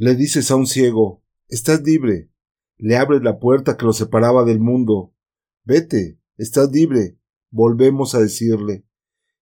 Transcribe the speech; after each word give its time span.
Le 0.00 0.14
dices 0.14 0.52
a 0.52 0.54
un 0.54 0.68
ciego, 0.68 1.24
estás 1.48 1.82
libre. 1.82 2.30
Le 2.76 2.96
abres 2.96 3.20
la 3.24 3.40
puerta 3.40 3.76
que 3.76 3.84
lo 3.84 3.92
separaba 3.92 4.44
del 4.44 4.60
mundo. 4.60 5.12
Vete, 5.64 6.20
estás 6.36 6.70
libre. 6.70 7.18
Volvemos 7.50 8.14
a 8.14 8.20
decirle. 8.20 8.86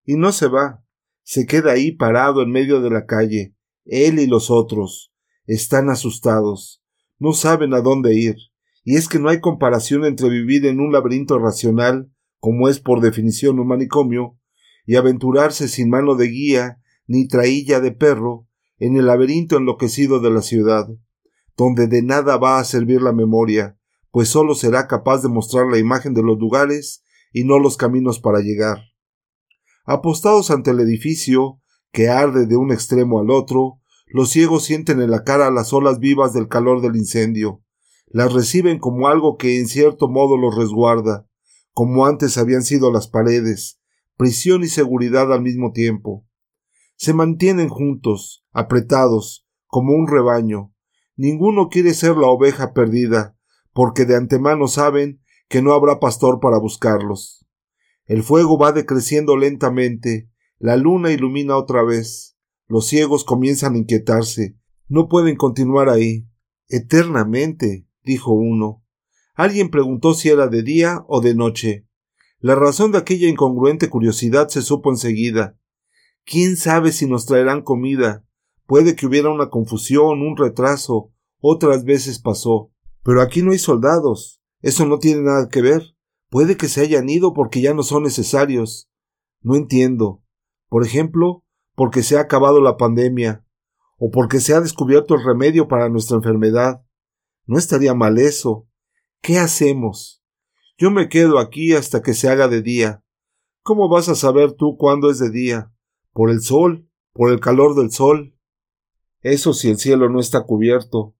Y 0.07 0.14
no 0.14 0.32
se 0.32 0.48
va. 0.48 0.82
Se 1.25 1.45
queda 1.45 1.73
ahí 1.73 1.93
parado 1.93 2.41
en 2.41 2.50
medio 2.50 2.80
de 2.80 2.89
la 2.89 3.05
calle. 3.05 3.55
Él 3.84 4.19
y 4.19 4.27
los 4.27 4.50
otros. 4.50 5.12
Están 5.45 5.91
asustados. 5.91 6.82
No 7.18 7.34
saben 7.34 7.75
a 7.75 7.82
dónde 7.82 8.14
ir. 8.14 8.36
Y 8.82 8.96
es 8.96 9.11
que 9.11 9.18
no 9.18 9.29
hay 9.29 9.41
comparación 9.41 10.07
entre 10.07 10.30
vivir 10.30 10.64
en 10.64 10.80
un 10.80 10.91
laberinto 10.91 11.38
racional, 11.38 12.11
como 12.38 12.70
es 12.70 12.80
por 12.80 13.02
definición 13.02 13.61
un 13.61 13.66
manicomio, 13.66 14.38
y 14.86 14.96
aventurarse 14.96 15.68
sin 15.68 15.91
mano 15.91 16.14
de 16.14 16.29
guía 16.29 16.80
ni 17.07 17.29
trailla 17.29 17.79
de 17.81 17.93
perro 17.93 18.46
en 18.79 18.96
el 18.96 19.07
laberinto 19.07 19.57
enloquecido 19.57 20.21
de 20.21 20.30
la 20.30 20.43
ciudad, 20.43 20.89
donde 21.57 21.86
de 21.86 22.03
nada 22.03 22.36
va 22.36 22.58
a 22.58 22.64
servir 22.64 23.00
la 23.00 23.12
memoria, 23.12 23.79
pues 24.11 24.29
sólo 24.29 24.54
será 24.54 24.86
capaz 24.86 25.22
de 25.22 25.29
mostrar 25.29 25.67
la 25.67 25.79
imagen 25.79 26.14
de 26.14 26.22
los 26.22 26.39
lugares 26.39 27.04
y 27.32 27.44
no 27.44 27.58
los 27.58 27.76
caminos 27.76 28.20
para 28.20 28.40
llegar. 28.40 28.79
Apostados 29.84 30.50
ante 30.50 30.70
el 30.72 30.81
edificio, 30.81 31.61
que 31.93 32.08
arde 32.08 32.47
de 32.47 32.56
un 32.56 32.72
extremo 32.72 33.20
al 33.20 33.31
otro, 33.31 33.81
los 34.06 34.31
ciegos 34.31 34.64
sienten 34.64 35.00
en 35.00 35.11
la 35.11 35.25
cara 35.25 35.50
las 35.50 35.72
olas 35.72 35.98
vivas 35.98 36.33
del 36.33 36.48
calor 36.48 36.81
del 36.81 36.97
incendio, 36.97 37.62
las 38.06 38.33
reciben 38.33 38.78
como 38.78 39.08
algo 39.08 39.36
que 39.36 39.58
en 39.58 39.67
cierto 39.67 40.08
modo 40.08 40.36
los 40.36 40.56
resguarda, 40.56 41.27
como 41.72 42.06
antes 42.06 42.39
habían 42.39 42.62
sido 42.62 42.92
las 42.92 43.08
paredes, 43.08 43.81
prisión 44.17 44.62
y 44.62 44.69
seguridad 44.69 45.33
al 45.33 45.42
mismo 45.42 45.72
tiempo. 45.72 46.25
Se 46.97 47.14
mantienen 47.14 47.69
juntos, 47.69 48.45
apretados, 48.53 49.47
como 49.67 49.93
un 49.93 50.09
rebaño. 50.09 50.73
Ninguno 51.17 51.69
quiere 51.69 51.95
ser 51.95 52.17
la 52.17 52.29
oveja 52.29 52.73
perdida, 52.73 53.37
porque 53.73 54.05
de 54.05 54.17
antemano 54.17 54.69
saben 54.69 55.20
que 55.48 55.62
no 55.62 55.73
habrá 55.73 56.01
pastor 56.01 56.41
para 56.41 56.59
buscarlos. 56.59 57.47
El 58.07 58.23
fuego 58.23 58.59
va 58.59 58.73
decreciendo 58.73 59.37
lentamente, 59.37 60.31
la 60.59 60.77
luna 60.77 61.12
ilumina 61.12 61.57
otra 61.57 61.83
vez, 61.83 62.37
los 62.69 62.87
ciegos 62.87 63.25
comienzan 63.25 63.75
a 63.75 63.79
inquietarse. 63.79 64.57
No 64.89 65.09
pueden 65.09 65.37
continuar 65.37 65.89
ahí. 65.89 66.27
Eternamente, 66.69 67.87
dijo 68.03 68.33
uno. 68.33 68.83
Alguien 69.35 69.70
preguntó 69.70 70.15
si 70.15 70.31
era 70.31 70.48
de 70.48 70.63
día 70.63 71.05
o 71.07 71.20
de 71.20 71.35
noche. 71.35 71.87
La 72.41 72.55
razón 72.55 72.92
de 72.92 72.98
aquella 72.98 73.29
incongruente 73.29 73.89
curiosidad 73.89 74.48
se 74.48 74.63
supo 74.63 74.91
enseguida. 74.91 75.59
¿Quién 76.29 76.57
sabe 76.57 76.91
si 76.91 77.09
nos 77.09 77.25
traerán 77.25 77.63
comida? 77.63 78.25
Puede 78.67 78.97
que 78.97 79.07
hubiera 79.07 79.31
una 79.31 79.49
confusión, 79.49 80.23
un 80.23 80.37
retraso. 80.37 81.13
Otras 81.41 81.85
veces 81.85 82.19
pasó. 82.19 82.73
Pero 83.05 83.23
aquí 83.23 83.43
no 83.43 83.53
hay 83.53 83.59
soldados. 83.59 84.43
Eso 84.61 84.87
no 84.87 84.99
tiene 84.99 85.23
nada 85.23 85.49
que 85.49 85.63
ver. 85.63 85.95
Puede 86.29 86.57
que 86.57 86.67
se 86.67 86.81
hayan 86.81 87.09
ido 87.09 87.33
porque 87.33 87.61
ya 87.61 87.75
no 87.75 87.85
son 87.85 88.03
necesarios. 88.03 88.91
No 89.41 89.55
entiendo. 89.55 90.25
Por 90.69 90.85
ejemplo, 90.85 91.45
porque 91.77 92.03
se 92.03 92.19
ha 92.19 92.23
acabado 92.23 92.61
la 92.61 92.77
pandemia, 92.77 93.47
o 93.97 94.11
porque 94.11 94.41
se 94.41 94.53
ha 94.53 94.61
descubierto 94.61 95.15
el 95.15 95.25
remedio 95.25 95.69
para 95.69 95.89
nuestra 95.89 96.17
enfermedad. 96.17 96.83
No 97.45 97.57
estaría 97.57 97.95
mal 97.95 98.19
eso. 98.19 98.67
¿Qué 99.23 99.39
hacemos? 99.39 100.25
Yo 100.77 100.91
me 100.91 101.09
quedo 101.09 101.39
aquí 101.39 101.73
hasta 101.75 102.03
que 102.03 102.15
se 102.15 102.29
haga 102.29 102.49
de 102.49 102.63
día. 102.63 103.05
¿Cómo 103.63 103.89
vas 103.89 104.09
a 104.09 104.17
saber 104.17 104.55
tú 104.55 104.77
cuándo 104.77 105.09
es 105.09 105.21
de 105.21 105.31
día? 105.31 105.73
¿Por 106.17 106.31
el 106.31 106.41
sol? 106.41 106.89
¿Por 107.12 107.31
el 107.31 107.41
calor 107.41 107.75
del 107.75 107.91
sol? 107.91 108.34
Eso 109.20 109.53
si 109.53 109.69
el 109.69 109.77
cielo 109.77 110.09
no 110.09 110.19
está 110.19 110.45
cubierto. 110.45 111.14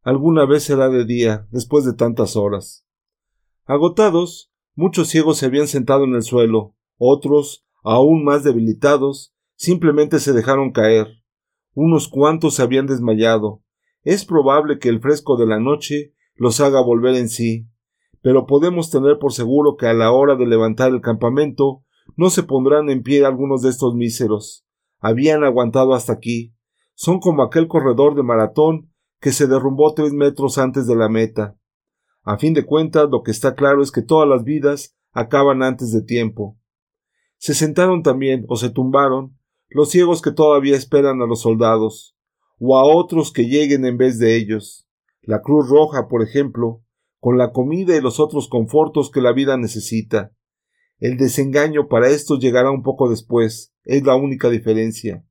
Alguna 0.00 0.46
vez 0.46 0.62
será 0.62 0.88
de 0.88 1.04
día, 1.04 1.46
después 1.50 1.84
de 1.84 1.92
tantas 1.92 2.34
horas. 2.34 2.86
Agotados, 3.66 4.50
muchos 4.74 5.08
ciegos 5.08 5.36
se 5.36 5.44
habían 5.44 5.68
sentado 5.68 6.04
en 6.04 6.14
el 6.14 6.22
suelo, 6.22 6.74
otros, 6.96 7.66
aún 7.84 8.24
más 8.24 8.44
debilitados, 8.44 9.34
simplemente 9.56 10.20
se 10.20 10.32
dejaron 10.32 10.72
caer. 10.72 11.22
Unos 11.74 12.08
cuantos 12.08 12.54
se 12.54 12.62
habían 12.62 12.86
desmayado. 12.86 13.62
Es 14.04 14.24
probable 14.24 14.78
que 14.78 14.88
el 14.88 15.02
fresco 15.02 15.36
de 15.36 15.44
la 15.44 15.60
noche 15.60 16.14
los 16.34 16.60
haga 16.60 16.80
volver 16.80 17.14
en 17.14 17.28
sí, 17.28 17.68
pero 18.22 18.46
podemos 18.46 18.90
tener 18.90 19.18
por 19.18 19.34
seguro 19.34 19.76
que 19.76 19.86
a 19.86 19.92
la 19.92 20.12
hora 20.12 20.34
de 20.34 20.46
levantar 20.46 20.92
el 20.92 21.02
campamento 21.02 21.84
no 22.16 22.30
se 22.30 22.42
pondrán 22.42 22.90
en 22.90 23.02
pie 23.02 23.24
algunos 23.24 23.62
de 23.62 23.70
estos 23.70 23.94
míseros. 23.94 24.64
Habían 25.00 25.44
aguantado 25.44 25.94
hasta 25.94 26.12
aquí. 26.12 26.54
Son 26.94 27.20
como 27.20 27.42
aquel 27.42 27.68
corredor 27.68 28.14
de 28.14 28.22
maratón 28.22 28.92
que 29.20 29.32
se 29.32 29.46
derrumbó 29.46 29.94
tres 29.94 30.12
metros 30.12 30.58
antes 30.58 30.86
de 30.86 30.96
la 30.96 31.08
meta. 31.08 31.56
A 32.22 32.38
fin 32.38 32.54
de 32.54 32.66
cuentas, 32.66 33.08
lo 33.10 33.22
que 33.22 33.30
está 33.30 33.54
claro 33.54 33.82
es 33.82 33.90
que 33.90 34.02
todas 34.02 34.28
las 34.28 34.44
vidas 34.44 34.96
acaban 35.12 35.62
antes 35.62 35.92
de 35.92 36.02
tiempo. 36.02 36.58
Se 37.38 37.54
sentaron 37.54 38.02
también, 38.02 38.44
o 38.48 38.56
se 38.56 38.70
tumbaron, 38.70 39.38
los 39.68 39.90
ciegos 39.90 40.22
que 40.22 40.32
todavía 40.32 40.76
esperan 40.76 41.22
a 41.22 41.26
los 41.26 41.42
soldados, 41.42 42.16
o 42.58 42.76
a 42.76 42.84
otros 42.84 43.32
que 43.32 43.46
lleguen 43.46 43.84
en 43.84 43.96
vez 43.96 44.18
de 44.18 44.36
ellos. 44.36 44.88
La 45.22 45.40
Cruz 45.40 45.68
Roja, 45.68 46.08
por 46.08 46.22
ejemplo, 46.22 46.82
con 47.20 47.38
la 47.38 47.52
comida 47.52 47.96
y 47.96 48.00
los 48.00 48.20
otros 48.20 48.48
confortos 48.48 49.10
que 49.10 49.20
la 49.20 49.32
vida 49.32 49.56
necesita. 49.56 50.32
El 50.98 51.16
desengaño 51.16 51.88
para 51.88 52.08
estos 52.08 52.40
llegará 52.40 52.70
un 52.70 52.82
poco 52.82 53.08
después, 53.08 53.72
es 53.84 54.02
la 54.04 54.16
única 54.16 54.50
diferencia. 54.50 55.24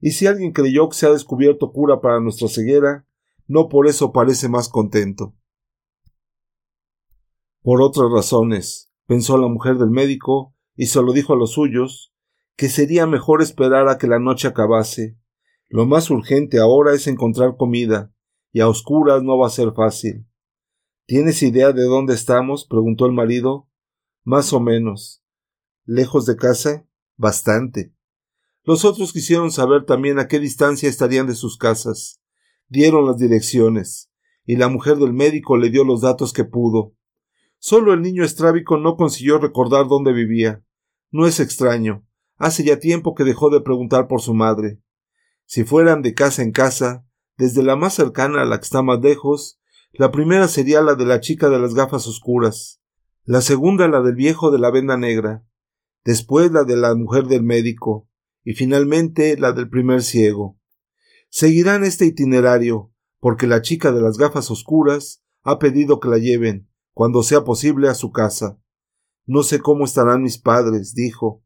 Y 0.00 0.12
si 0.12 0.26
alguien 0.26 0.52
creyó 0.52 0.88
que 0.88 0.96
se 0.96 1.06
ha 1.06 1.10
descubierto 1.10 1.72
cura 1.72 2.00
para 2.00 2.20
nuestra 2.20 2.48
ceguera, 2.48 3.06
no 3.46 3.68
por 3.68 3.86
eso 3.86 4.12
parece 4.12 4.48
más 4.48 4.68
contento. 4.68 5.34
Por 7.62 7.82
otras 7.82 8.10
razones, 8.10 8.90
pensó 9.06 9.38
la 9.38 9.48
mujer 9.48 9.76
del 9.76 9.90
médico, 9.90 10.54
y 10.76 10.86
se 10.86 11.00
lo 11.02 11.12
dijo 11.12 11.32
a 11.32 11.36
los 11.36 11.52
suyos, 11.52 12.12
que 12.56 12.68
sería 12.68 13.06
mejor 13.06 13.42
esperar 13.42 13.88
a 13.88 13.98
que 13.98 14.06
la 14.06 14.18
noche 14.18 14.48
acabase. 14.48 15.18
Lo 15.68 15.86
más 15.86 16.10
urgente 16.10 16.58
ahora 16.58 16.94
es 16.94 17.06
encontrar 17.06 17.56
comida, 17.56 18.12
y 18.52 18.60
a 18.60 18.68
oscuras 18.68 19.22
no 19.22 19.38
va 19.38 19.48
a 19.48 19.50
ser 19.50 19.72
fácil. 19.72 20.26
¿Tienes 21.06 21.42
idea 21.42 21.72
de 21.72 21.84
dónde 21.84 22.14
estamos? 22.14 22.66
preguntó 22.66 23.06
el 23.06 23.12
marido. 23.12 23.68
Más 24.24 24.54
o 24.54 24.60
menos. 24.60 25.22
¿Lejos 25.84 26.24
de 26.24 26.36
casa? 26.36 26.86
Bastante. 27.18 27.94
Los 28.62 28.86
otros 28.86 29.12
quisieron 29.12 29.52
saber 29.52 29.84
también 29.84 30.18
a 30.18 30.28
qué 30.28 30.40
distancia 30.40 30.88
estarían 30.88 31.26
de 31.26 31.34
sus 31.34 31.58
casas. 31.58 32.22
Dieron 32.66 33.04
las 33.04 33.18
direcciones, 33.18 34.10
y 34.46 34.56
la 34.56 34.68
mujer 34.68 34.96
del 34.96 35.12
médico 35.12 35.58
le 35.58 35.68
dio 35.68 35.84
los 35.84 36.00
datos 36.00 36.32
que 36.32 36.44
pudo. 36.44 36.94
Solo 37.58 37.92
el 37.92 38.00
niño 38.00 38.24
estrábico 38.24 38.78
no 38.78 38.96
consiguió 38.96 39.38
recordar 39.38 39.88
dónde 39.88 40.14
vivía. 40.14 40.64
No 41.10 41.26
es 41.26 41.38
extraño. 41.38 42.06
Hace 42.38 42.64
ya 42.64 42.78
tiempo 42.78 43.14
que 43.14 43.24
dejó 43.24 43.50
de 43.50 43.60
preguntar 43.60 44.08
por 44.08 44.22
su 44.22 44.32
madre. 44.32 44.80
Si 45.44 45.64
fueran 45.64 46.00
de 46.00 46.14
casa 46.14 46.42
en 46.42 46.52
casa, 46.52 47.06
desde 47.36 47.62
la 47.62 47.76
más 47.76 47.92
cercana 47.92 48.40
a 48.40 48.44
la 48.46 48.56
que 48.56 48.64
está 48.64 48.80
más 48.80 49.00
lejos, 49.02 49.60
la 49.92 50.10
primera 50.10 50.48
sería 50.48 50.80
la 50.80 50.94
de 50.94 51.04
la 51.04 51.20
chica 51.20 51.50
de 51.50 51.58
las 51.58 51.74
gafas 51.74 52.06
oscuras, 52.06 52.80
la 53.26 53.40
segunda 53.40 53.88
la 53.88 54.02
del 54.02 54.14
viejo 54.14 54.50
de 54.50 54.58
la 54.58 54.70
venda 54.70 54.98
negra, 54.98 55.46
después 56.04 56.52
la 56.52 56.64
de 56.64 56.76
la 56.76 56.94
mujer 56.94 57.24
del 57.26 57.42
médico, 57.42 58.06
y 58.42 58.52
finalmente 58.52 59.38
la 59.38 59.52
del 59.52 59.70
primer 59.70 60.02
ciego. 60.02 60.58
Seguirán 61.30 61.84
este 61.84 62.04
itinerario, 62.04 62.92
porque 63.20 63.46
la 63.46 63.62
chica 63.62 63.92
de 63.92 64.02
las 64.02 64.18
gafas 64.18 64.50
oscuras 64.50 65.24
ha 65.42 65.58
pedido 65.58 66.00
que 66.00 66.08
la 66.08 66.18
lleven, 66.18 66.68
cuando 66.92 67.22
sea 67.22 67.44
posible, 67.44 67.88
a 67.88 67.94
su 67.94 68.12
casa. 68.12 68.60
No 69.24 69.42
sé 69.42 69.60
cómo 69.60 69.86
estarán 69.86 70.22
mis 70.22 70.36
padres, 70.36 70.94
dijo, 70.94 71.42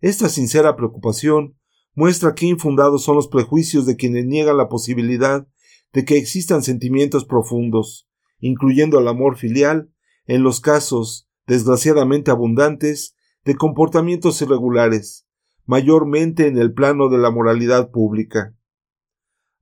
esta 0.00 0.28
sincera 0.28 0.76
preocupación 0.76 1.58
muestra 1.94 2.36
qué 2.36 2.46
infundados 2.46 3.02
son 3.02 3.16
los 3.16 3.26
prejuicios 3.26 3.86
de 3.86 3.96
quienes 3.96 4.24
niegan 4.24 4.56
la 4.56 4.68
posibilidad 4.68 5.48
de 5.92 6.04
que 6.04 6.16
existan 6.16 6.62
sentimientos 6.62 7.24
profundos, 7.24 8.08
incluyendo 8.38 9.00
el 9.00 9.08
amor 9.08 9.36
filial, 9.36 9.90
en 10.28 10.42
los 10.42 10.60
casos, 10.60 11.26
desgraciadamente 11.46 12.30
abundantes, 12.30 13.16
de 13.44 13.56
comportamientos 13.56 14.40
irregulares, 14.42 15.26
mayormente 15.64 16.46
en 16.46 16.58
el 16.58 16.74
plano 16.74 17.08
de 17.08 17.16
la 17.16 17.30
moralidad 17.30 17.90
pública. 17.90 18.54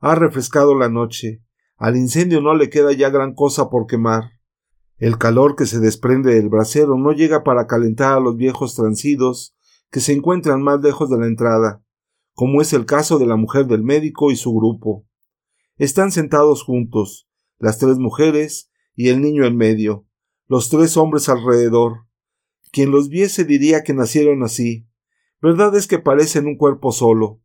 Ha 0.01 0.17
refrescado 0.17 0.75
la 0.75 0.89
noche, 0.89 1.41
al 1.77 1.97
incendio 1.97 2.41
no 2.41 2.55
le 2.55 2.69
queda 2.69 2.93
ya 2.93 3.11
gran 3.11 3.33
cosa 3.33 3.71
por 3.71 3.87
quemar. 3.87 4.33
El 4.99 5.19
calor 5.19 5.55
que 5.55 5.67
se 5.67 5.79
desprende 5.79 6.35
del 6.35 6.49
brasero 6.49 6.99
no 6.99 7.13
llega 7.13 7.45
para 7.45 7.69
calentar 7.69 8.17
a 8.17 8.21
los 8.21 8.37
viejos 8.37 8.75
transidos 8.75 9.55
que 9.91 10.01
se 10.01 10.15
encuentran 10.15 10.63
más 10.63 10.81
lejos 10.81 11.09
de 11.11 11.19
la 11.19 11.27
entrada, 11.27 11.81
como 12.35 12.61
es 12.61 12.73
el 12.73 12.87
caso 12.87 13.19
de 13.19 13.27
la 13.27 13.37
mujer 13.37 13.67
del 13.67 13.85
médico 13.85 14.33
y 14.33 14.37
su 14.37 14.53
grupo. 14.53 15.07
Están 15.77 16.11
sentados 16.11 16.65
juntos, 16.65 17.29
las 17.59 17.79
tres 17.79 17.99
mujeres 17.99 18.73
y 18.97 19.11
el 19.11 19.21
niño 19.21 19.45
en 19.45 19.57
medio, 19.57 20.06
los 20.49 20.69
tres 20.69 20.97
hombres 20.97 21.29
alrededor. 21.29 22.07
Quien 22.71 22.91
los 22.91 23.09
viese 23.09 23.45
diría 23.45 23.83
que 23.83 23.95
nacieron 23.95 24.43
así. 24.43 24.87
Verdad 25.43 25.75
es 25.77 25.87
que 25.87 25.99
parecen 25.99 26.47
un 26.47 26.57
cuerpo 26.57 26.93
solo, 26.93 27.41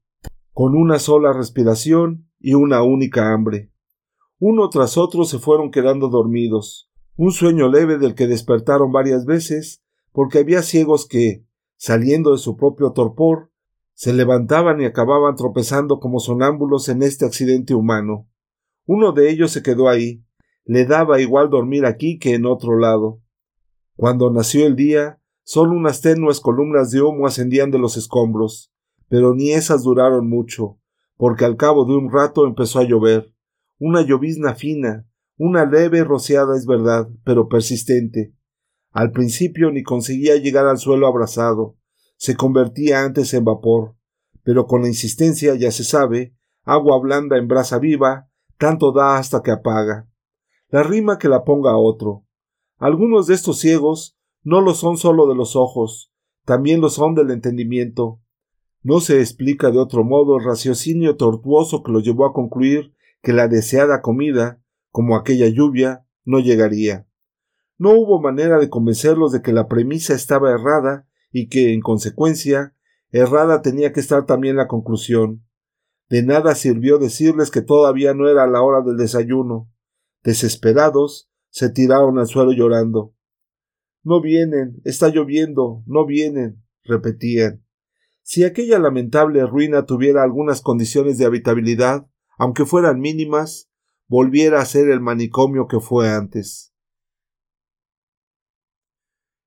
con 0.54 0.76
una 0.76 1.00
sola 1.00 1.34
respiración 1.34 2.30
y 2.40 2.54
una 2.54 2.84
única 2.84 3.34
hambre. 3.34 3.72
Uno 4.40 4.70
tras 4.70 4.98
otro 4.98 5.26
se 5.26 5.40
fueron 5.40 5.72
quedando 5.72 6.10
dormidos, 6.10 6.92
un 7.16 7.32
sueño 7.32 7.70
leve 7.70 7.98
del 7.98 8.16
que 8.16 8.28
despertaron 8.28 8.92
varias 8.92 9.26
veces, 9.26 9.84
porque 10.12 10.40
había 10.40 10.62
ciegos 10.62 11.08
que, 11.08 11.46
saliendo 11.78 12.32
de 12.32 12.38
su 12.38 12.56
propio 12.56 12.92
torpor, 12.92 13.52
se 13.94 14.14
levantaban 14.14 14.82
y 14.82 14.86
acababan 14.86 15.36
tropezando 15.36 16.00
como 16.00 16.20
sonámbulos 16.20 16.90
en 16.90 17.04
este 17.04 17.26
accidente 17.26 17.76
humano. 17.76 18.28
Uno 18.86 19.12
de 19.12 19.30
ellos 19.30 19.52
se 19.52 19.62
quedó 19.62 19.90
ahí, 19.90 20.24
le 20.66 20.86
daba 20.86 21.20
igual 21.20 21.50
dormir 21.50 21.86
aquí 21.86 22.20
que 22.20 22.36
en 22.36 22.46
otro 22.46 22.78
lado. 22.78 23.22
Cuando 23.96 24.32
nació 24.32 24.66
el 24.66 24.76
día, 24.76 25.22
solo 25.44 25.74
unas 25.74 26.02
tenues 26.02 26.40
columnas 26.40 26.92
de 26.92 27.02
humo 27.02 27.28
ascendían 27.28 27.72
de 27.72 27.80
los 27.80 27.98
escombros, 27.98 28.72
pero 29.10 29.34
ni 29.34 29.52
esas 29.52 29.84
duraron 29.84 30.30
mucho, 30.30 30.80
porque 31.18 31.46
al 31.46 31.58
cabo 31.58 31.86
de 31.86 31.96
un 31.96 32.12
rato 32.12 32.46
empezó 32.46 32.80
a 32.80 32.84
llover, 32.84 33.34
una 33.80 34.02
llovizna 34.02 34.54
fina, 34.54 35.08
una 35.38 35.66
leve 35.66 36.04
rociada 36.04 36.56
es 36.56 36.66
verdad, 36.66 37.10
pero 37.24 37.48
persistente. 37.48 38.34
Al 38.92 39.12
principio 39.12 39.72
ni 39.72 39.84
conseguía 39.84 40.36
llegar 40.36 40.68
al 40.68 40.78
suelo 40.78 41.08
abrasado, 41.08 41.78
se 42.18 42.36
convertía 42.36 43.04
antes 43.04 43.34
en 43.34 43.44
vapor, 43.44 43.96
pero 44.44 44.68
con 44.68 44.84
la 44.84 44.88
insistencia, 44.88 45.56
ya 45.56 45.72
se 45.72 45.84
sabe, 45.84 46.36
agua 46.64 47.00
blanda 47.00 47.38
en 47.38 47.48
brasa 47.48 47.80
viva, 47.80 48.30
tanto 48.58 48.92
da 48.92 49.18
hasta 49.18 49.42
que 49.42 49.50
apaga. 49.50 50.11
La 50.72 50.84
rima 50.84 51.20
que 51.20 51.30
la 51.30 51.44
ponga 51.44 51.78
otro. 51.78 52.26
Algunos 52.78 53.28
de 53.28 53.36
estos 53.36 53.60
ciegos 53.60 54.18
no 54.44 54.62
lo 54.62 54.74
son 54.74 54.98
solo 54.98 55.28
de 55.28 55.36
los 55.36 55.56
ojos, 55.56 56.12
también 56.46 56.82
lo 56.82 56.90
son 56.90 57.14
del 57.14 57.30
entendimiento. 57.30 58.20
No 58.82 59.00
se 59.00 59.20
explica 59.20 59.70
de 59.70 59.78
otro 59.78 60.04
modo 60.04 60.38
el 60.38 60.44
raciocinio 60.44 61.16
tortuoso 61.16 61.84
que 61.84 61.92
lo 61.92 62.00
llevó 62.00 62.26
a 62.26 62.34
concluir 62.34 62.94
que 63.22 63.34
la 63.34 63.48
deseada 63.48 64.02
comida 64.02 64.62
como 64.92 65.16
aquella 65.16 65.48
lluvia, 65.48 66.06
no 66.26 66.40
llegaría. 66.40 67.08
No 67.78 67.92
hubo 67.92 68.22
manera 68.22 68.60
de 68.60 68.70
convencerlos 68.70 69.32
de 69.32 69.42
que 69.42 69.54
la 69.54 69.68
premisa 69.68 70.14
estaba 70.14 70.52
errada 70.52 71.08
y 71.32 71.48
que, 71.48 71.74
en 71.74 71.82
consecuencia, 71.82 72.76
errada 73.12 73.62
tenía 73.62 73.92
que 73.94 74.02
estar 74.02 74.26
también 74.26 74.58
la 74.58 74.68
conclusión. 74.68 75.44
De 76.10 76.24
nada 76.24 76.56
sirvió 76.56 77.00
decirles 77.00 77.50
que 77.50 77.62
todavía 77.62 78.14
no 78.14 78.28
era 78.28 78.46
la 78.46 78.62
hora 78.62 78.82
del 78.82 78.98
desayuno. 78.98 79.71
Desesperados, 80.24 81.30
se 81.50 81.70
tiraron 81.70 82.20
al 82.20 82.28
suelo 82.28 82.52
llorando. 82.52 83.14
No 84.04 84.22
vienen, 84.22 84.82
está 84.86 85.10
lloviendo, 85.10 85.84
no 85.86 86.06
vienen, 86.06 86.64
repetían. 86.84 87.64
Si 88.24 88.44
aquella 88.44 88.80
lamentable 88.80 89.46
ruina 89.46 89.86
tuviera 89.86 90.24
algunas 90.24 90.62
condiciones 90.62 91.18
de 91.18 91.26
habitabilidad, 91.26 92.08
aunque 92.38 92.66
fueran 92.66 93.00
mínimas, 93.00 93.70
volviera 94.08 94.62
a 94.62 94.66
ser 94.66 94.90
el 94.90 95.02
manicomio 95.02 95.68
que 95.68 95.80
fue 95.80 96.10
antes. 96.10 96.74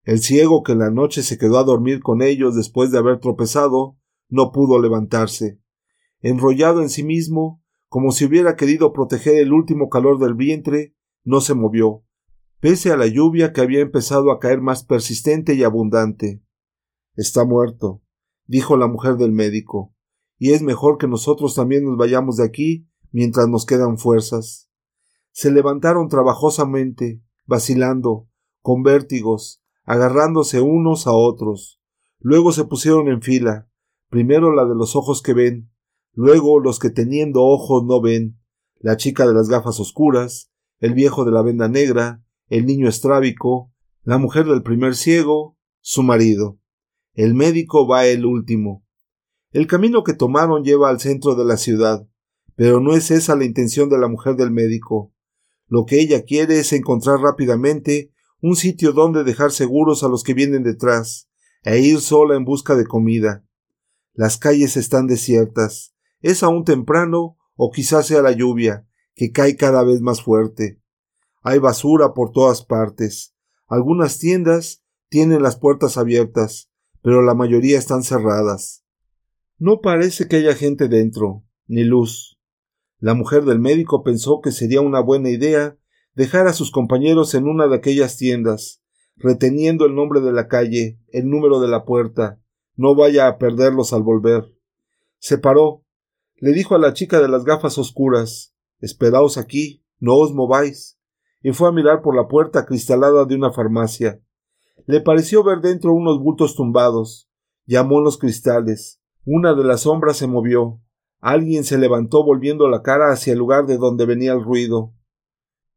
El 0.03 0.21
ciego 0.21 0.63
que 0.63 0.73
en 0.73 0.81
la 0.81 0.91
noche 0.91 1.23
se 1.23 1.39
quedó 1.39 1.59
a 1.59 1.65
dormir 1.65 2.01
con 2.01 2.21
ellos 2.21 2.55
después 2.55 2.91
de 2.91 2.99
haber 2.99 3.21
tropezado, 3.21 3.97
no 4.29 4.53
pudo 4.53 4.81
levantarse. 4.81 5.61
Enrollado 6.21 6.83
en 6.83 6.91
sí 6.91 7.03
mismo, 7.03 7.64
como 7.95 8.11
si 8.11 8.25
hubiera 8.25 8.57
querido 8.57 8.93
proteger 8.93 9.37
el 9.37 9.53
último 9.53 9.89
calor 9.89 10.19
del 10.19 10.35
vientre, 10.35 10.97
no 11.23 11.41
se 11.41 11.55
movió, 11.55 12.03
pese 12.59 12.91
a 12.91 12.97
la 12.97 13.07
lluvia 13.07 13.53
que 13.53 13.61
había 13.61 13.79
empezado 13.79 14.33
a 14.33 14.41
caer 14.41 14.61
más 14.61 14.83
persistente 14.83 15.55
y 15.55 15.63
abundante. 15.63 16.43
Está 17.15 17.45
muerto, 17.45 18.03
dijo 18.47 18.77
la 18.77 18.89
mujer 18.89 19.15
del 19.15 19.31
médico, 19.31 19.95
y 20.39 20.55
es 20.55 20.63
mejor 20.63 20.99
que 20.99 21.07
nosotros 21.07 21.55
también 21.55 21.85
nos 21.85 21.97
vayamos 21.97 22.39
de 22.39 22.45
aquí 22.45 22.89
mientras 23.13 23.47
nos 23.47 23.65
quedan 23.65 23.97
fuerzas. 23.97 24.69
Se 25.31 25.53
levantaron 25.53 26.09
trabajosamente, 26.09 27.23
vacilando, 27.47 28.29
con 28.61 28.83
vértigos, 28.83 29.63
agarrándose 29.85 30.61
unos 30.61 31.07
a 31.07 31.13
otros. 31.13 31.81
Luego 32.19 32.51
se 32.51 32.65
pusieron 32.65 33.07
en 33.07 33.23
fila, 33.23 33.69
primero 34.09 34.53
la 34.53 34.65
de 34.65 34.75
los 34.75 34.97
ojos 34.97 35.23
que 35.23 35.33
ven, 35.33 35.71
luego 36.15 36.61
los 36.61 36.79
que 36.79 36.91
teniendo 36.91 37.43
ojos 37.43 37.85
no 37.85 38.01
ven, 38.01 38.39
la 38.79 38.97
chica 38.97 39.27
de 39.27 39.35
las 39.35 39.49
gafas 39.49 39.81
oscuras, 39.81 40.51
el 40.79 40.95
viejo 40.95 41.25
de 41.25 41.33
la 41.33 41.43
venda 41.43 41.69
negra, 41.69 42.23
el 42.49 42.67
niño 42.67 42.89
estrábico, 42.89 43.73
la 44.03 44.19
mujer 44.19 44.47
del 44.47 44.63
primer 44.63 44.95
ciego, 44.95 45.57
su 45.81 46.03
marido. 46.03 46.59
El 47.15 47.35
médico 47.35 47.87
va 47.87 48.07
el 48.07 48.27
último. 48.27 48.85
El 49.51 49.67
camino 49.67 50.03
que 50.03 50.15
tomaron 50.15 50.65
lleva 50.65 50.91
al 50.91 51.01
centro 51.01 51.35
de 51.35 51.45
la 51.45 51.57
ciudad. 51.57 52.07
Pero 52.57 52.81
no 52.81 52.95
es 52.95 53.11
esa 53.11 53.37
la 53.37 53.45
intención 53.45 53.89
de 53.89 53.99
la 53.99 54.09
mujer 54.09 54.37
del 54.37 54.51
médico. 54.51 55.13
Lo 55.69 55.87
que 55.87 56.01
ella 56.01 56.25
quiere 56.25 56.59
es 56.59 56.73
encontrar 56.73 57.21
rápidamente 57.21 58.13
un 58.41 58.57
sitio 58.57 58.93
donde 58.93 59.25
dejar 59.25 59.53
seguros 59.53 60.05
a 60.05 60.09
los 60.09 60.23
que 60.23 60.35
vienen 60.35 60.63
detrás, 60.63 61.31
e 61.63 61.81
ir 61.81 62.01
sola 62.01 62.37
en 62.37 62.45
busca 62.45 62.75
de 62.75 62.85
comida. 62.85 63.45
Las 64.13 64.37
calles 64.37 64.77
están 64.77 65.07
desiertas. 65.07 65.94
Es 66.25 66.43
aún 66.43 66.65
temprano, 66.65 67.37
o 67.55 67.71
quizás 67.71 68.07
sea 68.07 68.23
la 68.23 68.33
lluvia, 68.33 68.89
que 69.15 69.31
cae 69.31 69.57
cada 69.59 69.85
vez 69.85 70.01
más 70.01 70.23
fuerte. 70.23 70.81
Hay 71.43 71.59
basura 71.59 72.15
por 72.15 72.33
todas 72.33 72.65
partes. 72.65 73.37
Algunas 73.67 74.19
tiendas 74.19 74.83
tienen 75.11 75.43
las 75.43 75.57
puertas 75.59 75.99
abiertas, 75.99 76.71
pero 77.03 77.21
la 77.21 77.35
mayoría 77.35 77.77
están 77.77 78.03
cerradas. 78.03 78.87
No 79.59 79.83
parece 79.83 80.27
que 80.27 80.37
haya 80.37 80.55
gente 80.55 80.89
dentro, 80.89 81.45
ni 81.67 81.85
luz. 81.85 82.41
La 83.01 83.13
mujer 83.13 83.45
del 83.45 83.59
médico 83.59 84.03
pensó 84.03 84.41
que 84.41 84.51
sería 84.51 84.81
una 84.81 85.01
buena 85.01 85.29
idea 85.29 85.77
dejar 86.15 86.47
a 86.47 86.55
sus 86.55 86.71
compañeros 86.71 87.35
en 87.35 87.47
una 87.47 87.67
de 87.69 87.77
aquellas 87.77 88.17
tiendas, 88.17 88.83
reteniendo 89.17 89.85
el 89.85 89.95
nombre 89.95 90.23
de 90.23 90.33
la 90.33 90.49
calle, 90.49 90.99
el 91.09 91.29
número 91.29 91.61
de 91.61 91.69
la 91.69 91.85
puerta, 91.85 92.41
no 92.77 92.95
vaya 92.95 93.29
a 93.29 93.37
perderlos 93.37 93.93
al 93.93 94.03
volver. 94.03 94.55
Se 95.19 95.37
paró, 95.37 95.84
le 96.37 96.53
dijo 96.53 96.75
a 96.75 96.79
la 96.79 96.93
chica 96.93 97.21
de 97.21 97.29
las 97.29 97.45
gafas 97.45 97.79
oscuras 97.79 98.55
Esperaos 98.81 99.39
aquí, 99.39 99.83
no 99.99 100.17
os 100.17 100.35
mováis, 100.35 100.99
y 101.43 101.53
fue 101.53 101.69
a 101.69 101.73
mirar 101.73 102.03
por 102.03 102.15
la 102.15 102.29
puerta 102.29 102.67
cristalada 102.67 103.25
de 103.25 103.35
una 103.35 103.51
farmacia. 103.51 104.21
Le 104.87 105.01
pareció 105.01 105.43
ver 105.43 105.61
dentro 105.61 105.95
unos 105.95 106.19
bultos 106.19 106.55
tumbados. 106.55 107.31
Llamó 107.65 107.99
en 107.99 108.05
los 108.05 108.19
cristales. 108.19 109.01
Una 109.25 109.55
de 109.55 109.65
las 109.65 109.83
sombras 109.83 110.19
se 110.19 110.27
movió. 110.27 110.81
Alguien 111.21 111.65
se 111.65 111.79
levantó 111.79 112.23
volviendo 112.25 112.69
la 112.69 112.83
cara 112.83 113.11
hacia 113.11 113.33
el 113.33 113.39
lugar 113.39 113.67
de 113.67 113.79
donde 113.79 114.05
venía 114.05 114.33
el 114.33 114.45
ruido. 114.45 114.93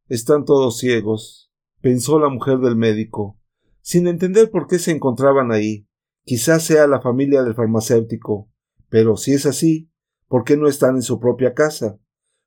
Están 0.10 0.44
todos 0.44 0.78
ciegos, 0.78 1.52
pensó 1.82 2.20
la 2.20 2.28
mujer 2.28 2.60
del 2.60 2.76
médico, 2.76 3.40
sin 3.82 4.08
entender 4.08 4.52
por 4.52 4.68
qué 4.68 4.80
se 4.80 4.92
encontraban 4.92 5.52
ahí. 5.54 5.88
Quizás 6.24 6.64
sea 6.64 6.88
la 6.88 7.00
familia 7.00 7.44
del 7.44 7.56
farmacéutico, 7.56 8.50
pero 8.90 9.16
si 9.16 9.34
es 9.34 9.46
así, 9.46 9.90
¿por 10.27 10.43
qué 10.43 10.57
no 10.57 10.67
están 10.67 10.96
en 10.96 11.01
su 11.01 11.19
propia 11.19 11.53
casa? 11.53 12.00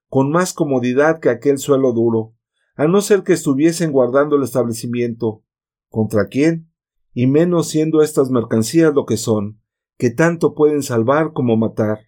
Con 0.09 0.31
más 0.31 0.53
comodidad 0.53 1.21
que 1.21 1.31
aquel 1.31 1.59
suelo 1.59 1.93
duro, 1.93 2.35
a 2.77 2.87
no 2.87 3.01
ser 3.01 3.23
que 3.23 3.33
estuviesen 3.33 3.93
guardando 3.93 4.37
el 4.37 4.43
establecimiento. 4.43 5.45
¿Contra 5.89 6.29
quién? 6.29 6.73
Y 7.13 7.27
menos 7.27 7.69
siendo 7.69 8.03
estas 8.03 8.31
mercancías 8.31 8.95
lo 8.95 9.05
que 9.05 9.17
son, 9.17 9.61
que 9.99 10.11
tanto 10.11 10.55
pueden 10.55 10.83
salvar 10.83 11.33
como 11.33 11.57
matar. 11.57 11.99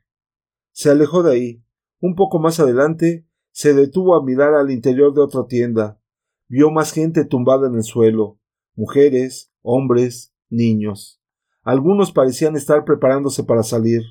Se 0.73 0.91
alejó 0.91 1.23
de 1.23 1.33
ahí. 1.33 1.65
Un 2.01 2.15
poco 2.15 2.39
más 2.39 2.59
adelante 2.59 3.27
se 3.51 3.75
detuvo 3.75 4.17
a 4.17 4.25
mirar 4.25 4.55
al 4.55 4.71
interior 4.71 5.13
de 5.13 5.21
otra 5.21 5.47
tienda. 5.47 6.01
Vio 6.49 6.71
más 6.71 6.93
gente 6.93 7.25
tumbada 7.25 7.69
en 7.69 7.75
el 7.75 7.83
suelo, 7.83 8.41
mujeres, 8.75 9.53
hombres, 9.61 10.35
niños. 10.49 11.21
Algunos 11.63 12.13
parecían 12.13 12.57
estar 12.57 12.85
preparándose 12.85 13.45
para 13.45 13.63
salir. 13.63 14.03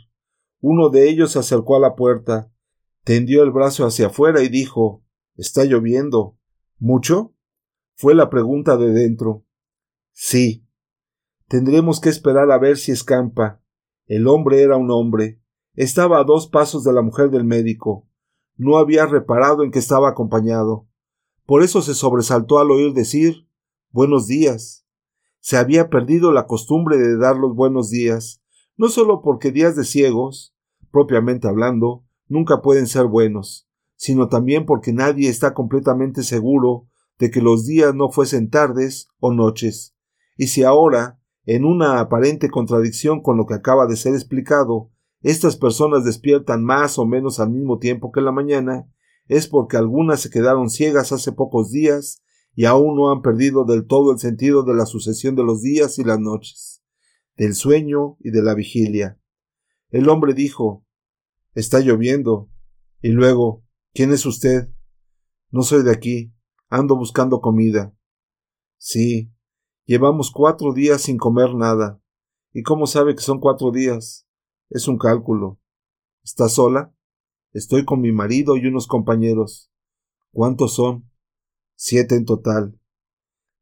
Uno 0.61 0.89
de 0.89 1.09
ellos 1.09 1.31
se 1.31 1.39
acercó 1.39 1.75
a 1.75 1.79
la 1.79 1.95
puerta, 1.95 2.51
tendió 3.03 3.43
el 3.43 3.51
brazo 3.51 3.85
hacia 3.85 4.07
afuera 4.07 4.41
y 4.43 4.49
dijo 4.49 5.03
Está 5.35 5.65
lloviendo. 5.65 6.37
¿Mucho? 6.77 7.33
fue 7.95 8.15
la 8.15 8.29
pregunta 8.29 8.77
de 8.77 8.91
dentro. 8.91 9.45
Sí. 10.11 10.65
Tendremos 11.47 11.99
que 11.99 12.09
esperar 12.09 12.49
a 12.51 12.57
ver 12.57 12.77
si 12.77 12.91
escampa. 12.91 13.61
El 14.07 14.27
hombre 14.27 14.61
era 14.61 14.77
un 14.77 14.89
hombre, 14.89 15.41
estaba 15.73 16.19
a 16.19 16.23
dos 16.23 16.47
pasos 16.47 16.83
de 16.83 16.93
la 16.93 17.01
mujer 17.01 17.29
del 17.29 17.43
médico. 17.43 18.07
No 18.55 18.77
había 18.77 19.05
reparado 19.05 19.63
en 19.63 19.71
que 19.71 19.79
estaba 19.79 20.09
acompañado. 20.09 20.87
Por 21.45 21.63
eso 21.63 21.81
se 21.81 21.93
sobresaltó 21.93 22.59
al 22.59 22.71
oír 22.71 22.93
decir 22.93 23.47
Buenos 23.89 24.27
días. 24.27 24.85
Se 25.39 25.57
había 25.57 25.89
perdido 25.89 26.31
la 26.31 26.47
costumbre 26.47 26.97
de 26.97 27.17
dar 27.17 27.35
los 27.35 27.55
buenos 27.55 27.89
días, 27.89 28.40
no 28.81 28.89
solo 28.89 29.21
porque 29.21 29.51
días 29.51 29.75
de 29.75 29.83
ciegos, 29.83 30.55
propiamente 30.89 31.47
hablando, 31.47 32.03
nunca 32.27 32.63
pueden 32.63 32.87
ser 32.87 33.05
buenos, 33.05 33.69
sino 33.95 34.27
también 34.27 34.65
porque 34.65 34.91
nadie 34.91 35.29
está 35.29 35.53
completamente 35.53 36.23
seguro 36.23 36.87
de 37.19 37.29
que 37.29 37.43
los 37.43 37.67
días 37.67 37.93
no 37.93 38.09
fuesen 38.09 38.49
tardes 38.49 39.07
o 39.19 39.31
noches. 39.31 39.95
Y 40.35 40.47
si 40.47 40.63
ahora, 40.63 41.19
en 41.45 41.63
una 41.63 41.99
aparente 41.99 42.49
contradicción 42.49 43.21
con 43.21 43.37
lo 43.37 43.45
que 43.45 43.53
acaba 43.53 43.85
de 43.85 43.95
ser 43.95 44.15
explicado, 44.15 44.89
estas 45.21 45.57
personas 45.57 46.03
despiertan 46.03 46.63
más 46.63 46.97
o 46.97 47.05
menos 47.05 47.39
al 47.39 47.51
mismo 47.51 47.77
tiempo 47.77 48.11
que 48.11 48.21
la 48.21 48.31
mañana, 48.31 48.87
es 49.27 49.47
porque 49.47 49.77
algunas 49.77 50.21
se 50.21 50.31
quedaron 50.31 50.71
ciegas 50.71 51.11
hace 51.11 51.33
pocos 51.33 51.69
días 51.69 52.23
y 52.55 52.65
aún 52.65 52.95
no 52.95 53.11
han 53.11 53.21
perdido 53.21 53.63
del 53.63 53.85
todo 53.85 54.11
el 54.11 54.17
sentido 54.17 54.63
de 54.63 54.73
la 54.73 54.87
sucesión 54.87 55.35
de 55.35 55.43
los 55.43 55.61
días 55.61 55.99
y 55.99 56.03
las 56.03 56.19
noches, 56.19 56.80
del 57.35 57.55
sueño 57.55 58.17
y 58.19 58.31
de 58.31 58.43
la 58.43 58.53
vigilia. 58.53 59.19
El 59.89 60.09
hombre 60.09 60.33
dijo 60.33 60.85
Está 61.53 61.79
lloviendo. 61.79 62.49
Y 63.01 63.09
luego 63.09 63.63
¿Quién 63.93 64.13
es 64.13 64.25
usted? 64.25 64.69
No 65.49 65.63
soy 65.63 65.83
de 65.83 65.91
aquí. 65.91 66.33
Ando 66.69 66.95
buscando 66.95 67.41
comida. 67.41 67.93
Sí. 68.77 69.33
Llevamos 69.85 70.31
cuatro 70.31 70.73
días 70.73 71.01
sin 71.01 71.17
comer 71.17 71.53
nada. 71.55 72.01
¿Y 72.53 72.63
cómo 72.63 72.87
sabe 72.87 73.15
que 73.15 73.21
son 73.21 73.41
cuatro 73.41 73.71
días? 73.71 74.25
Es 74.69 74.87
un 74.87 74.97
cálculo. 74.97 75.59
¿Está 76.23 76.47
sola? 76.47 76.95
Estoy 77.51 77.83
con 77.83 77.99
mi 77.99 78.13
marido 78.13 78.55
y 78.55 78.65
unos 78.65 78.87
compañeros. 78.87 79.69
¿Cuántos 80.31 80.75
son? 80.75 81.11
Siete 81.75 82.15
en 82.15 82.23
total. 82.23 82.79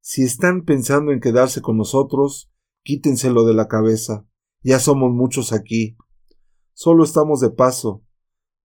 Si 0.01 0.23
están 0.23 0.63
pensando 0.63 1.11
en 1.11 1.19
quedarse 1.19 1.61
con 1.61 1.77
nosotros, 1.77 2.51
quítenselo 2.89 3.45
de 3.45 3.53
la 3.53 3.67
cabeza. 3.67 4.25
Ya 4.63 4.79
somos 4.79 5.11
muchos 5.11 5.53
aquí. 5.53 5.95
Solo 6.73 7.03
estamos 7.03 7.39
de 7.39 7.51
paso. 7.51 8.03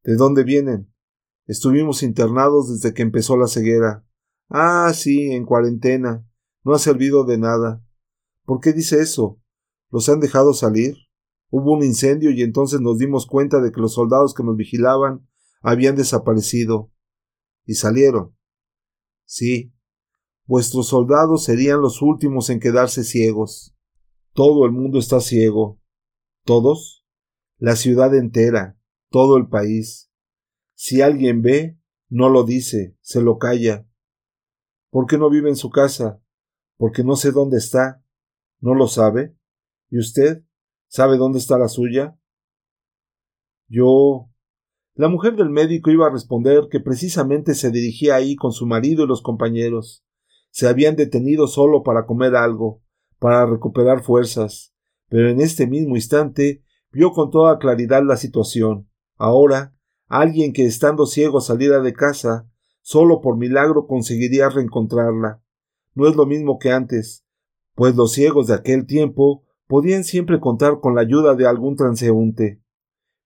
¿De 0.03 0.17
dónde 0.17 0.45
vienen? 0.45 0.91
Estuvimos 1.47 2.03
internados 2.03 2.71
desde 2.71 2.95
que 2.95 3.03
empezó 3.03 3.37
la 3.37 3.49
ceguera. 3.49 4.07
Ah, 4.49 4.91
sí, 4.95 5.33
en 5.33 5.45
cuarentena. 5.45 6.27
No 6.65 6.73
ha 6.73 6.79
servido 6.79 7.25
de 7.25 7.37
nada. 7.37 7.85
¿Por 8.47 8.61
qué 8.61 8.73
dice 8.73 8.99
eso? 8.99 9.43
¿Los 9.91 10.09
han 10.09 10.21
dejado 10.21 10.55
salir? 10.55 10.97
Hubo 11.51 11.75
un 11.75 11.85
incendio 11.85 12.31
y 12.31 12.41
entonces 12.41 12.81
nos 12.81 12.97
dimos 12.97 13.27
cuenta 13.27 13.61
de 13.61 13.73
que 13.73 13.81
los 13.83 13.93
soldados 13.93 14.33
que 14.33 14.43
nos 14.43 14.57
vigilaban 14.57 15.29
habían 15.61 15.97
desaparecido. 15.97 16.91
Y 17.67 17.75
salieron. 17.75 18.35
Sí, 19.27 19.75
vuestros 20.47 20.89
soldados 20.89 21.45
serían 21.45 21.83
los 21.83 22.01
últimos 22.01 22.49
en 22.49 22.59
quedarse 22.59 23.05
ciegos. 23.05 23.74
Todo 24.35 24.67
el 24.67 24.73
mundo 24.73 24.99
está 24.99 25.21
ciego. 25.21 25.81
¿Todos? 26.45 27.07
La 27.59 27.77
ciudad 27.77 28.13
entera, 28.17 28.77
todo 29.09 29.37
el 29.37 29.49
país. 29.49 30.11
Si 30.75 31.01
alguien 31.01 31.41
ve, 31.41 31.79
no 32.09 32.29
lo 32.29 32.43
dice, 32.43 32.97
se 33.01 33.23
lo 33.23 33.39
calla. 33.39 33.87
¿Por 34.91 35.07
qué 35.07 35.19
no 35.19 35.31
vive 35.31 35.51
en 35.51 35.57
su 35.57 35.71
casa? 35.71 36.21
Porque 36.77 37.05
no 37.05 37.15
sé 37.15 37.31
dónde 37.31 37.59
está. 37.59 38.05
¿No 38.59 38.75
lo 38.75 38.89
sabe? 38.89 39.37
¿Y 39.89 39.99
usted? 39.99 40.45
¿Sabe 40.89 41.17
dónde 41.17 41.39
está 41.39 41.57
la 41.57 41.69
suya? 41.69 42.19
Yo 43.69 44.31
la 44.95 45.09
mujer 45.09 45.37
del 45.37 45.51
médico 45.51 45.91
iba 45.91 46.09
a 46.09 46.13
responder 46.13 46.69
que 46.71 46.81
precisamente 46.81 47.55
se 47.55 47.71
dirigía 47.71 48.17
ahí 48.17 48.35
con 48.35 48.51
su 48.51 48.67
marido 48.67 49.05
y 49.05 49.07
los 49.07 49.23
compañeros. 49.23 50.05
Se 50.51 50.67
habían 50.67 50.97
detenido 50.97 51.47
solo 51.47 51.85
para 51.85 52.05
comer 52.05 52.35
algo, 52.35 52.84
para 53.25 53.47
recuperar 53.47 54.03
fuerzas, 54.03 54.75
pero 55.09 55.31
en 55.31 55.41
este 55.41 55.67
mismo 55.67 55.97
instante 55.97 56.63
vio 56.93 57.13
con 57.13 57.31
toda 57.31 57.59
claridad 57.59 58.03
la 58.05 58.19
situación. 58.19 58.87
Ahora, 59.17 59.75
alguien 60.09 60.53
que 60.53 60.67
estando 60.67 61.07
ciego 61.07 61.41
saliera 61.41 61.81
de 61.81 61.95
casa, 61.95 62.47
solo 62.83 63.23
por 63.23 63.39
milagro 63.39 63.87
conseguiría 63.87 64.51
reencontrarla. 64.51 65.43
No 65.95 66.07
es 66.07 66.17
lo 66.17 66.27
mismo 66.27 66.59
que 66.59 66.71
antes, 66.71 67.25
pues 67.75 67.97
los 67.97 68.13
ciegos 68.13 68.49
de 68.49 68.57
aquel 68.57 68.85
tiempo 68.85 69.43
podían 69.69 70.05
siempre 70.05 70.39
contar 70.39 70.81
con 70.81 70.95
la 70.95 71.01
ayuda 71.01 71.35
de 71.35 71.47
algún 71.47 71.77
transeúnte 71.77 72.61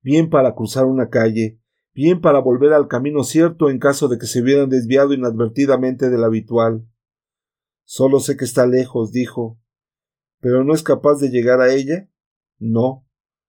bien 0.01 0.31
para 0.31 0.55
cruzar 0.55 0.85
una 0.85 1.11
calle, 1.11 1.59
bien 1.93 2.21
para 2.21 2.39
volver 2.39 2.73
al 2.73 2.87
camino 2.87 3.25
cierto 3.25 3.69
en 3.69 3.81
caso 3.81 4.07
de 4.07 4.17
que 4.17 4.27
se 4.27 4.43
hubieran 4.43 4.69
desviado 4.69 5.13
inadvertidamente 5.13 6.09
del 6.09 6.23
habitual. 6.23 6.87
Solo 7.83 8.21
sé 8.21 8.37
que 8.37 8.45
está 8.45 8.65
lejos, 8.65 9.11
dijo. 9.11 9.59
¿Pero 10.41 10.65
no 10.65 10.75
es 10.75 10.83
capaz 10.83 11.17
de 11.17 11.31
llegar 11.31 11.61
a 11.61 11.73
ella? 11.73 12.09
No. 12.59 13.07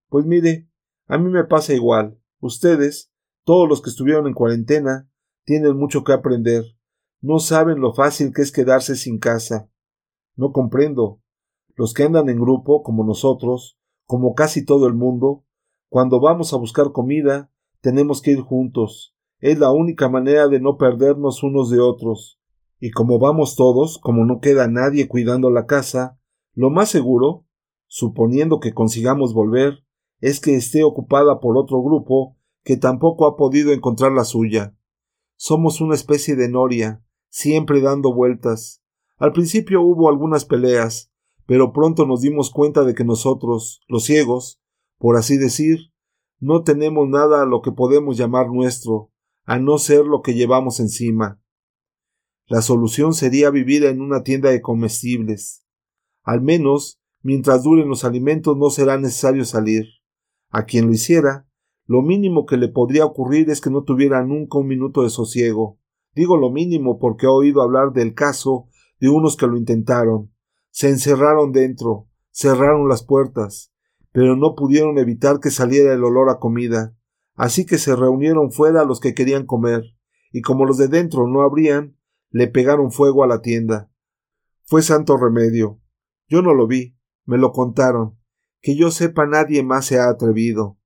Pues 0.10 0.25
mire, 0.25 0.69
a 1.08 1.17
mí 1.17 1.29
me 1.29 1.43
pasa 1.43 1.74
igual. 1.74 2.19
Ustedes, 2.39 3.12
todos 3.43 3.67
los 3.67 3.81
que 3.81 3.89
estuvieron 3.89 4.27
en 4.27 4.34
cuarentena, 4.34 5.10
tienen 5.43 5.77
mucho 5.77 6.03
que 6.03 6.13
aprender. 6.13 6.63
No 7.22 7.39
saben 7.39 7.79
lo 7.79 7.93
fácil 7.93 8.34
que 8.34 8.41
es 8.41 8.51
quedarse 8.51 8.96
sin 8.96 9.19
casa. 9.19 9.69
No 10.36 10.51
comprendo. 10.51 11.22
Los 11.75 11.93
que 11.93 12.03
andan 12.03 12.29
en 12.29 12.39
grupo, 12.39 12.84
como 12.84 13.03
nosotros, 13.03 13.77
como 14.05 14.34
casi 14.34 14.65
todo 14.65 14.88
el 14.88 14.93
mundo, 14.93 15.43
cuando 15.89 16.19
vamos 16.19 16.53
a 16.53 16.58
buscar 16.58 16.91
comida, 16.91 17.51
tenemos 17.81 18.22
que 18.22 18.31
ir 18.31 18.41
juntos. 18.41 19.15
Es 19.39 19.58
la 19.58 19.72
única 19.72 20.10
manera 20.10 20.48
de 20.48 20.60
no 20.60 20.77
perdernos 20.77 21.43
unos 21.43 21.69
de 21.69 21.79
otros. 21.79 22.39
Y 22.79 22.91
como 22.91 23.19
vamos 23.19 23.55
todos, 23.55 23.98
como 23.98 24.25
no 24.25 24.39
queda 24.39 24.67
nadie 24.67 25.08
cuidando 25.08 25.50
la 25.50 25.65
casa, 25.65 26.18
lo 26.59 26.69
más 26.69 26.89
seguro, 26.89 27.45
suponiendo 27.87 28.59
que 28.59 28.73
consigamos 28.73 29.33
volver, 29.33 29.85
es 30.19 30.41
que 30.41 30.57
esté 30.57 30.83
ocupada 30.83 31.39
por 31.39 31.57
otro 31.57 31.81
grupo 31.81 32.35
que 32.65 32.75
tampoco 32.75 33.27
ha 33.27 33.37
podido 33.37 33.71
encontrar 33.71 34.11
la 34.11 34.25
suya. 34.25 34.75
Somos 35.37 35.79
una 35.79 35.95
especie 35.95 36.35
de 36.35 36.49
noria, 36.49 37.01
siempre 37.29 37.79
dando 37.79 38.13
vueltas. 38.13 38.83
Al 39.15 39.31
principio 39.31 39.81
hubo 39.81 40.09
algunas 40.09 40.43
peleas, 40.43 41.13
pero 41.45 41.71
pronto 41.71 42.05
nos 42.05 42.19
dimos 42.19 42.51
cuenta 42.51 42.83
de 42.83 42.93
que 42.93 43.05
nosotros, 43.05 43.79
los 43.87 44.03
ciegos, 44.03 44.61
por 44.97 45.15
así 45.15 45.37
decir, 45.37 45.93
no 46.39 46.63
tenemos 46.63 47.07
nada 47.07 47.41
a 47.41 47.45
lo 47.45 47.61
que 47.61 47.71
podemos 47.71 48.17
llamar 48.17 48.49
nuestro, 48.49 49.13
a 49.45 49.59
no 49.59 49.77
ser 49.77 50.05
lo 50.05 50.21
que 50.21 50.33
llevamos 50.33 50.81
encima. 50.81 51.41
La 52.47 52.61
solución 52.61 53.13
sería 53.13 53.49
vivir 53.49 53.85
en 53.85 54.01
una 54.01 54.23
tienda 54.23 54.49
de 54.49 54.61
comestibles. 54.61 55.65
Al 56.29 56.43
menos, 56.43 57.01
mientras 57.24 57.63
duren 57.63 57.89
los 57.89 58.05
alimentos 58.05 58.55
no 58.55 58.69
será 58.69 59.00
necesario 59.00 59.45
salir. 59.45 59.88
A 60.51 60.65
quien 60.65 60.86
lo 60.86 60.93
hiciera, 60.93 61.48
lo 61.88 62.03
mínimo 62.03 62.45
que 62.45 62.55
le 62.55 62.67
podría 62.67 63.03
ocurrir 63.03 63.50
es 63.50 63.62
que 63.62 63.71
no 63.71 63.81
tuviera 63.81 64.24
nunca 64.24 64.59
un 64.59 64.67
minuto 64.67 65.01
de 65.01 65.09
sosiego. 65.09 65.79
Digo 66.13 66.38
lo 66.38 66.51
mínimo 66.51 67.00
porque 67.00 67.25
he 67.25 67.29
oído 67.29 67.63
hablar 67.63 67.93
del 67.93 68.13
caso 68.13 68.67
de 69.00 69.09
unos 69.09 69.38
que 69.38 69.48
lo 69.48 69.57
intentaron. 69.57 70.31
Se 70.69 70.89
encerraron 70.89 71.51
dentro, 71.51 72.07
cerraron 72.29 72.88
las 72.88 73.03
puertas, 73.03 73.74
pero 74.12 74.36
no 74.36 74.53
pudieron 74.53 75.00
evitar 75.00 75.39
que 75.39 75.50
saliera 75.50 75.95
el 75.95 76.03
olor 76.03 76.29
a 76.29 76.38
comida, 76.38 76.95
así 77.33 77.65
que 77.65 77.79
se 77.79 77.95
reunieron 77.95 78.51
fuera 78.51 78.86
los 78.86 79.00
que 79.00 79.15
querían 79.15 79.48
comer, 79.48 79.81
y 80.31 80.41
como 80.41 80.65
los 80.65 80.77
de 80.77 80.89
dentro 80.89 81.27
no 81.27 81.41
abrían, 81.41 81.98
le 82.29 82.48
pegaron 82.48 82.91
fuego 82.91 83.24
a 83.24 83.27
la 83.27 83.41
tienda. 83.41 83.89
Fue 84.67 84.83
santo 84.83 85.17
remedio. 85.17 85.79
Yo 86.29 86.41
no 86.41 86.53
lo 86.53 86.67
vi, 86.67 86.95
me 87.25 87.38
lo 87.38 87.51
contaron. 87.51 88.17
Que 88.62 88.75
yo 88.75 88.91
sepa 88.91 89.25
nadie 89.25 89.63
más 89.63 89.86
se 89.86 90.00
ha 90.00 90.09
atrevido. 90.09 90.77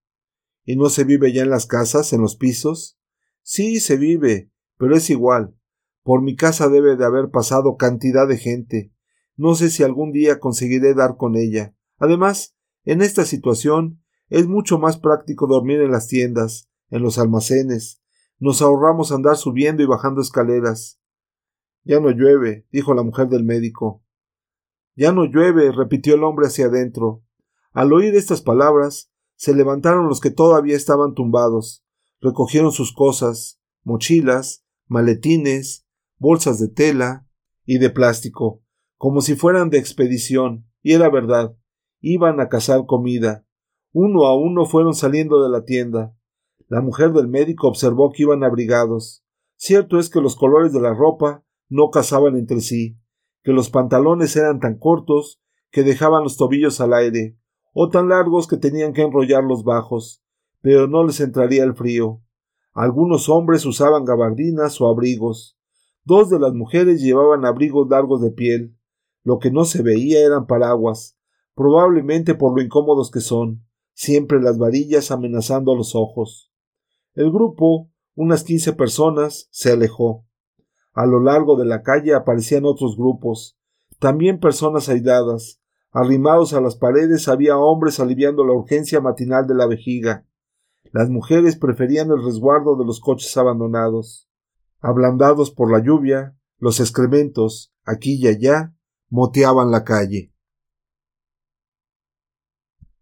¿Y 0.64 0.78
no 0.78 0.90
se 0.90 1.04
vive 1.04 1.34
ya 1.34 1.44
en 1.44 1.50
las 1.50 1.66
casas, 1.66 2.14
en 2.14 2.22
los 2.22 2.38
pisos? 2.38 2.98
Sí, 3.42 3.82
se 3.82 3.98
vive, 3.98 4.52
pero 4.78 4.96
es 4.96 5.10
igual. 5.10 5.56
Por 6.04 6.22
mi 6.22 6.36
casa 6.36 6.70
debe 6.70 6.96
de 6.96 7.06
haber 7.06 7.30
pasado 7.30 7.76
cantidad 7.76 8.28
de 8.28 8.38
gente. 8.38 8.94
No 9.36 9.56
sé 9.56 9.70
si 9.70 9.84
algún 9.84 10.12
día 10.12 10.40
conseguiré 10.40 10.94
dar 10.94 11.18
con 11.18 11.36
ella. 11.36 11.76
Además, 11.98 12.56
en 12.86 13.02
esta 13.02 13.26
situación 13.26 14.02
es 14.30 14.48
mucho 14.48 14.80
más 14.80 14.98
práctico 14.98 15.48
dormir 15.48 15.82
en 15.82 15.92
las 15.92 16.08
tiendas, 16.08 16.70
en 16.90 17.02
los 17.02 17.18
almacenes. 17.18 18.02
Nos 18.40 18.62
ahorramos 18.62 19.12
andar 19.12 19.36
subiendo 19.36 19.84
y 19.84 19.86
bajando 19.86 20.22
escaleras. 20.22 21.00
Ya 21.84 22.00
no 22.00 22.12
llueve, 22.12 22.66
dijo 22.72 22.94
la 22.94 23.04
mujer 23.04 23.28
del 23.28 23.44
médico. 23.44 24.03
Ya 24.96 25.12
no 25.12 25.26
llueve, 25.26 25.72
repitió 25.72 26.16
el 26.16 26.24
hombre 26.24 26.48
hacia 26.48 26.68
adentro. 26.68 27.24
Al 27.72 27.92
oír 27.94 28.16
estas 28.16 28.42
palabras, 28.42 29.12
se 29.36 29.56
levantaron 29.56 30.08
los 30.08 30.22
que 30.22 30.30
todavía 30.30 30.76
estaban 30.76 31.16
tumbados, 31.16 31.84
recogieron 32.22 32.72
sus 32.72 32.94
cosas, 32.94 33.60
mochilas, 33.84 34.64
maletines, 34.88 35.86
bolsas 36.18 36.60
de 36.60 36.70
tela 36.70 37.28
y 37.66 37.80
de 37.80 37.90
plástico, 37.90 38.62
como 38.98 39.22
si 39.22 39.36
fueran 39.36 39.70
de 39.70 39.80
expedición, 39.80 40.66
y 40.82 40.94
era 40.94 41.10
verdad, 41.10 41.56
iban 42.00 42.40
a 42.40 42.48
cazar 42.48 42.86
comida. 42.86 43.46
Uno 43.92 44.26
a 44.26 44.38
uno 44.38 44.66
fueron 44.66 44.94
saliendo 44.94 45.44
de 45.44 45.50
la 45.50 45.66
tienda. 45.66 46.16
La 46.68 46.82
mujer 46.82 47.12
del 47.14 47.28
médico 47.28 47.68
observó 47.68 48.12
que 48.12 48.24
iban 48.24 48.44
abrigados. 48.44 49.24
Cierto 49.56 50.00
es 50.00 50.10
que 50.10 50.22
los 50.22 50.36
colores 50.36 50.74
de 50.74 50.82
la 50.82 50.94
ropa 50.94 51.44
no 51.70 51.90
casaban 51.90 52.38
entre 52.38 52.62
sí, 52.62 52.98
que 53.44 53.52
los 53.52 53.70
pantalones 53.70 54.36
eran 54.36 54.60
tan 54.60 54.78
cortos 54.78 55.42
que 55.70 55.84
dejaban 55.84 56.24
los 56.24 56.38
tobillos 56.38 56.80
al 56.82 56.94
aire, 56.94 57.38
o 57.74 57.90
tan 57.90 58.10
largos 58.10 58.48
que 58.48 58.58
tenían 58.58 58.94
que 58.94 59.02
enrollar 59.02 59.44
los 59.44 59.64
bajos, 59.64 60.24
pero 60.62 60.88
no 60.88 61.04
les 61.04 61.20
entraría 61.20 61.64
el 61.64 61.76
frío. 61.76 62.22
Algunos 62.74 63.30
hombres 63.30 63.66
usaban 63.66 64.06
gabardinas 64.06 64.80
o 64.82 64.88
abrigos. 64.88 65.58
Dos 66.06 66.30
de 66.30 66.40
las 66.40 66.54
mujeres 66.54 67.02
llevaban 67.02 67.46
abrigos 67.46 67.88
largos 67.90 68.22
de 68.22 68.32
piel. 68.32 68.76
Lo 69.24 69.40
que 69.40 69.52
no 69.52 69.66
se 69.66 69.84
veía 69.84 70.26
eran 70.26 70.48
paraguas, 70.48 71.18
probablemente 71.56 72.36
por 72.36 72.56
lo 72.56 72.64
incómodos 72.64 73.12
que 73.12 73.20
son. 73.20 73.66
siempre 73.96 74.42
las 74.42 74.58
varillas 74.58 75.12
amenazando 75.12 75.76
los 75.76 75.94
ojos. 75.96 76.52
El 77.14 77.32
grupo, 77.32 77.92
unas 78.16 78.44
quince 78.44 78.74
personas, 78.74 79.48
se 79.52 79.72
alejó. 79.72 80.26
A 80.94 81.06
lo 81.06 81.20
largo 81.20 81.56
de 81.58 81.66
la 81.66 81.82
calle 81.82 82.14
aparecían 82.14 82.66
otros 82.66 82.96
grupos, 82.96 83.58
también 84.00 84.40
personas 84.40 84.90
aisladas. 84.90 85.60
Arrimados 85.92 86.54
a 86.54 86.62
las 86.62 86.76
paredes 86.76 87.28
había 87.28 87.58
hombres 87.58 88.00
aliviando 88.00 88.44
la 88.46 88.54
urgencia 88.54 89.00
matinal 89.00 89.48
de 89.48 89.56
la 89.56 89.68
vejiga. 89.68 90.26
Las 90.92 91.10
mujeres 91.10 91.56
preferían 91.56 92.12
el 92.12 92.24
resguardo 92.24 92.76
de 92.76 92.86
los 92.86 93.00
coches 93.00 93.36
abandonados. 93.38 94.30
Ablandados 94.80 95.52
por 95.52 95.72
la 95.72 95.84
lluvia, 95.84 96.36
los 96.58 96.80
excrementos, 96.80 97.74
aquí 97.86 98.16
y 98.16 98.28
allá, 98.28 98.76
moteaban 99.10 99.72
la 99.72 99.84
calle. 99.84 100.34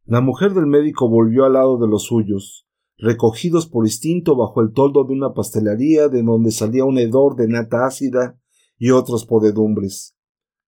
La 0.05 0.21
mujer 0.21 0.53
del 0.53 0.67
médico 0.67 1.10
volvió 1.10 1.45
al 1.45 1.53
lado 1.53 1.77
de 1.77 1.88
los 1.88 2.03
suyos, 2.03 2.67
recogidos 3.01 3.65
por 3.65 3.86
instinto 3.86 4.36
bajo 4.36 4.62
el 4.62 4.74
toldo 4.74 5.03
de 5.03 5.13
una 5.13 5.34
pastelería 5.34 6.08
de 6.08 6.22
donde 6.22 6.51
salía 6.51 6.86
un 6.86 7.00
hedor 7.00 7.36
de 7.36 7.48
nata 7.48 7.88
ácida 7.88 8.39
y 8.77 8.91
otras 8.91 9.25
podedumbres. 9.25 10.15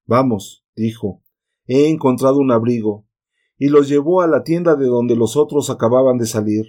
Vamos, 0.06 0.66
dijo, 0.76 1.22
he 1.68 1.88
encontrado 1.90 2.40
un 2.40 2.52
abrigo, 2.52 3.06
y 3.58 3.70
los 3.70 3.88
llevó 3.88 4.22
a 4.22 4.28
la 4.28 4.44
tienda 4.44 4.76
de 4.76 4.88
donde 4.88 5.16
los 5.16 5.38
otros 5.38 5.70
acababan 5.70 6.18
de 6.18 6.26
salir. 6.26 6.66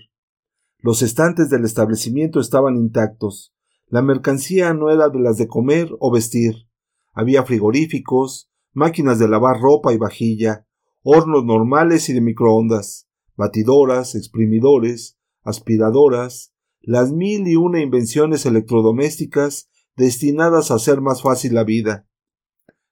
Los 0.78 1.00
estantes 1.00 1.48
del 1.48 1.64
establecimiento 1.64 2.40
estaban 2.40 2.76
intactos. 2.76 3.54
La 3.88 4.02
mercancía 4.02 4.74
no 4.74 4.90
era 4.90 5.08
de 5.08 5.18
las 5.18 5.38
de 5.38 5.48
comer 5.48 5.88
o 5.98 6.12
vestir. 6.12 6.68
Había 7.14 7.42
frigoríficos, 7.42 8.50
máquinas 8.74 9.18
de 9.18 9.28
lavar 9.28 9.60
ropa 9.60 9.94
y 9.94 9.96
vajilla, 9.96 10.66
hornos 11.02 11.44
normales 11.44 12.08
y 12.10 12.12
de 12.12 12.20
microondas, 12.20 13.08
batidoras, 13.34 14.14
exprimidores, 14.14 15.18
aspiradoras, 15.44 16.52
las 16.80 17.12
mil 17.12 17.46
y 17.46 17.56
una 17.56 17.80
invenciones 17.80 18.44
electrodomésticas 18.46 19.70
destinadas 19.96 20.70
a 20.70 20.74
hacer 20.74 21.00
más 21.00 21.22
fácil 21.22 21.54
la 21.54 21.64
vida. 21.64 22.06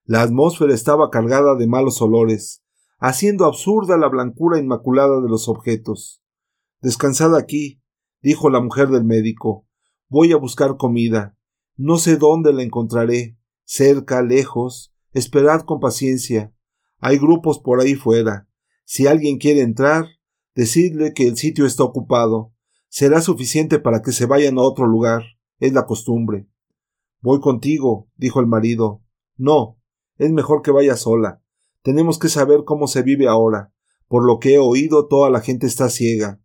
La 0.04 0.22
atmósfera 0.22 0.74
estaba 0.74 1.10
cargada 1.10 1.56
de 1.56 1.66
malos 1.66 2.00
olores, 2.00 2.62
haciendo 2.98 3.44
absurda 3.46 3.96
la 3.96 4.08
blancura 4.08 4.58
inmaculada 4.58 5.20
de 5.20 5.28
los 5.28 5.48
objetos. 5.48 6.22
Descansad 6.80 7.36
aquí, 7.36 7.82
dijo 8.20 8.50
la 8.50 8.60
mujer 8.60 8.88
del 8.88 9.04
médico. 9.04 9.66
Voy 10.08 10.32
a 10.32 10.36
buscar 10.36 10.76
comida. 10.76 11.36
No 11.76 11.98
sé 11.98 12.16
dónde 12.16 12.52
la 12.52 12.62
encontraré, 12.62 13.38
cerca, 13.64 14.22
lejos. 14.22 14.94
Esperad 15.12 15.62
con 15.62 15.78
paciencia. 15.78 16.54
Hay 16.98 17.18
grupos 17.18 17.58
por 17.58 17.80
ahí 17.80 17.94
fuera. 17.94 18.48
Si 18.84 19.06
alguien 19.06 19.38
quiere 19.38 19.60
entrar, 19.60 20.06
decidle 20.54 21.12
que 21.14 21.26
el 21.26 21.36
sitio 21.36 21.66
está 21.66 21.84
ocupado. 21.84 22.52
Será 22.88 23.20
suficiente 23.20 23.78
para 23.78 24.02
que 24.02 24.12
se 24.12 24.26
vayan 24.26 24.58
a 24.58 24.62
otro 24.62 24.86
lugar. 24.86 25.22
Es 25.58 25.72
la 25.72 25.86
costumbre. 25.86 26.48
Voy 27.20 27.40
contigo, 27.40 28.08
dijo 28.16 28.40
el 28.40 28.46
marido. 28.46 29.02
No, 29.36 29.78
es 30.18 30.30
mejor 30.30 30.62
que 30.62 30.70
vaya 30.70 30.96
sola. 30.96 31.42
Tenemos 31.82 32.18
que 32.18 32.28
saber 32.28 32.64
cómo 32.64 32.86
se 32.86 33.02
vive 33.02 33.28
ahora. 33.28 33.72
Por 34.08 34.24
lo 34.24 34.38
que 34.38 34.54
he 34.54 34.58
oído, 34.58 35.08
toda 35.08 35.30
la 35.30 35.40
gente 35.40 35.66
está 35.66 35.88
ciega. 35.88 36.40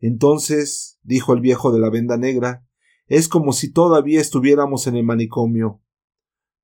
Entonces, 0.00 0.98
dijo 1.02 1.34
el 1.34 1.40
viejo 1.40 1.72
de 1.72 1.78
la 1.78 1.90
venda 1.90 2.16
negra, 2.16 2.66
es 3.06 3.28
como 3.28 3.52
si 3.52 3.72
todavía 3.72 4.20
estuviéramos 4.20 4.86
en 4.86 4.96
el 4.96 5.04
manicomio. 5.04 5.82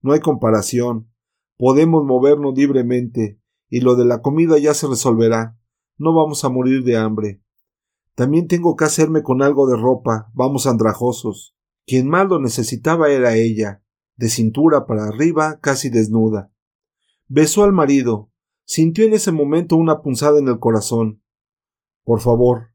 No 0.00 0.12
hay 0.12 0.20
comparación. 0.20 1.11
Podemos 1.56 2.04
movernos 2.04 2.56
libremente, 2.56 3.40
y 3.68 3.80
lo 3.80 3.96
de 3.96 4.04
la 4.04 4.23
comida 4.23 4.58
ya 4.58 4.75
se 4.75 4.87
resolverá. 4.87 5.55
No 5.99 6.15
vamos 6.15 6.45
a 6.45 6.49
morir 6.49 6.85
de 6.85 6.97
hambre. 6.97 7.43
También 8.15 8.49
tengo 8.49 8.76
que 8.76 8.85
hacerme 8.85 9.23
con 9.23 9.43
algo 9.43 9.67
de 9.67 9.76
ropa, 9.76 10.31
vamos 10.35 10.67
andrajosos. 10.67 11.56
Quien 11.87 12.09
más 12.09 12.28
lo 12.28 12.41
necesitaba 12.41 13.11
era 13.11 13.37
ella, 13.37 13.82
de 14.17 14.28
cintura 14.28 14.87
para 14.87 15.04
arriba, 15.04 15.59
casi 15.61 15.91
desnuda. 15.91 16.52
Besó 17.28 17.65
al 17.65 17.73
marido. 17.73 18.30
Sintió 18.65 19.04
en 19.04 19.15
ese 19.15 19.32
momento 19.32 19.76
una 19.76 20.02
punzada 20.02 20.39
en 20.39 20.49
el 20.49 20.59
corazón. 20.59 21.23
Por 22.04 22.21
favor, 22.21 22.73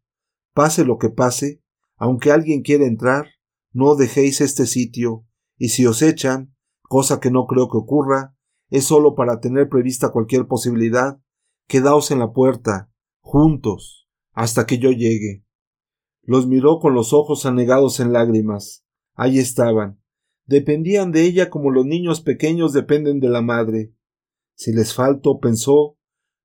pase 0.54 0.86
lo 0.86 0.98
que 0.98 1.10
pase, 1.10 1.62
aunque 1.98 2.32
alguien 2.32 2.62
quiera 2.62 2.86
entrar, 2.86 3.28
no 3.74 3.96
dejéis 3.96 4.42
este 4.42 4.66
sitio, 4.66 5.26
y 5.58 5.70
si 5.70 5.86
os 5.86 6.02
echan, 6.02 6.56
cosa 6.82 7.20
que 7.20 7.32
no 7.32 7.46
creo 7.46 7.70
que 7.70 7.78
ocurra, 7.78 8.36
es 8.70 8.86
solo 8.86 9.16
para 9.16 9.40
tener 9.40 9.70
prevista 9.70 10.12
cualquier 10.12 10.48
posibilidad, 10.48 11.22
quedaos 11.68 12.12
en 12.12 12.20
la 12.20 12.32
puerta, 12.32 12.91
juntos, 13.22 14.08
hasta 14.34 14.66
que 14.66 14.78
yo 14.78 14.92
llegue. 14.92 15.46
Los 16.22 16.48
miró 16.48 16.80
con 16.80 16.94
los 16.94 17.14
ojos 17.14 17.46
anegados 17.46 18.00
en 18.00 18.14
lágrimas. 18.14 18.86
Ahí 19.14 19.40
estaban. 19.40 20.02
Dependían 20.46 21.12
de 21.12 21.24
ella 21.24 21.50
como 21.50 21.72
los 21.72 21.86
niños 21.86 22.22
pequeños 22.22 22.74
dependen 22.74 23.20
de 23.20 23.30
la 23.30 23.42
madre. 23.42 23.94
Si 24.56 24.74
les 24.74 24.94
faltó, 24.94 25.40
pensó, 25.40 25.98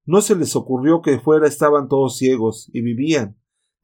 no 0.04 0.20
se 0.20 0.36
les 0.36 0.54
ocurrió 0.56 1.02
que 1.02 1.18
fuera 1.18 1.48
estaban 1.48 1.88
todos 1.88 2.16
ciegos 2.16 2.70
y 2.72 2.80
vivían, 2.80 3.36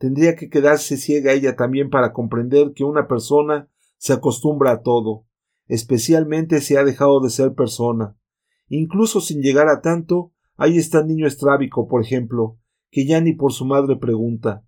Tendría 0.03 0.35
que 0.35 0.51
quedarse 0.51 0.97
ciega 0.97 1.33
ella 1.33 1.55
también 1.55 1.89
para 1.89 2.13
comprender 2.13 2.73
que 2.75 2.83
una 2.83 3.07
persona 3.07 3.69
se 3.99 4.13
acostumbra 4.13 4.73
a 4.73 4.83
todo, 4.83 5.27
especialmente 5.69 6.61
si 6.61 6.75
ha 6.75 6.83
dejado 6.83 7.21
de 7.21 7.31
ser 7.31 7.55
persona. 7.55 8.17
Incluso 8.67 9.21
sin 9.21 9.43
llegar 9.43 9.69
a 9.69 9.81
tanto, 9.81 10.33
ahí 10.57 10.77
está 10.77 11.03
el 11.03 11.07
niño 11.07 11.29
estrábico, 11.29 11.87
por 11.87 12.03
ejemplo, 12.03 12.59
que 12.93 13.07
ya 13.07 13.21
ni 13.23 13.33
por 13.33 13.53
su 13.53 13.65
madre 13.65 13.97
pregunta. 13.97 14.65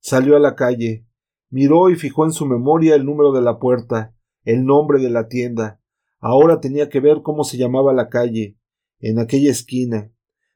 Salió 0.00 0.36
a 0.36 0.40
la 0.40 0.56
calle, 0.56 1.06
miró 1.50 1.90
y 1.90 1.96
fijó 1.96 2.24
en 2.24 2.32
su 2.32 2.46
memoria 2.46 2.94
el 2.96 3.04
número 3.04 3.30
de 3.30 3.42
la 3.42 3.58
puerta, 3.58 4.16
el 4.42 4.64
nombre 4.64 4.98
de 4.98 5.10
la 5.10 5.28
tienda. 5.28 5.80
Ahora 6.18 6.60
tenía 6.60 6.88
que 6.88 6.98
ver 6.98 7.20
cómo 7.22 7.44
se 7.44 7.58
llamaba 7.58 7.92
la 7.92 8.08
calle, 8.08 8.56
en 9.00 9.18
aquella 9.18 9.50
esquina. 9.50 10.10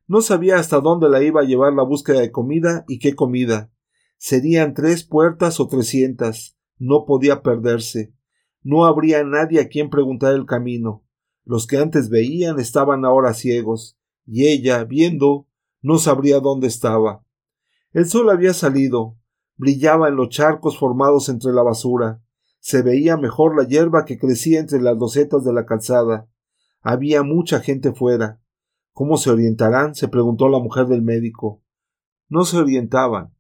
No 0.08 0.22
sabía 0.22 0.56
hasta 0.56 0.80
dónde 0.80 1.10
la 1.10 1.22
iba 1.22 1.42
a 1.42 1.44
llevar 1.44 1.74
la 1.74 1.82
búsqueda 1.82 2.20
de 2.20 2.32
comida 2.32 2.84
y 2.88 2.98
qué 2.98 3.14
comida. 3.14 3.70
Serían 4.16 4.72
tres 4.72 5.04
puertas 5.04 5.60
o 5.60 5.68
trescientas. 5.68 6.56
No 6.78 7.04
podía 7.04 7.42
perderse. 7.42 8.14
No 8.62 8.86
habría 8.86 9.22
nadie 9.22 9.60
a 9.60 9.68
quien 9.68 9.90
preguntar 9.90 10.34
el 10.34 10.46
camino. 10.46 11.04
Los 11.44 11.66
que 11.66 11.76
antes 11.76 12.08
veían 12.08 12.58
estaban 12.58 13.04
ahora 13.04 13.34
ciegos, 13.34 13.98
y 14.24 14.46
ella, 14.46 14.82
viendo, 14.84 15.45
no 15.86 15.98
sabría 15.98 16.40
dónde 16.40 16.66
estaba. 16.66 17.24
El 17.92 18.06
sol 18.06 18.28
había 18.30 18.54
salido, 18.54 19.16
brillaba 19.56 20.08
en 20.08 20.16
los 20.16 20.30
charcos 20.30 20.78
formados 20.78 21.28
entre 21.28 21.52
la 21.52 21.62
basura, 21.62 22.20
se 22.58 22.82
veía 22.82 23.16
mejor 23.16 23.56
la 23.56 23.68
hierba 23.68 24.04
que 24.04 24.18
crecía 24.18 24.58
entre 24.58 24.80
las 24.80 24.98
docetas 24.98 25.44
de 25.44 25.52
la 25.52 25.64
calzada. 25.64 26.28
Había 26.82 27.22
mucha 27.22 27.60
gente 27.60 27.92
fuera. 27.92 28.40
¿Cómo 28.92 29.16
se 29.16 29.30
orientarán? 29.30 29.94
se 29.94 30.08
preguntó 30.08 30.48
la 30.48 30.58
mujer 30.58 30.86
del 30.86 31.02
médico. 31.02 31.62
No 32.28 32.44
se 32.44 32.56
orientaban 32.58 33.36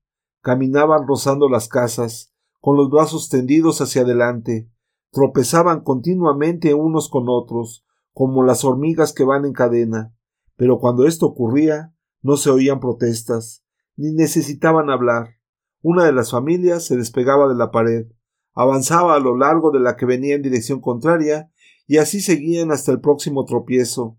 caminaban 0.46 1.08
rozando 1.08 1.48
las 1.48 1.66
casas, 1.66 2.32
con 2.60 2.76
los 2.76 2.88
brazos 2.88 3.28
tendidos 3.28 3.80
hacia 3.80 4.02
adelante, 4.02 4.70
tropezaban 5.10 5.80
continuamente 5.80 6.72
unos 6.72 7.08
con 7.08 7.24
otros, 7.26 7.84
como 8.12 8.44
las 8.44 8.64
hormigas 8.64 9.12
que 9.12 9.24
van 9.24 9.44
en 9.44 9.52
cadena, 9.52 10.14
pero 10.54 10.78
cuando 10.78 11.04
esto 11.04 11.26
ocurría, 11.26 11.95
no 12.26 12.36
se 12.36 12.50
oían 12.50 12.80
protestas, 12.80 13.62
ni 13.94 14.12
necesitaban 14.12 14.90
hablar. 14.90 15.36
Una 15.80 16.04
de 16.04 16.12
las 16.12 16.32
familias 16.32 16.84
se 16.84 16.96
despegaba 16.96 17.48
de 17.48 17.54
la 17.54 17.70
pared, 17.70 18.06
avanzaba 18.52 19.14
a 19.14 19.20
lo 19.20 19.36
largo 19.36 19.70
de 19.70 19.78
la 19.78 19.94
que 19.94 20.06
venía 20.06 20.34
en 20.34 20.42
dirección 20.42 20.80
contraria, 20.80 21.52
y 21.86 21.98
así 21.98 22.20
seguían 22.20 22.72
hasta 22.72 22.90
el 22.90 23.00
próximo 23.00 23.44
tropiezo. 23.44 24.18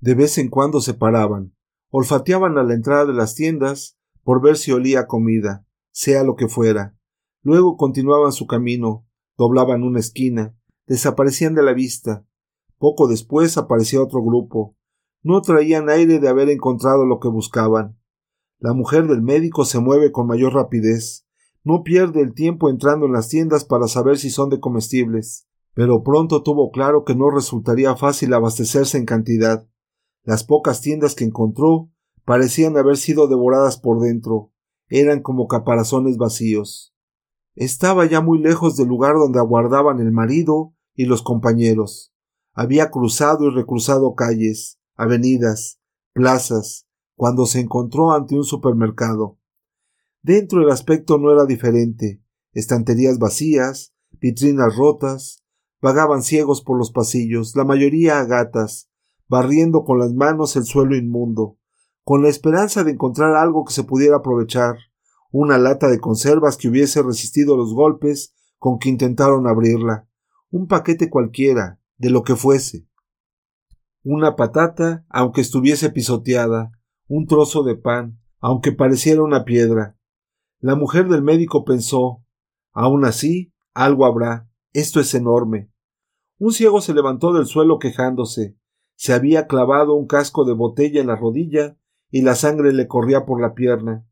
De 0.00 0.14
vez 0.14 0.36
en 0.36 0.50
cuando 0.50 0.82
se 0.82 0.92
paraban, 0.92 1.54
olfateaban 1.88 2.58
a 2.58 2.62
la 2.62 2.74
entrada 2.74 3.06
de 3.06 3.14
las 3.14 3.34
tiendas 3.34 3.98
por 4.22 4.42
ver 4.42 4.58
si 4.58 4.72
olía 4.72 5.06
comida, 5.06 5.64
sea 5.92 6.24
lo 6.24 6.36
que 6.36 6.46
fuera. 6.46 6.94
Luego 7.40 7.78
continuaban 7.78 8.32
su 8.32 8.46
camino, 8.46 9.06
doblaban 9.38 9.82
una 9.82 10.00
esquina, 10.00 10.54
desaparecían 10.86 11.54
de 11.54 11.62
la 11.62 11.72
vista. 11.72 12.26
Poco 12.76 13.08
después 13.08 13.56
aparecía 13.56 14.02
otro 14.02 14.22
grupo. 14.22 14.76
No 15.22 15.42
traían 15.42 15.88
aire 15.88 16.18
de 16.18 16.28
haber 16.28 16.48
encontrado 16.48 17.04
lo 17.04 17.20
que 17.20 17.28
buscaban. 17.28 17.98
La 18.58 18.72
mujer 18.72 19.06
del 19.06 19.22
médico 19.22 19.64
se 19.64 19.78
mueve 19.78 20.12
con 20.12 20.26
mayor 20.26 20.54
rapidez. 20.54 21.26
No 21.62 21.82
pierde 21.82 22.20
el 22.20 22.34
tiempo 22.34 22.70
entrando 22.70 23.06
en 23.06 23.12
las 23.12 23.28
tiendas 23.28 23.64
para 23.64 23.88
saber 23.88 24.18
si 24.18 24.30
son 24.30 24.50
de 24.50 24.60
comestibles. 24.60 25.46
Pero 25.74 26.02
pronto 26.02 26.42
tuvo 26.42 26.70
claro 26.70 27.04
que 27.04 27.14
no 27.14 27.30
resultaría 27.30 27.96
fácil 27.96 28.34
abastecerse 28.34 28.98
en 28.98 29.06
cantidad. 29.06 29.66
Las 30.24 30.44
pocas 30.44 30.80
tiendas 30.80 31.14
que 31.14 31.24
encontró 31.24 31.90
parecían 32.24 32.76
haber 32.76 32.96
sido 32.96 33.28
devoradas 33.28 33.78
por 33.78 34.00
dentro, 34.00 34.52
eran 34.88 35.22
como 35.22 35.46
caparazones 35.46 36.16
vacíos. 36.16 36.94
Estaba 37.54 38.06
ya 38.06 38.20
muy 38.20 38.38
lejos 38.38 38.76
del 38.76 38.88
lugar 38.88 39.14
donde 39.14 39.38
aguardaban 39.38 40.00
el 40.00 40.12
marido 40.12 40.74
y 40.94 41.04
los 41.04 41.22
compañeros. 41.22 42.12
Había 42.52 42.90
cruzado 42.90 43.46
y 43.46 43.54
recruzado 43.54 44.14
calles, 44.14 44.79
avenidas, 45.00 45.80
plazas, 46.12 46.86
cuando 47.14 47.46
se 47.46 47.60
encontró 47.60 48.12
ante 48.12 48.34
un 48.34 48.44
supermercado. 48.44 49.38
Dentro 50.22 50.60
el 50.60 50.70
aspecto 50.70 51.16
no 51.16 51.32
era 51.32 51.46
diferente. 51.46 52.22
Estanterías 52.52 53.18
vacías, 53.18 53.94
vitrinas 54.20 54.76
rotas, 54.76 55.42
vagaban 55.80 56.22
ciegos 56.22 56.62
por 56.62 56.76
los 56.76 56.90
pasillos, 56.90 57.56
la 57.56 57.64
mayoría 57.64 58.20
a 58.20 58.24
gatas, 58.26 58.90
barriendo 59.26 59.84
con 59.84 59.98
las 59.98 60.12
manos 60.12 60.54
el 60.56 60.64
suelo 60.64 60.94
inmundo, 60.94 61.56
con 62.04 62.22
la 62.22 62.28
esperanza 62.28 62.84
de 62.84 62.90
encontrar 62.90 63.36
algo 63.36 63.64
que 63.64 63.72
se 63.72 63.84
pudiera 63.84 64.16
aprovechar, 64.16 64.76
una 65.32 65.56
lata 65.56 65.88
de 65.88 66.00
conservas 66.00 66.58
que 66.58 66.68
hubiese 66.68 67.02
resistido 67.02 67.56
los 67.56 67.72
golpes 67.72 68.34
con 68.58 68.78
que 68.78 68.90
intentaron 68.90 69.46
abrirla, 69.46 70.06
un 70.50 70.66
paquete 70.66 71.08
cualquiera, 71.08 71.80
de 71.96 72.10
lo 72.10 72.22
que 72.22 72.36
fuese. 72.36 72.89
Una 74.02 74.34
patata, 74.34 75.04
aunque 75.10 75.42
estuviese 75.42 75.90
pisoteada, 75.90 76.72
un 77.06 77.26
trozo 77.26 77.62
de 77.62 77.76
pan, 77.76 78.18
aunque 78.38 78.72
pareciera 78.72 79.22
una 79.22 79.44
piedra. 79.44 79.98
La 80.58 80.74
mujer 80.74 81.08
del 81.08 81.22
médico 81.22 81.64
pensó 81.64 82.22
Aún 82.72 83.04
así, 83.04 83.52
algo 83.74 84.06
habrá. 84.06 84.48
Esto 84.72 85.00
es 85.00 85.14
enorme. 85.14 85.70
Un 86.38 86.52
ciego 86.52 86.80
se 86.80 86.94
levantó 86.94 87.32
del 87.32 87.46
suelo 87.46 87.78
quejándose. 87.78 88.56
Se 88.94 89.12
había 89.12 89.46
clavado 89.46 89.94
un 89.94 90.06
casco 90.06 90.44
de 90.44 90.54
botella 90.54 91.00
en 91.00 91.08
la 91.08 91.16
rodilla 91.16 91.76
y 92.10 92.22
la 92.22 92.34
sangre 92.34 92.72
le 92.72 92.86
corría 92.86 93.26
por 93.26 93.40
la 93.40 93.54
pierna. 93.54 94.06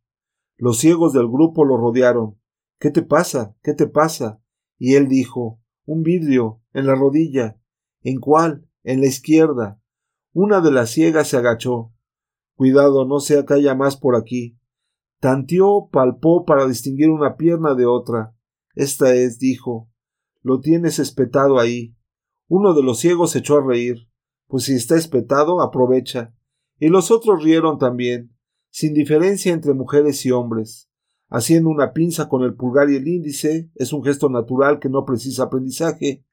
Los 0.56 0.78
ciegos 0.78 1.12
del 1.12 1.28
grupo 1.28 1.64
lo 1.64 1.76
rodearon. 1.76 2.38
¿Qué 2.78 2.90
te 2.90 3.02
pasa? 3.02 3.56
¿Qué 3.62 3.74
te 3.74 3.86
pasa? 3.86 4.42
Y 4.76 4.96
él 4.96 5.08
dijo 5.08 5.60
Un 5.86 6.02
vidrio, 6.02 6.60
en 6.72 6.86
la 6.86 6.94
rodilla. 6.94 7.58
¿En 8.02 8.20
cuál? 8.20 8.67
En 8.82 9.00
la 9.00 9.06
izquierda. 9.06 9.80
Una 10.32 10.60
de 10.60 10.70
las 10.70 10.90
ciegas 10.90 11.28
se 11.28 11.36
agachó. 11.36 11.92
Cuidado, 12.54 13.06
no 13.06 13.20
sea 13.20 13.44
que 13.44 13.74
más 13.74 13.96
por 13.96 14.16
aquí. 14.16 14.58
Tanteó, 15.20 15.88
palpó 15.90 16.44
para 16.44 16.66
distinguir 16.66 17.10
una 17.10 17.36
pierna 17.36 17.74
de 17.74 17.86
otra. 17.86 18.34
Esta 18.74 19.14
es, 19.14 19.38
dijo. 19.38 19.90
Lo 20.42 20.60
tienes 20.60 20.98
espetado 20.98 21.58
ahí. 21.58 21.96
Uno 22.46 22.74
de 22.74 22.82
los 22.82 23.00
ciegos 23.00 23.32
se 23.32 23.40
echó 23.40 23.56
a 23.58 23.66
reír. 23.66 24.08
Pues 24.46 24.64
si 24.64 24.74
está 24.74 24.96
espetado, 24.96 25.60
aprovecha. 25.60 26.34
Y 26.78 26.88
los 26.88 27.10
otros 27.10 27.42
rieron 27.42 27.78
también, 27.78 28.34
sin 28.70 28.94
diferencia 28.94 29.52
entre 29.52 29.74
mujeres 29.74 30.24
y 30.24 30.30
hombres. 30.30 30.88
Haciendo 31.28 31.68
una 31.68 31.92
pinza 31.92 32.28
con 32.28 32.42
el 32.42 32.54
pulgar 32.54 32.88
y 32.88 32.96
el 32.96 33.06
índice, 33.06 33.70
es 33.74 33.92
un 33.92 34.02
gesto 34.02 34.30
natural 34.30 34.78
que 34.78 34.88
no 34.88 35.04
precisa 35.04 35.44
aprendizaje. 35.44 36.24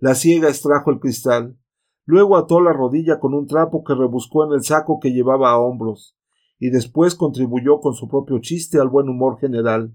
La 0.00 0.14
ciega 0.14 0.48
extrajo 0.48 0.90
el 0.90 1.00
cristal. 1.00 1.58
Luego 2.08 2.38
ató 2.38 2.62
la 2.62 2.72
rodilla 2.72 3.20
con 3.20 3.34
un 3.34 3.46
trapo 3.46 3.84
que 3.84 3.94
rebuscó 3.94 4.42
en 4.46 4.54
el 4.54 4.64
saco 4.64 4.98
que 4.98 5.12
llevaba 5.12 5.50
a 5.50 5.58
hombros, 5.58 6.16
y 6.58 6.70
después 6.70 7.14
contribuyó 7.14 7.80
con 7.80 7.92
su 7.92 8.08
propio 8.08 8.38
chiste 8.38 8.80
al 8.80 8.88
buen 8.88 9.10
humor 9.10 9.38
general. 9.38 9.94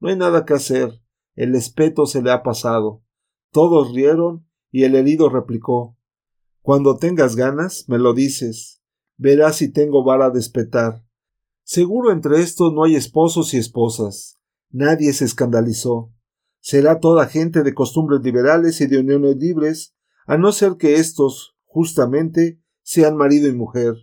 No 0.00 0.08
hay 0.08 0.16
nada 0.16 0.46
que 0.46 0.54
hacer. 0.54 1.02
El 1.34 1.54
espeto 1.54 2.06
se 2.06 2.22
le 2.22 2.30
ha 2.30 2.42
pasado. 2.42 3.02
Todos 3.50 3.92
rieron 3.92 4.48
y 4.70 4.84
el 4.84 4.94
herido 4.94 5.28
replicó 5.28 5.98
Cuando 6.62 6.96
tengas 6.96 7.36
ganas, 7.36 7.90
me 7.90 7.98
lo 7.98 8.14
dices. 8.14 8.82
Verás 9.18 9.56
si 9.56 9.70
tengo 9.70 10.02
vara 10.02 10.30
de 10.30 10.40
espetar. 10.40 11.04
Seguro 11.62 12.10
entre 12.10 12.40
estos 12.40 12.72
no 12.72 12.84
hay 12.84 12.96
esposos 12.96 13.52
y 13.52 13.58
esposas. 13.58 14.40
Nadie 14.70 15.12
se 15.12 15.26
escandalizó. 15.26 16.10
Será 16.60 17.00
toda 17.00 17.26
gente 17.26 17.62
de 17.62 17.74
costumbres 17.74 18.22
liberales 18.22 18.80
y 18.80 18.86
de 18.86 19.00
uniones 19.00 19.36
libres, 19.36 19.93
a 20.26 20.36
no 20.36 20.52
ser 20.52 20.76
que 20.78 20.94
estos, 20.96 21.56
justamente, 21.64 22.60
sean 22.82 23.16
marido 23.16 23.48
y 23.48 23.52
mujer. 23.52 23.94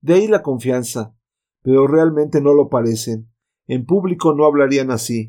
De 0.00 0.14
ahí 0.14 0.28
la 0.28 0.42
confianza. 0.42 1.14
Pero 1.62 1.86
realmente 1.86 2.40
no 2.40 2.54
lo 2.54 2.68
parecen. 2.68 3.30
En 3.66 3.84
público 3.84 4.34
no 4.34 4.46
hablarían 4.46 4.90
así. 4.90 5.28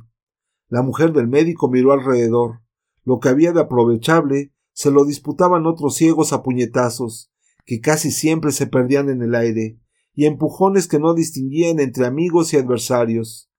La 0.67 0.83
mujer 0.83 1.11
del 1.11 1.27
médico 1.27 1.69
miró 1.69 1.91
alrededor. 1.91 2.61
Lo 3.03 3.19
que 3.19 3.29
había 3.29 3.51
de 3.51 3.61
aprovechable 3.61 4.53
se 4.71 4.91
lo 4.91 5.03
disputaban 5.03 5.65
otros 5.65 5.95
ciegos 5.95 6.31
a 6.31 6.43
puñetazos, 6.43 7.31
que 7.65 7.81
casi 7.81 8.11
siempre 8.11 8.51
se 8.51 8.67
perdían 8.67 9.09
en 9.09 9.21
el 9.21 9.35
aire, 9.35 9.79
y 10.13 10.25
empujones 10.25 10.87
que 10.87 10.99
no 10.99 11.13
distinguían 11.13 11.79
entre 11.79 12.05
amigos 12.05 12.53
y 12.53 12.57
adversarios. 12.57 13.49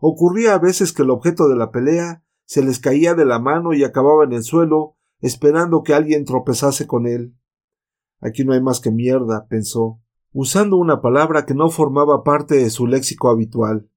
Ocurría 0.00 0.54
a 0.54 0.58
veces 0.58 0.92
que 0.92 1.02
el 1.02 1.10
objeto 1.10 1.48
de 1.48 1.56
la 1.56 1.70
pelea 1.70 2.22
se 2.44 2.62
les 2.62 2.78
caía 2.78 3.14
de 3.14 3.24
la 3.24 3.38
mano 3.38 3.72
y 3.72 3.82
acababa 3.82 4.24
en 4.24 4.32
el 4.32 4.42
suelo, 4.42 4.97
esperando 5.20 5.82
que 5.82 5.94
alguien 5.94 6.24
tropezase 6.24 6.86
con 6.86 7.06
él. 7.06 7.34
Aquí 8.20 8.44
no 8.44 8.52
hay 8.52 8.60
más 8.60 8.80
que 8.80 8.90
mierda, 8.90 9.46
pensó, 9.48 10.00
usando 10.32 10.76
una 10.76 11.00
palabra 11.00 11.46
que 11.46 11.54
no 11.54 11.70
formaba 11.70 12.24
parte 12.24 12.56
de 12.56 12.70
su 12.70 12.86
léxico 12.86 13.28
habitual 13.28 13.88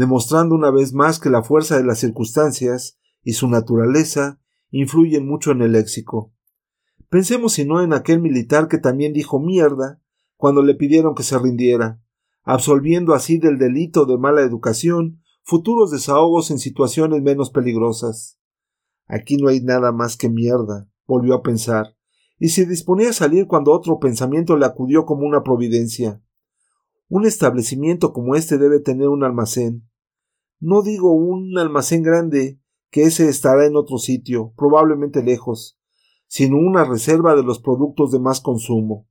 demostrando 0.00 0.54
una 0.54 0.70
vez 0.70 0.94
más 0.94 1.18
que 1.18 1.28
la 1.28 1.42
fuerza 1.42 1.76
de 1.76 1.84
las 1.84 1.98
circunstancias 1.98 2.98
y 3.22 3.34
su 3.34 3.48
naturaleza 3.48 4.40
influyen 4.70 5.26
mucho 5.26 5.50
en 5.50 5.60
el 5.60 5.72
léxico. 5.72 6.32
Pensemos 7.10 7.52
si 7.52 7.66
no 7.66 7.82
en 7.82 7.92
aquel 7.92 8.18
militar 8.18 8.66
que 8.66 8.78
también 8.78 9.12
dijo 9.12 9.40
mierda 9.40 10.00
cuando 10.38 10.62
le 10.62 10.74
pidieron 10.74 11.14
que 11.14 11.22
se 11.22 11.38
rindiera, 11.38 12.00
absolviendo 12.44 13.12
así 13.12 13.36
del 13.36 13.58
delito 13.58 14.06
de 14.06 14.16
mala 14.16 14.40
educación 14.40 15.20
futuros 15.42 15.90
desahogos 15.90 16.50
en 16.50 16.58
situaciones 16.58 17.20
menos 17.20 17.50
peligrosas. 17.50 18.39
Aquí 19.12 19.36
no 19.36 19.48
hay 19.48 19.60
nada 19.60 19.90
más 19.90 20.16
que 20.16 20.28
mierda, 20.28 20.88
volvió 21.04 21.34
a 21.34 21.42
pensar, 21.42 21.96
y 22.38 22.50
se 22.50 22.64
disponía 22.64 23.10
a 23.10 23.12
salir 23.12 23.48
cuando 23.48 23.72
otro 23.72 23.98
pensamiento 23.98 24.56
le 24.56 24.66
acudió 24.66 25.04
como 25.04 25.26
una 25.26 25.42
providencia. 25.42 26.22
Un 27.08 27.26
establecimiento 27.26 28.12
como 28.12 28.36
este 28.36 28.56
debe 28.56 28.78
tener 28.78 29.08
un 29.08 29.24
almacén. 29.24 29.90
No 30.60 30.82
digo 30.82 31.12
un 31.12 31.58
almacén 31.58 32.04
grande, 32.04 32.60
que 32.90 33.02
ese 33.02 33.28
estará 33.28 33.66
en 33.66 33.74
otro 33.74 33.98
sitio, 33.98 34.52
probablemente 34.56 35.24
lejos, 35.24 35.80
sino 36.28 36.56
una 36.58 36.84
reserva 36.84 37.34
de 37.34 37.42
los 37.42 37.58
productos 37.58 38.12
de 38.12 38.20
más 38.20 38.40
consumo. 38.40 39.08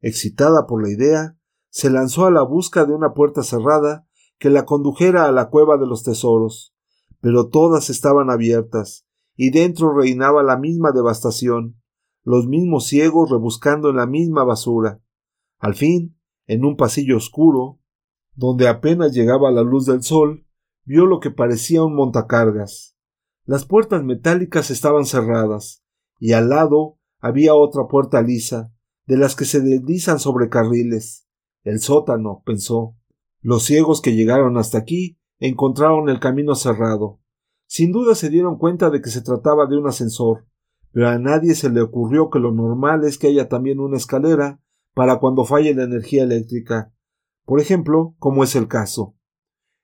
Excitada 0.00 0.66
por 0.66 0.82
la 0.82 0.90
idea, 0.90 1.36
se 1.68 1.90
lanzó 1.90 2.26
a 2.26 2.30
la 2.30 2.42
busca 2.42 2.84
de 2.84 2.94
una 2.94 3.12
puerta 3.12 3.42
cerrada 3.42 4.06
que 4.38 4.50
la 4.50 4.64
condujera 4.64 5.26
a 5.26 5.32
la 5.32 5.50
cueva 5.50 5.78
de 5.78 5.86
los 5.86 6.04
tesoros, 6.04 6.76
pero 7.20 7.48
todas 7.48 7.90
estaban 7.90 8.30
abiertas, 8.30 9.05
y 9.36 9.50
dentro 9.50 9.94
reinaba 9.94 10.42
la 10.42 10.56
misma 10.56 10.92
devastación, 10.92 11.80
los 12.24 12.46
mismos 12.46 12.86
ciegos 12.86 13.30
rebuscando 13.30 13.90
en 13.90 13.96
la 13.96 14.06
misma 14.06 14.42
basura. 14.44 15.00
Al 15.58 15.74
fin, 15.74 16.18
en 16.46 16.64
un 16.64 16.76
pasillo 16.76 17.16
oscuro, 17.16 17.78
donde 18.34 18.68
apenas 18.68 19.12
llegaba 19.12 19.50
la 19.50 19.62
luz 19.62 19.86
del 19.86 20.02
sol, 20.02 20.46
vio 20.84 21.06
lo 21.06 21.20
que 21.20 21.30
parecía 21.30 21.84
un 21.84 21.94
montacargas. 21.94 22.96
Las 23.44 23.64
puertas 23.64 24.02
metálicas 24.02 24.70
estaban 24.70 25.04
cerradas, 25.04 25.84
y 26.18 26.32
al 26.32 26.48
lado 26.48 26.98
había 27.20 27.54
otra 27.54 27.86
puerta 27.86 28.22
lisa, 28.22 28.72
de 29.06 29.16
las 29.16 29.36
que 29.36 29.44
se 29.44 29.60
deslizan 29.60 30.18
sobre 30.18 30.48
carriles. 30.48 31.26
El 31.62 31.80
sótano, 31.80 32.42
pensó. 32.44 32.96
Los 33.40 33.64
ciegos 33.64 34.00
que 34.00 34.14
llegaron 34.14 34.56
hasta 34.58 34.78
aquí 34.78 35.18
encontraron 35.38 36.08
el 36.08 36.18
camino 36.18 36.54
cerrado. 36.54 37.20
Sin 37.66 37.92
duda 37.92 38.14
se 38.14 38.30
dieron 38.30 38.58
cuenta 38.58 38.90
de 38.90 39.00
que 39.00 39.10
se 39.10 39.22
trataba 39.22 39.66
de 39.66 39.76
un 39.76 39.86
ascensor, 39.86 40.46
pero 40.92 41.08
a 41.08 41.18
nadie 41.18 41.54
se 41.54 41.68
le 41.68 41.82
ocurrió 41.82 42.30
que 42.30 42.38
lo 42.38 42.52
normal 42.52 43.04
es 43.04 43.18
que 43.18 43.26
haya 43.26 43.48
también 43.48 43.80
una 43.80 43.96
escalera 43.96 44.60
para 44.94 45.18
cuando 45.18 45.44
falle 45.44 45.74
la 45.74 45.84
energía 45.84 46.22
eléctrica, 46.22 46.92
por 47.44 47.60
ejemplo, 47.60 48.14
como 48.18 48.44
es 48.44 48.56
el 48.56 48.66
caso. 48.66 49.14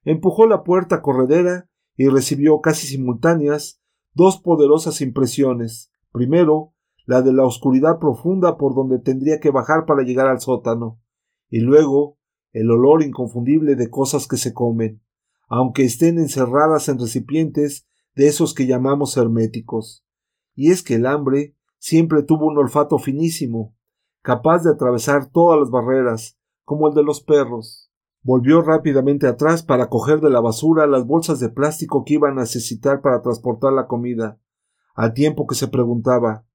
Empujó 0.05 0.47
la 0.47 0.65
puerta 0.65 1.03
corredera 1.03 1.69
y 1.97 2.09
recibió 2.09 2.61
casi 2.61 2.87
simultáneas 2.87 3.81
dos 4.15 4.41
poderosas 4.41 5.01
impresiones. 5.01 5.93
Primero, 6.13 6.75
la 7.07 7.23
de 7.23 7.33
la 7.33 7.45
oscuridad 7.45 7.99
profunda 7.99 8.57
por 8.57 8.75
donde 8.75 8.99
tendría 8.99 9.41
que 9.41 9.51
bajar 9.51 9.87
para 9.87 10.03
llegar 10.03 10.29
al 10.29 10.41
sótano, 10.41 11.01
y 11.51 11.61
luego 11.61 12.19
el 12.53 12.71
olor 12.71 13.03
inconfundible 13.03 13.77
de 13.77 13.91
cosas 13.91 14.27
que 14.27 14.37
se 14.37 14.53
comen, 14.53 15.03
aunque 15.55 15.85
estén 15.85 16.19
encerradas 16.19 16.89
en 16.89 16.99
recipientes 16.99 17.87
de 18.15 18.27
esos 18.27 18.55
que 18.55 18.67
llamamos 18.67 19.19
herméticos. 19.19 20.03
Y 20.55 20.71
es 20.71 20.83
que 20.83 20.95
el 20.95 21.05
hambre 21.05 21.55
siempre 21.77 22.23
tuvo 22.23 22.47
un 22.47 22.57
olfato 22.57 22.97
finísimo, 22.99 23.77
capaz 24.23 24.63
de 24.63 24.71
atravesar 24.71 25.31
todas 25.31 25.61
las 25.61 25.71
barreras, 25.71 26.39
como 26.65 26.89
el 26.89 26.95
de 26.95 27.03
los 27.03 27.21
perros. 27.23 27.91
Volvió 28.23 28.63
rápidamente 28.63 29.27
atrás 29.27 29.63
para 29.63 29.91
coger 29.91 30.23
de 30.23 30.31
la 30.31 30.41
basura 30.41 30.87
las 30.87 31.07
bolsas 31.07 31.39
de 31.39 31.51
plástico 31.51 32.03
que 32.07 32.15
iba 32.15 32.31
a 32.31 32.35
necesitar 32.35 33.03
para 33.03 33.21
transportar 33.21 33.75
la 33.75 33.87
comida, 33.87 34.41
al 34.95 35.13
tiempo 35.13 35.47
que 35.47 35.55
se 35.55 35.69
preguntaba 35.69 36.47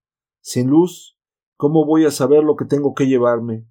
Sin 0.42 0.72
luz, 0.72 1.20
¿cómo 1.56 1.86
voy 1.86 2.06
a 2.06 2.12
saber 2.12 2.44
lo 2.44 2.56
que 2.56 2.66
tengo 2.66 2.96
que 2.96 3.06
llevarme? 3.06 3.68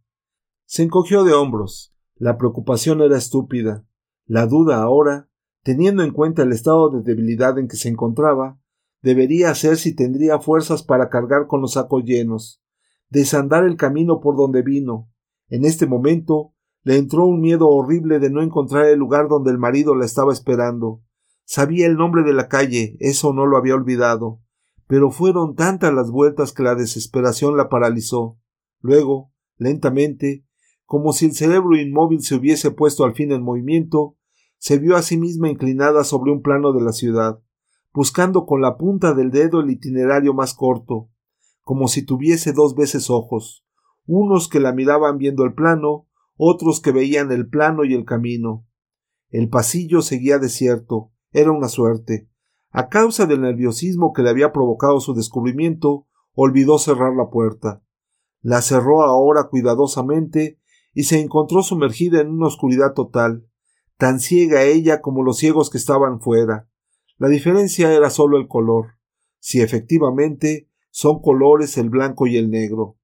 Se 0.66 0.84
encogió 0.84 1.24
de 1.24 1.32
hombros. 1.32 1.92
La 2.14 2.38
preocupación 2.38 3.00
era 3.00 3.18
estúpida. 3.18 3.84
La 4.26 4.46
duda 4.46 4.82
ahora, 4.82 5.28
teniendo 5.62 6.02
en 6.02 6.12
cuenta 6.12 6.42
el 6.42 6.52
estado 6.52 6.90
de 6.90 7.02
debilidad 7.02 7.58
en 7.58 7.68
que 7.68 7.76
se 7.76 7.88
encontraba, 7.88 8.58
debería 9.02 9.54
ser 9.54 9.76
si 9.76 9.94
tendría 9.94 10.38
fuerzas 10.38 10.82
para 10.82 11.08
cargar 11.08 11.46
con 11.46 11.60
los 11.60 11.72
sacos 11.72 12.04
llenos 12.04 12.62
desandar 13.08 13.64
el 13.64 13.76
camino 13.76 14.20
por 14.20 14.36
donde 14.36 14.62
vino. 14.62 15.10
En 15.48 15.64
este 15.64 15.86
momento 15.86 16.52
Le 16.82 16.98
entró 16.98 17.26
un 17.26 17.40
miedo 17.40 17.68
horrible 17.68 18.20
de 18.20 18.30
no 18.30 18.42
encontrar 18.42 18.84
el 18.84 19.00
lugar 19.00 19.26
donde 19.26 19.50
el 19.50 19.58
marido 19.58 19.96
la 19.96 20.04
estaba 20.04 20.32
esperando. 20.32 21.02
Sabía 21.44 21.84
el 21.84 21.96
nombre 21.96 22.22
de 22.22 22.32
la 22.32 22.46
calle, 22.46 22.96
eso 23.00 23.32
no 23.32 23.44
lo 23.44 23.56
había 23.56 23.74
olvidado, 23.74 24.40
pero 24.86 25.10
fueron 25.10 25.56
tantas 25.56 25.92
las 25.92 26.12
vueltas 26.12 26.52
que 26.52 26.62
la 26.62 26.76
desesperación 26.76 27.56
la 27.56 27.68
paralizó. 27.68 28.38
Luego, 28.80 29.32
lentamente, 29.56 30.46
como 30.86 31.12
si 31.12 31.26
el 31.26 31.34
cerebro 31.34 31.76
inmóvil 31.76 32.22
se 32.22 32.36
hubiese 32.36 32.70
puesto 32.70 33.04
al 33.04 33.14
fin 33.14 33.32
en 33.32 33.42
movimiento, 33.42 34.16
se 34.56 34.78
vio 34.78 34.96
a 34.96 35.02
sí 35.02 35.18
misma 35.18 35.50
inclinada 35.50 36.04
sobre 36.04 36.32
un 36.32 36.42
plano 36.42 36.72
de 36.72 36.80
la 36.80 36.92
ciudad, 36.92 37.40
buscando 37.92 38.46
con 38.46 38.62
la 38.62 38.78
punta 38.78 39.12
del 39.12 39.30
dedo 39.30 39.60
el 39.60 39.70
itinerario 39.70 40.32
más 40.32 40.54
corto, 40.54 41.10
como 41.62 41.88
si 41.88 42.04
tuviese 42.04 42.52
dos 42.52 42.76
veces 42.76 43.10
ojos, 43.10 43.66
unos 44.06 44.48
que 44.48 44.60
la 44.60 44.72
miraban 44.72 45.18
viendo 45.18 45.44
el 45.44 45.54
plano, 45.54 46.06
otros 46.36 46.80
que 46.80 46.92
veían 46.92 47.32
el 47.32 47.48
plano 47.48 47.84
y 47.84 47.92
el 47.92 48.04
camino. 48.04 48.64
El 49.30 49.48
pasillo 49.48 50.02
seguía 50.02 50.38
desierto, 50.38 51.10
era 51.32 51.50
una 51.50 51.68
suerte. 51.68 52.28
A 52.70 52.88
causa 52.88 53.26
del 53.26 53.40
nerviosismo 53.40 54.12
que 54.12 54.22
le 54.22 54.30
había 54.30 54.52
provocado 54.52 55.00
su 55.00 55.14
descubrimiento, 55.14 56.06
olvidó 56.34 56.78
cerrar 56.78 57.14
la 57.16 57.30
puerta. 57.30 57.82
La 58.42 58.62
cerró 58.62 59.02
ahora 59.02 59.48
cuidadosamente 59.48 60.60
y 60.96 61.02
se 61.02 61.20
encontró 61.20 61.62
sumergida 61.62 62.22
en 62.22 62.30
una 62.30 62.46
oscuridad 62.46 62.94
total, 62.94 63.46
tan 63.98 64.18
ciega 64.18 64.62
ella 64.62 65.02
como 65.02 65.22
los 65.22 65.36
ciegos 65.36 65.68
que 65.68 65.76
estaban 65.76 66.22
fuera. 66.22 66.70
La 67.18 67.28
diferencia 67.28 67.92
era 67.92 68.08
sólo 68.08 68.38
el 68.38 68.48
color, 68.48 68.94
si 69.38 69.60
efectivamente 69.60 70.70
son 70.90 71.20
colores 71.20 71.76
el 71.76 71.90
blanco 71.90 72.26
y 72.26 72.38
el 72.38 72.48
negro. 72.48 72.96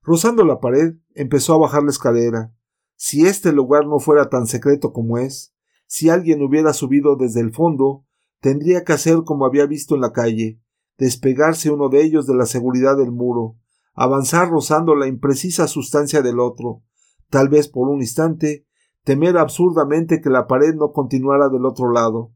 Rozando 0.00 0.44
la 0.44 0.60
pared, 0.60 0.94
empezó 1.12 1.54
a 1.54 1.58
bajar 1.58 1.82
la 1.82 1.90
escalera. 1.90 2.54
Si 2.94 3.26
este 3.26 3.50
lugar 3.52 3.88
no 3.88 3.98
fuera 3.98 4.28
tan 4.28 4.46
secreto 4.46 4.92
como 4.92 5.18
es, 5.18 5.52
si 5.88 6.10
alguien 6.10 6.40
hubiera 6.40 6.72
subido 6.72 7.16
desde 7.16 7.40
el 7.40 7.52
fondo, 7.52 8.06
tendría 8.40 8.84
que 8.84 8.92
hacer 8.92 9.24
como 9.24 9.44
había 9.44 9.66
visto 9.66 9.96
en 9.96 10.02
la 10.02 10.12
calle, 10.12 10.60
despegarse 10.96 11.72
uno 11.72 11.88
de 11.88 12.00
ellos 12.04 12.28
de 12.28 12.36
la 12.36 12.46
seguridad 12.46 12.96
del 12.96 13.10
muro, 13.10 13.56
avanzar 13.92 14.50
rozando 14.50 14.94
la 14.94 15.08
imprecisa 15.08 15.66
sustancia 15.66 16.22
del 16.22 16.38
otro, 16.38 16.84
tal 17.30 17.48
vez 17.48 17.68
por 17.68 17.88
un 17.88 18.00
instante, 18.00 18.66
temer 19.04 19.36
absurdamente 19.36 20.20
que 20.20 20.30
la 20.30 20.46
pared 20.46 20.74
no 20.74 20.92
continuara 20.92 21.48
del 21.48 21.64
otro 21.64 21.90
lado. 21.90 22.32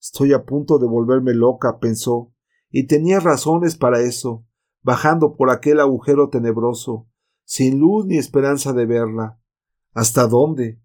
Estoy 0.00 0.32
a 0.32 0.44
punto 0.44 0.78
de 0.78 0.86
volverme 0.86 1.34
loca, 1.34 1.78
pensó, 1.78 2.32
y 2.70 2.86
tenía 2.86 3.20
razones 3.20 3.76
para 3.76 4.00
eso, 4.00 4.44
bajando 4.82 5.36
por 5.36 5.50
aquel 5.50 5.80
agujero 5.80 6.28
tenebroso, 6.28 7.08
sin 7.44 7.78
luz 7.78 8.06
ni 8.06 8.16
esperanza 8.18 8.72
de 8.72 8.86
verla. 8.86 9.40
¿Hasta 9.92 10.26
dónde? 10.26 10.80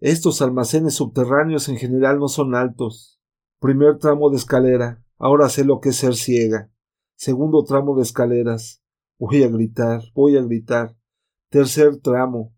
Estos 0.00 0.42
almacenes 0.42 0.94
subterráneos 0.94 1.68
en 1.68 1.76
general 1.76 2.18
no 2.18 2.28
son 2.28 2.54
altos. 2.54 3.20
Primer 3.58 3.98
tramo 3.98 4.30
de 4.30 4.36
escalera. 4.36 5.04
Ahora 5.18 5.48
sé 5.48 5.64
lo 5.64 5.80
que 5.80 5.90
es 5.90 5.96
ser 5.96 6.14
ciega. 6.14 6.70
Segundo 7.14 7.64
tramo 7.64 7.96
de 7.96 8.02
escaleras. 8.02 8.82
Voy 9.18 9.42
a 9.42 9.48
gritar, 9.48 10.02
voy 10.14 10.36
a 10.36 10.42
gritar. 10.42 10.96
Tercer 11.48 12.00
tramo. 12.00 12.54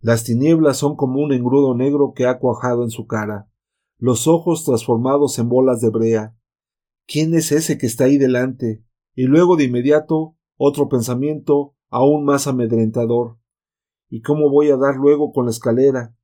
Las 0.00 0.22
tinieblas 0.22 0.76
son 0.76 0.94
como 0.94 1.20
un 1.20 1.32
engrudo 1.32 1.74
negro 1.74 2.12
que 2.14 2.26
ha 2.26 2.38
cuajado 2.38 2.84
en 2.84 2.90
su 2.90 3.06
cara, 3.06 3.50
los 3.98 4.28
ojos 4.28 4.64
transformados 4.64 5.38
en 5.40 5.48
bolas 5.48 5.80
de 5.80 5.90
brea. 5.90 6.36
¿Quién 7.06 7.34
es 7.34 7.50
ese 7.50 7.78
que 7.78 7.86
está 7.86 8.04
ahí 8.04 8.16
delante? 8.16 8.84
Y 9.14 9.24
luego 9.24 9.56
de 9.56 9.64
inmediato 9.64 10.36
otro 10.56 10.88
pensamiento 10.88 11.74
aún 11.90 12.24
más 12.24 12.46
amedrentador. 12.46 13.38
¿Y 14.08 14.22
cómo 14.22 14.50
voy 14.50 14.70
a 14.70 14.76
dar 14.76 14.96
luego 14.96 15.32
con 15.32 15.46
la 15.46 15.50
escalera? 15.50 16.14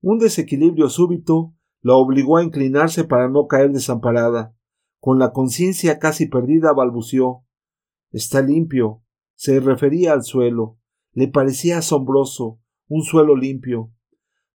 Un 0.00 0.18
desequilibrio 0.18 0.88
súbito 0.88 1.54
la 1.82 1.94
obligó 1.94 2.36
a 2.38 2.42
inclinarse 2.42 3.04
para 3.04 3.28
no 3.28 3.46
caer 3.46 3.70
desamparada. 3.70 4.56
Con 4.98 5.20
la 5.20 5.32
conciencia 5.32 6.00
casi 6.00 6.26
perdida 6.26 6.72
balbució. 6.72 7.44
Está 8.10 8.42
limpio. 8.42 9.02
Se 9.36 9.60
refería 9.60 10.12
al 10.12 10.24
suelo. 10.24 10.78
Le 11.12 11.28
parecía 11.28 11.78
asombroso, 11.78 12.60
un 12.88 13.02
suelo 13.02 13.36
limpio. 13.36 13.92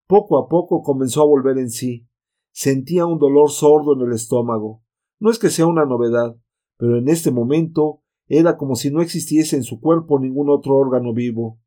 Poco 0.08 0.38
a 0.38 0.48
poco 0.48 0.82
comenzó 0.82 1.22
a 1.22 1.26
volver 1.26 1.58
en 1.58 1.70
sí. 1.70 2.08
Sentía 2.52 3.06
un 3.06 3.17
dolor 3.17 3.50
sordo 3.50 3.94
en 3.96 4.08
el 4.08 4.13
estómago. 4.13 4.84
No 5.20 5.30
es 5.30 5.39
que 5.39 5.50
sea 5.50 5.67
una 5.67 5.86
novedad, 5.86 6.36
pero 6.78 6.98
en 6.98 7.08
este 7.08 7.32
momento 7.32 8.02
era 8.28 8.58
como 8.58 8.76
si 8.76 8.91
no 8.91 9.02
existiese 9.02 9.56
en 9.56 9.63
su 9.63 9.80
cuerpo 9.80 10.20
ningún 10.20 10.50
otro 10.50 10.76
órgano 10.76 11.13
vivo. 11.13 11.60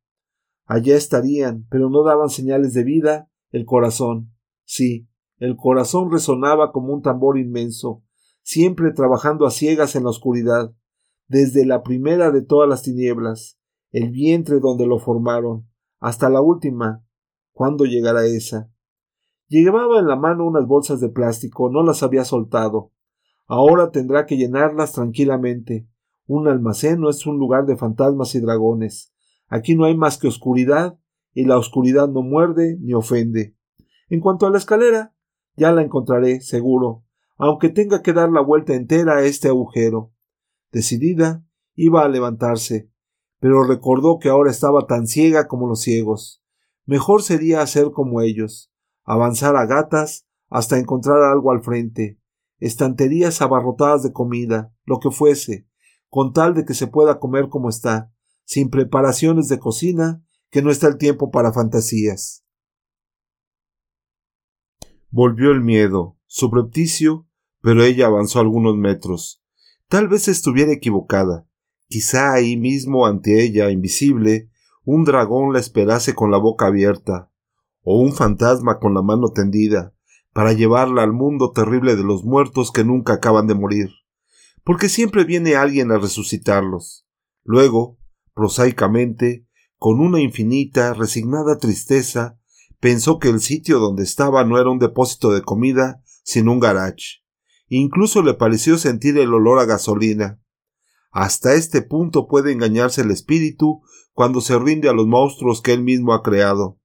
Allá 0.66 0.96
estarían, 0.96 1.66
pero 1.70 1.90
no 1.90 2.02
daban 2.02 2.30
señales 2.30 2.72
de 2.72 2.84
vida, 2.84 3.30
el 3.50 3.66
corazón. 3.66 4.32
Sí, 4.64 5.06
el 5.38 5.56
corazón 5.56 6.10
resonaba 6.10 6.72
como 6.72 6.94
un 6.94 7.02
tambor 7.02 7.38
inmenso, 7.38 8.02
siempre 8.42 8.92
trabajando 8.92 9.46
a 9.46 9.50
ciegas 9.50 9.94
en 9.94 10.04
la 10.04 10.10
oscuridad, 10.10 10.74
desde 11.28 11.66
la 11.66 11.82
primera 11.82 12.30
de 12.30 12.42
todas 12.42 12.68
las 12.68 12.82
tinieblas, 12.82 13.58
el 13.90 14.10
vientre 14.10 14.58
donde 14.60 14.86
lo 14.86 14.98
formaron, 14.98 15.68
hasta 16.04 16.28
la 16.28 16.42
última. 16.42 17.02
¿Cuándo 17.54 17.86
llegará 17.86 18.26
esa? 18.26 18.70
Llevaba 19.48 20.00
en 20.00 20.06
la 20.06 20.16
mano 20.16 20.46
unas 20.46 20.66
bolsas 20.66 21.00
de 21.00 21.08
plástico, 21.08 21.70
no 21.70 21.82
las 21.82 22.02
había 22.02 22.26
soltado. 22.26 22.92
Ahora 23.46 23.90
tendrá 23.90 24.26
que 24.26 24.36
llenarlas 24.36 24.92
tranquilamente. 24.92 25.88
Un 26.26 26.46
almacén 26.46 27.00
no 27.00 27.08
es 27.08 27.24
un 27.24 27.38
lugar 27.38 27.64
de 27.64 27.78
fantasmas 27.78 28.34
y 28.34 28.40
dragones. 28.40 29.14
Aquí 29.48 29.76
no 29.76 29.86
hay 29.86 29.96
más 29.96 30.18
que 30.18 30.28
oscuridad, 30.28 30.98
y 31.32 31.46
la 31.46 31.56
oscuridad 31.56 32.06
no 32.08 32.20
muerde 32.20 32.76
ni 32.82 32.92
ofende. 32.92 33.56
En 34.10 34.20
cuanto 34.20 34.46
a 34.46 34.50
la 34.50 34.58
escalera, 34.58 35.14
ya 35.56 35.72
la 35.72 35.80
encontraré, 35.80 36.42
seguro, 36.42 37.06
aunque 37.38 37.70
tenga 37.70 38.02
que 38.02 38.12
dar 38.12 38.30
la 38.30 38.42
vuelta 38.42 38.74
entera 38.74 39.16
a 39.16 39.22
este 39.22 39.48
agujero. 39.48 40.12
Decidida, 40.70 41.46
iba 41.74 42.04
a 42.04 42.08
levantarse, 42.08 42.90
pero 43.44 43.62
recordó 43.62 44.18
que 44.18 44.30
ahora 44.30 44.50
estaba 44.50 44.86
tan 44.86 45.06
ciega 45.06 45.48
como 45.48 45.68
los 45.68 45.82
ciegos. 45.82 46.42
Mejor 46.86 47.20
sería 47.20 47.60
hacer 47.60 47.90
como 47.90 48.22
ellos, 48.22 48.72
avanzar 49.04 49.54
a 49.56 49.66
gatas 49.66 50.26
hasta 50.48 50.78
encontrar 50.78 51.20
algo 51.20 51.50
al 51.50 51.62
frente, 51.62 52.18
estanterías 52.58 53.42
abarrotadas 53.42 54.02
de 54.02 54.14
comida, 54.14 54.72
lo 54.86 54.98
que 54.98 55.10
fuese, 55.10 55.68
con 56.08 56.32
tal 56.32 56.54
de 56.54 56.64
que 56.64 56.72
se 56.72 56.86
pueda 56.86 57.18
comer 57.18 57.50
como 57.50 57.68
está, 57.68 58.10
sin 58.46 58.70
preparaciones 58.70 59.48
de 59.48 59.58
cocina, 59.58 60.24
que 60.48 60.62
no 60.62 60.70
está 60.70 60.88
el 60.88 60.96
tiempo 60.96 61.30
para 61.30 61.52
fantasías. 61.52 62.46
Volvió 65.10 65.50
el 65.50 65.60
miedo, 65.60 66.16
subrepticio, 66.24 67.28
pero 67.60 67.84
ella 67.84 68.06
avanzó 68.06 68.40
algunos 68.40 68.74
metros. 68.74 69.44
Tal 69.90 70.08
vez 70.08 70.28
estuviera 70.28 70.72
equivocada. 70.72 71.46
Quizá 71.88 72.32
ahí 72.32 72.56
mismo 72.56 73.06
ante 73.06 73.44
ella, 73.44 73.70
invisible, 73.70 74.50
un 74.84 75.04
dragón 75.04 75.52
la 75.52 75.60
esperase 75.60 76.14
con 76.14 76.30
la 76.30 76.38
boca 76.38 76.66
abierta, 76.66 77.30
o 77.82 78.00
un 78.00 78.12
fantasma 78.12 78.78
con 78.78 78.94
la 78.94 79.02
mano 79.02 79.30
tendida, 79.30 79.94
para 80.32 80.52
llevarla 80.52 81.02
al 81.02 81.12
mundo 81.12 81.52
terrible 81.52 81.96
de 81.96 82.02
los 82.02 82.24
muertos 82.24 82.72
que 82.72 82.84
nunca 82.84 83.14
acaban 83.14 83.46
de 83.46 83.54
morir, 83.54 83.90
porque 84.64 84.88
siempre 84.88 85.24
viene 85.24 85.54
alguien 85.54 85.92
a 85.92 85.98
resucitarlos. 85.98 87.06
Luego, 87.44 87.98
prosaicamente, 88.34 89.46
con 89.78 90.00
una 90.00 90.20
infinita, 90.20 90.94
resignada 90.94 91.58
tristeza, 91.58 92.38
pensó 92.80 93.18
que 93.18 93.28
el 93.28 93.40
sitio 93.40 93.78
donde 93.78 94.02
estaba 94.02 94.44
no 94.44 94.58
era 94.58 94.70
un 94.70 94.78
depósito 94.78 95.32
de 95.32 95.42
comida, 95.42 96.02
sino 96.24 96.52
un 96.52 96.60
garage. 96.60 97.22
Incluso 97.68 98.22
le 98.22 98.34
pareció 98.34 98.76
sentir 98.78 99.18
el 99.18 99.32
olor 99.32 99.58
a 99.58 99.64
gasolina. 99.64 100.40
Hasta 101.14 101.54
este 101.54 101.80
punto 101.80 102.26
puede 102.26 102.50
engañarse 102.50 103.02
el 103.02 103.12
espíritu 103.12 103.82
cuando 104.14 104.40
se 104.40 104.58
rinde 104.58 104.88
a 104.88 104.92
los 104.92 105.06
monstruos 105.06 105.62
que 105.62 105.72
él 105.72 105.80
mismo 105.80 106.12
ha 106.12 106.24
creado. 106.24 106.80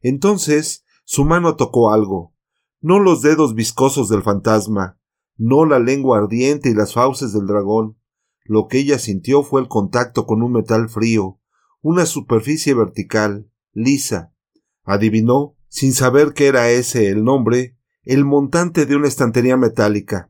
Entonces 0.00 0.86
su 1.04 1.26
mano 1.26 1.56
tocó 1.56 1.92
algo, 1.92 2.34
no 2.80 3.00
los 3.00 3.20
dedos 3.20 3.54
viscosos 3.54 4.08
del 4.08 4.22
fantasma, 4.22 4.98
no 5.36 5.66
la 5.66 5.78
lengua 5.78 6.16
ardiente 6.16 6.70
y 6.70 6.74
las 6.74 6.94
fauces 6.94 7.34
del 7.34 7.46
dragón. 7.46 7.98
Lo 8.44 8.66
que 8.66 8.78
ella 8.78 8.98
sintió 8.98 9.42
fue 9.42 9.60
el 9.60 9.68
contacto 9.68 10.24
con 10.24 10.42
un 10.42 10.52
metal 10.52 10.88
frío, 10.88 11.38
una 11.82 12.06
superficie 12.06 12.72
vertical, 12.72 13.50
lisa. 13.72 14.32
Adivinó, 14.84 15.54
sin 15.68 15.92
saber 15.92 16.32
que 16.32 16.46
era 16.46 16.70
ese 16.70 17.10
el 17.10 17.24
nombre, 17.24 17.76
el 18.04 18.24
montante 18.24 18.86
de 18.86 18.96
una 18.96 19.08
estantería 19.08 19.58
metálica. 19.58 20.29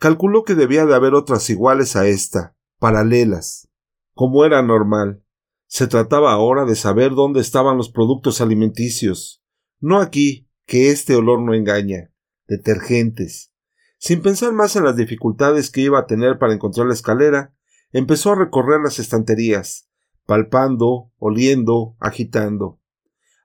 Calculó 0.00 0.44
que 0.44 0.54
debía 0.54 0.86
de 0.86 0.94
haber 0.94 1.12
otras 1.12 1.50
iguales 1.50 1.94
a 1.94 2.06
esta, 2.06 2.56
paralelas. 2.78 3.68
Como 4.14 4.46
era 4.46 4.62
normal. 4.62 5.22
Se 5.66 5.88
trataba 5.88 6.32
ahora 6.32 6.64
de 6.64 6.74
saber 6.74 7.10
dónde 7.10 7.42
estaban 7.42 7.76
los 7.76 7.90
productos 7.90 8.40
alimenticios. 8.40 9.44
No 9.78 10.00
aquí, 10.00 10.48
que 10.64 10.90
este 10.90 11.16
olor 11.16 11.42
no 11.42 11.52
engaña. 11.52 12.14
Detergentes. 12.48 13.52
Sin 13.98 14.22
pensar 14.22 14.54
más 14.54 14.74
en 14.74 14.84
las 14.84 14.96
dificultades 14.96 15.70
que 15.70 15.82
iba 15.82 15.98
a 15.98 16.06
tener 16.06 16.38
para 16.38 16.54
encontrar 16.54 16.86
la 16.86 16.94
escalera, 16.94 17.54
empezó 17.92 18.32
a 18.32 18.36
recorrer 18.36 18.80
las 18.80 18.98
estanterías, 19.00 19.90
palpando, 20.24 21.12
oliendo, 21.18 21.94
agitando. 22.00 22.80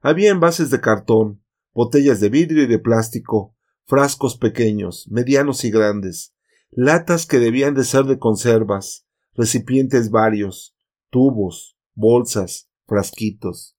Había 0.01 0.31
envases 0.31 0.69
de 0.69 0.79
cartón, 0.79 1.43
botellas 1.73 2.21
de 2.21 2.29
vidrio 2.29 2.63
y 2.63 2.67
de 2.67 2.79
plástico, 2.79 3.57
frascos 3.83 4.37
pequeños, 4.37 5.05
medianos 5.11 5.65
y 5.65 5.69
grandes, 5.69 6.34
latas 6.75 7.25
que 7.25 7.39
debían 7.39 7.73
de 7.73 7.85
ser 7.85 8.03
de 8.03 8.19
conservas, 8.19 9.07
recipientes 9.33 10.11
varios, 10.11 10.75
tubos, 11.09 11.77
bolsas, 11.93 12.69
frasquitos. 12.85 13.77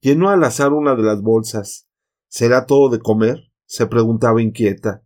Llenó 0.00 0.30
al 0.30 0.42
azar 0.42 0.72
una 0.72 0.94
de 0.94 1.02
las 1.02 1.20
bolsas. 1.20 1.86
¿Será 2.28 2.64
todo 2.66 2.88
de 2.88 3.00
comer? 3.00 3.52
se 3.66 3.86
preguntaba 3.86 4.40
inquieta. 4.40 5.04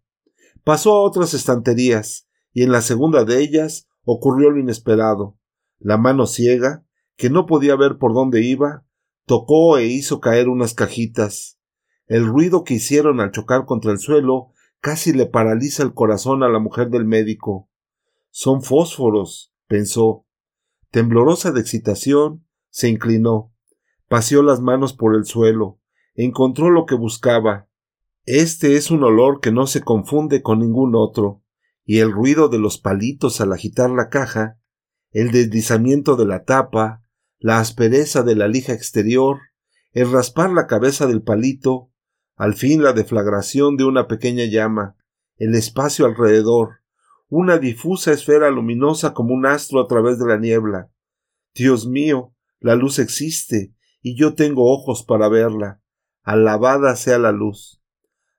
Pasó 0.63 0.93
a 0.93 1.03
otras 1.03 1.35
estanterías, 1.35 2.29
y 2.53 2.63
en 2.63 2.71
la 2.71 2.81
segunda 2.81 3.25
de 3.25 3.41
ellas 3.41 3.89
ocurrió 4.05 4.51
lo 4.51 4.61
inesperado. 4.61 5.37
La 5.81 5.97
mano 5.97 6.27
ciega, 6.27 6.87
que 7.17 7.29
no 7.29 7.47
podía 7.47 7.75
ver 7.75 7.99
por 7.99 8.15
dónde 8.15 8.43
iba, 8.43 8.87
tocó 9.27 9.79
e 9.79 9.87
hizo 9.87 10.21
caer 10.21 10.49
unas 10.49 10.75
cajitas. 10.75 11.59
El 12.07 12.25
ruido 12.25 12.63
que 12.63 12.75
hicieron 12.75 13.19
al 13.19 13.33
chocar 13.33 13.65
contra 13.65 13.91
el 13.91 13.99
suelo 13.99 14.52
casi 14.83 15.12
le 15.12 15.27
paraliza 15.27 15.85
el 15.85 15.95
corazón 15.95 16.42
a 16.42 16.49
la 16.49 16.59
mujer 16.59 16.90
del 16.90 17.05
médico. 17.05 17.71
Son 18.31 18.62
fósforos, 18.62 19.55
pensó. 19.68 20.27
Temblorosa 20.90 21.53
de 21.53 21.61
excitación, 21.61 22.45
se 22.68 22.88
inclinó, 22.88 23.55
paseó 24.09 24.42
las 24.42 24.61
manos 24.61 24.92
por 24.92 25.14
el 25.14 25.25
suelo, 25.25 25.79
encontró 26.14 26.68
lo 26.68 26.85
que 26.85 26.97
buscaba. 26.97 27.68
Este 28.25 28.77
es 28.77 28.90
un 28.90 29.05
olor 29.05 29.40
que 29.40 29.53
no 29.53 29.66
se 29.66 29.83
confunde 29.83 30.42
con 30.42 30.59
ningún 30.59 30.95
otro, 30.97 31.45
y 31.85 32.01
el 32.01 32.11
ruido 32.11 32.49
de 32.49 32.59
los 32.59 32.79
palitos 32.79 33.40
al 33.40 33.53
agitar 33.53 33.88
la 33.88 34.09
caja, 34.09 34.59
el 35.12 35.31
deslizamiento 35.31 36.16
de 36.16 36.27
la 36.27 36.45
tapa, 36.45 37.05
la 37.38 37.61
aspereza 37.61 38.23
de 38.25 38.35
la 38.35 38.49
lija 38.49 38.73
exterior, 38.73 39.38
el 39.92 40.11
raspar 40.11 40.51
la 40.51 40.66
cabeza 40.66 41.07
del 41.07 41.23
palito, 41.23 41.92
al 42.37 42.55
fin 42.55 42.83
la 42.83 42.92
deflagración 42.92 43.77
de 43.77 43.85
una 43.85 44.09
pequeña 44.09 44.45
llama, 44.45 44.97
el 45.37 45.55
espacio 45.55 46.07
alrededor, 46.07 46.81
una 47.29 47.59
difusa 47.59 48.12
esfera 48.12 48.51
luminosa 48.51 49.14
como 49.14 49.33
un 49.33 49.47
astro 49.47 49.81
a 49.81 49.87
través 49.87 50.18
de 50.18 50.27
la 50.27 50.38
niebla. 50.38 50.90
Dios 51.55 51.87
mío, 51.87 52.35
la 52.61 52.75
luz 52.75 52.99
existe, 52.99 53.75
y 54.01 54.16
yo 54.16 54.35
tengo 54.35 54.73
ojos 54.73 55.05
para 55.05 55.29
verla. 55.29 55.81
Alabada 56.23 56.95
sea 56.97 57.18
la 57.18 57.33
luz. 57.33 57.83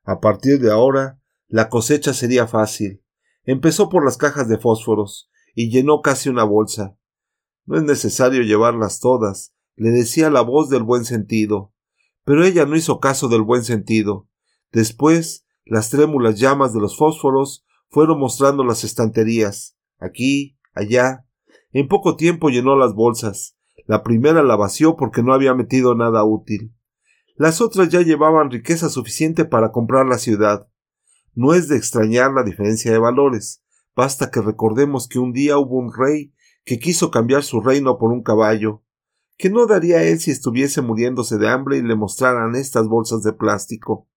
A 0.04 0.20
partir 0.20 0.60
de 0.60 0.72
ahora, 0.72 1.20
la 1.48 1.70
cosecha 1.70 2.14
sería 2.14 2.48
fácil. 2.48 3.04
Empezó 3.46 3.90
por 3.90 4.06
las 4.06 4.18
cajas 4.18 4.48
de 4.48 4.58
fósforos, 4.58 5.30
y 5.56 5.70
llenó 5.70 6.02
casi 6.02 6.30
una 6.30 6.44
bolsa. 6.44 6.98
No 7.66 7.78
es 7.78 7.84
necesario 7.84 8.44
llevarlas 8.44 9.00
todas, 9.00 9.54
le 9.76 9.90
decía 9.90 10.30
la 10.30 10.42
voz 10.42 10.70
del 10.70 10.84
buen 10.84 11.06
sentido. 11.06 11.73
Pero 12.26 12.46
ella 12.46 12.66
no 12.66 12.76
hizo 12.76 13.00
caso 13.00 13.28
del 13.28 13.42
buen 13.42 13.64
sentido. 13.64 14.28
Después, 14.72 15.46
las 15.66 15.90
trémulas 15.90 16.40
llamas 16.40 16.74
de 16.74 16.80
los 16.80 16.98
fósforos 16.98 17.66
fueron 17.90 18.20
mostrando 18.20 18.64
las 18.64 18.84
estanterías, 18.84 19.78
aquí, 20.00 20.58
allá. 20.74 21.26
En 21.72 21.88
poco 21.88 22.16
tiempo 22.16 22.50
llenó 22.50 22.76
las 22.76 22.94
bolsas. 22.94 23.58
La 23.86 24.04
primera 24.04 24.44
la 24.44 24.56
vació 24.56 24.96
porque 24.96 25.24
no 25.24 25.34
había 25.34 25.54
metido 25.54 25.96
nada 25.96 26.24
útil. 26.24 26.74
Las 27.36 27.62
otras 27.62 27.90
ya 27.90 28.02
llevaban 28.02 28.52
riqueza 28.52 28.90
suficiente 28.90 29.46
para 29.46 29.72
comprar 29.72 30.06
la 30.06 30.18
ciudad. 30.18 30.68
No 31.34 31.54
es 31.54 31.68
de 31.68 31.78
extrañar 31.78 32.32
la 32.32 32.44
diferencia 32.44 32.92
de 32.92 33.00
valores. 33.00 33.64
Basta 33.96 34.32
que 34.32 34.42
recordemos 34.42 35.08
que 35.08 35.20
un 35.20 35.34
día 35.34 35.58
hubo 35.58 35.78
un 35.78 35.92
rey 35.94 36.34
que 36.64 36.80
quiso 36.80 37.12
cambiar 37.12 37.44
su 37.44 37.60
reino 37.60 37.98
por 37.98 38.12
un 38.12 38.24
caballo, 38.24 38.83
que 39.38 39.50
no 39.50 39.66
daría 39.66 40.04
él 40.04 40.20
si 40.20 40.32
estuviese 40.32 40.82
muriéndose 40.82 41.38
de 41.38 41.50
hambre 41.50 41.78
y 41.78 41.82
le 41.82 41.96
mostraran 41.96 42.56
estas 42.56 42.88
bolsas 42.88 43.24
de 43.24 43.34
plástico. 43.34 44.08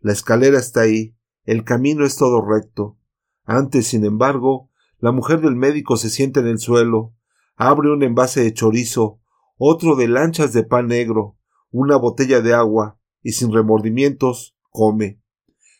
La 0.00 0.12
escalera 0.12 0.58
está 0.58 0.82
ahí, 0.82 1.16
el 1.44 1.64
camino 1.64 2.04
es 2.04 2.16
todo 2.16 2.44
recto. 2.44 2.98
Antes, 3.44 3.86
sin 3.86 4.04
embargo, 4.04 4.70
la 4.98 5.12
mujer 5.12 5.40
del 5.40 5.56
médico 5.56 5.96
se 5.96 6.10
sienta 6.10 6.40
en 6.40 6.46
el 6.46 6.58
suelo, 6.58 7.14
abre 7.56 7.90
un 7.90 8.02
envase 8.02 8.42
de 8.42 8.52
chorizo, 8.52 9.20
otro 9.56 9.96
de 9.96 10.08
lanchas 10.08 10.52
de 10.52 10.64
pan 10.64 10.88
negro, 10.88 11.36
una 11.70 11.96
botella 11.96 12.40
de 12.40 12.54
agua, 12.54 12.98
y 13.22 13.32
sin 13.32 13.52
remordimientos 13.52 14.56
come. 14.70 15.20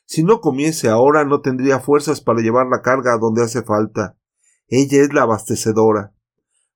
Si 0.05 0.23
no 0.23 0.41
comiese 0.41 0.89
ahora 0.89 1.25
no 1.25 1.41
tendría 1.43 1.81
fuerzas 1.81 2.21
para 2.21 2.41
llevar 2.41 2.67
la 2.67 2.81
carga 2.81 3.15
a 3.15 3.19
donde 3.19 3.43
hace 3.43 3.63
falta. 3.63 4.17
Ella 4.67 5.03
es 5.03 5.13
la 5.13 5.23
abastecedora. 5.23 6.15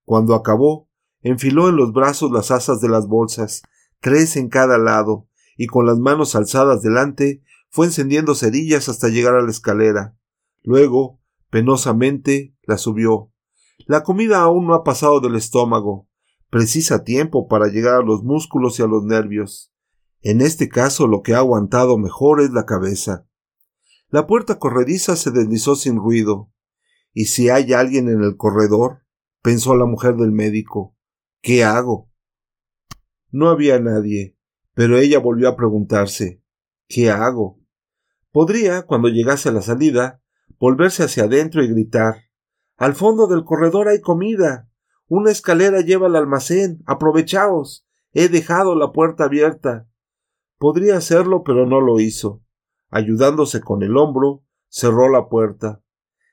Cuando 0.05 0.35
acabó, 0.35 0.89
enfiló 1.23 1.69
en 1.69 1.77
los 1.77 1.93
brazos 1.93 2.31
las 2.31 2.51
asas 2.51 2.81
de 2.81 2.89
las 2.89 3.07
bolsas, 3.07 3.63
tres 4.01 4.37
en 4.37 4.49
cada 4.49 4.79
lado, 4.79 5.29
y 5.57 5.67
con 5.67 5.87
las 5.87 5.99
manos 5.99 6.35
alzadas 6.35 6.83
delante, 6.83 7.43
fue 7.71 7.87
encendiendo 7.87 8.35
cerillas 8.35 8.89
hasta 8.89 9.09
llegar 9.09 9.35
a 9.35 9.43
la 9.43 9.51
escalera. 9.51 10.17
Luego, 10.63 11.21
penosamente, 11.51 12.55
la 12.65 12.77
subió. 12.77 13.33
La 13.87 14.03
comida 14.03 14.41
aún 14.41 14.67
no 14.67 14.75
ha 14.75 14.85
pasado 14.85 15.21
del 15.21 15.37
estómago. 15.37 16.09
Precisa 16.51 17.03
tiempo 17.03 17.49
para 17.49 17.69
llegar 17.69 17.95
a 17.95 18.05
los 18.05 18.23
músculos 18.23 18.79
y 18.79 18.83
a 18.83 18.87
los 18.87 19.05
nervios. 19.05 19.73
En 20.21 20.41
este 20.41 20.69
caso 20.69 21.07
lo 21.07 21.23
que 21.23 21.35
ha 21.35 21.39
aguantado 21.39 21.99
mejor 21.99 22.41
es 22.41 22.51
la 22.51 22.65
cabeza. 22.65 23.27
La 24.09 24.27
puerta 24.27 24.59
corrediza 24.59 25.17
se 25.17 25.31
deslizó 25.31 25.75
sin 25.75 25.97
ruido. 25.97 26.53
¿Y 27.13 27.27
si 27.27 27.49
hay 27.49 27.73
alguien 27.73 28.09
en 28.09 28.23
el 28.23 28.37
corredor? 28.37 29.03
pensó 29.43 29.75
la 29.75 29.87
mujer 29.87 30.17
del 30.17 30.31
médico. 30.31 30.95
¿Qué 31.43 31.65
hago? 31.65 32.09
No 33.33 33.49
había 33.49 33.81
nadie, 33.81 34.37
pero 34.75 34.97
ella 34.99 35.19
volvió 35.19 35.49
a 35.49 35.57
preguntarse 35.57 36.41
¿Qué 36.87 37.11
hago? 37.11 37.59
Podría, 38.31 38.83
cuando 38.83 39.09
llegase 39.09 39.49
a 39.49 39.53
la 39.53 39.61
salida, 39.61 40.23
volverse 40.61 41.03
hacia 41.03 41.25
adentro 41.25 41.65
y 41.65 41.69
gritar 41.69 42.15
Al 42.77 42.95
fondo 42.95 43.27
del 43.27 43.43
corredor 43.43 43.89
hay 43.89 44.01
comida. 44.01 44.71
Una 45.09 45.33
escalera 45.33 45.81
lleva 45.81 46.07
al 46.07 46.15
almacén. 46.15 46.81
Aprovechaos. 46.87 47.89
He 48.13 48.29
dejado 48.29 48.77
la 48.77 48.93
puerta 48.93 49.25
abierta. 49.25 49.89
Podría 50.59 50.97
hacerlo, 50.97 51.43
pero 51.43 51.67
no 51.67 51.81
lo 51.81 51.99
hizo. 51.99 52.45
Ayudándose 52.89 53.61
con 53.61 53.83
el 53.83 53.97
hombro, 53.97 54.45
cerró 54.69 55.09
la 55.09 55.29
puerta. 55.29 55.83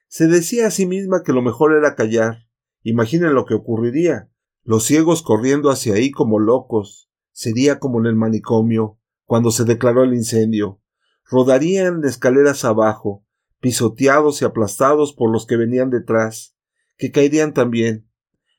Se 0.06 0.28
decía 0.28 0.68
a 0.68 0.70
sí 0.70 0.86
misma 0.86 1.24
que 1.24 1.32
lo 1.32 1.42
mejor 1.42 1.72
era 1.72 1.96
callar. 1.96 2.46
Imaginen 2.82 3.34
lo 3.34 3.44
que 3.44 3.54
ocurriría. 3.54 4.30
Los 4.70 4.84
ciegos 4.84 5.22
corriendo 5.22 5.68
hacia 5.68 5.94
ahí 5.94 6.12
como 6.12 6.38
locos. 6.38 7.10
Sería 7.32 7.80
como 7.80 7.98
en 7.98 8.06
el 8.06 8.14
manicomio, 8.14 9.00
cuando 9.24 9.50
se 9.50 9.64
declaró 9.64 10.04
el 10.04 10.14
incendio. 10.14 10.80
Rodarían 11.28 12.04
escaleras 12.04 12.64
abajo, 12.64 13.24
pisoteados 13.58 14.40
y 14.40 14.44
aplastados 14.44 15.12
por 15.12 15.32
los 15.32 15.44
que 15.44 15.56
venían 15.56 15.90
detrás, 15.90 16.56
que 16.98 17.10
caerían 17.10 17.52
también. 17.52 18.08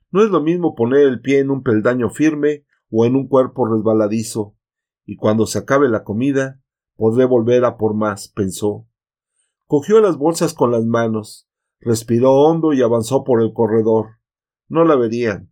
No 0.09 0.21
es 0.21 0.31
lo 0.31 0.41
mismo 0.41 0.75
poner 0.75 1.07
el 1.07 1.21
pie 1.21 1.39
en 1.39 1.49
un 1.49 1.63
peldaño 1.63 2.09
firme 2.09 2.65
o 2.89 3.05
en 3.05 3.15
un 3.15 3.29
cuerpo 3.29 3.65
resbaladizo. 3.65 4.57
Y 5.05 5.15
cuando 5.15 5.45
se 5.45 5.59
acabe 5.59 5.87
la 5.87 6.03
comida, 6.03 6.61
podré 6.97 7.23
volver 7.23 7.63
a 7.63 7.77
por 7.77 7.93
más, 7.93 8.27
pensó. 8.27 8.85
Cogió 9.65 10.01
las 10.01 10.17
bolsas 10.17 10.53
con 10.53 10.71
las 10.71 10.83
manos, 10.83 11.47
respiró 11.79 12.33
hondo 12.33 12.73
y 12.73 12.81
avanzó 12.81 13.23
por 13.23 13.41
el 13.41 13.53
corredor. 13.53 14.17
No 14.67 14.83
la 14.83 14.97
verían, 14.97 15.51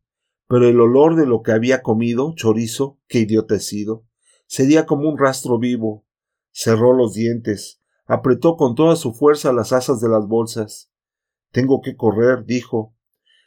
pero 0.50 0.68
el 0.68 0.82
olor 0.82 1.16
de 1.16 1.26
lo 1.26 1.42
que 1.42 1.54
había 1.54 1.82
comido, 1.82 2.34
chorizo, 2.36 3.00
qué 3.08 3.20
idiotecido, 3.20 4.06
sería 4.48 4.86
como 4.86 5.08
un 5.08 5.18
rastro 5.18 5.60
vivo. 5.60 6.06
Cerró 6.52 6.92
los 6.94 7.14
dientes, 7.14 7.82
apretó 8.06 8.58
con 8.58 8.76
toda 8.76 8.96
su 8.96 9.14
fuerza 9.14 9.54
las 9.54 9.72
asas 9.72 10.02
de 10.02 10.10
las 10.10 10.28
bolsas. 10.28 10.92
Tengo 11.52 11.82
que 11.82 11.96
correr, 11.96 12.46
dijo. 12.46 12.96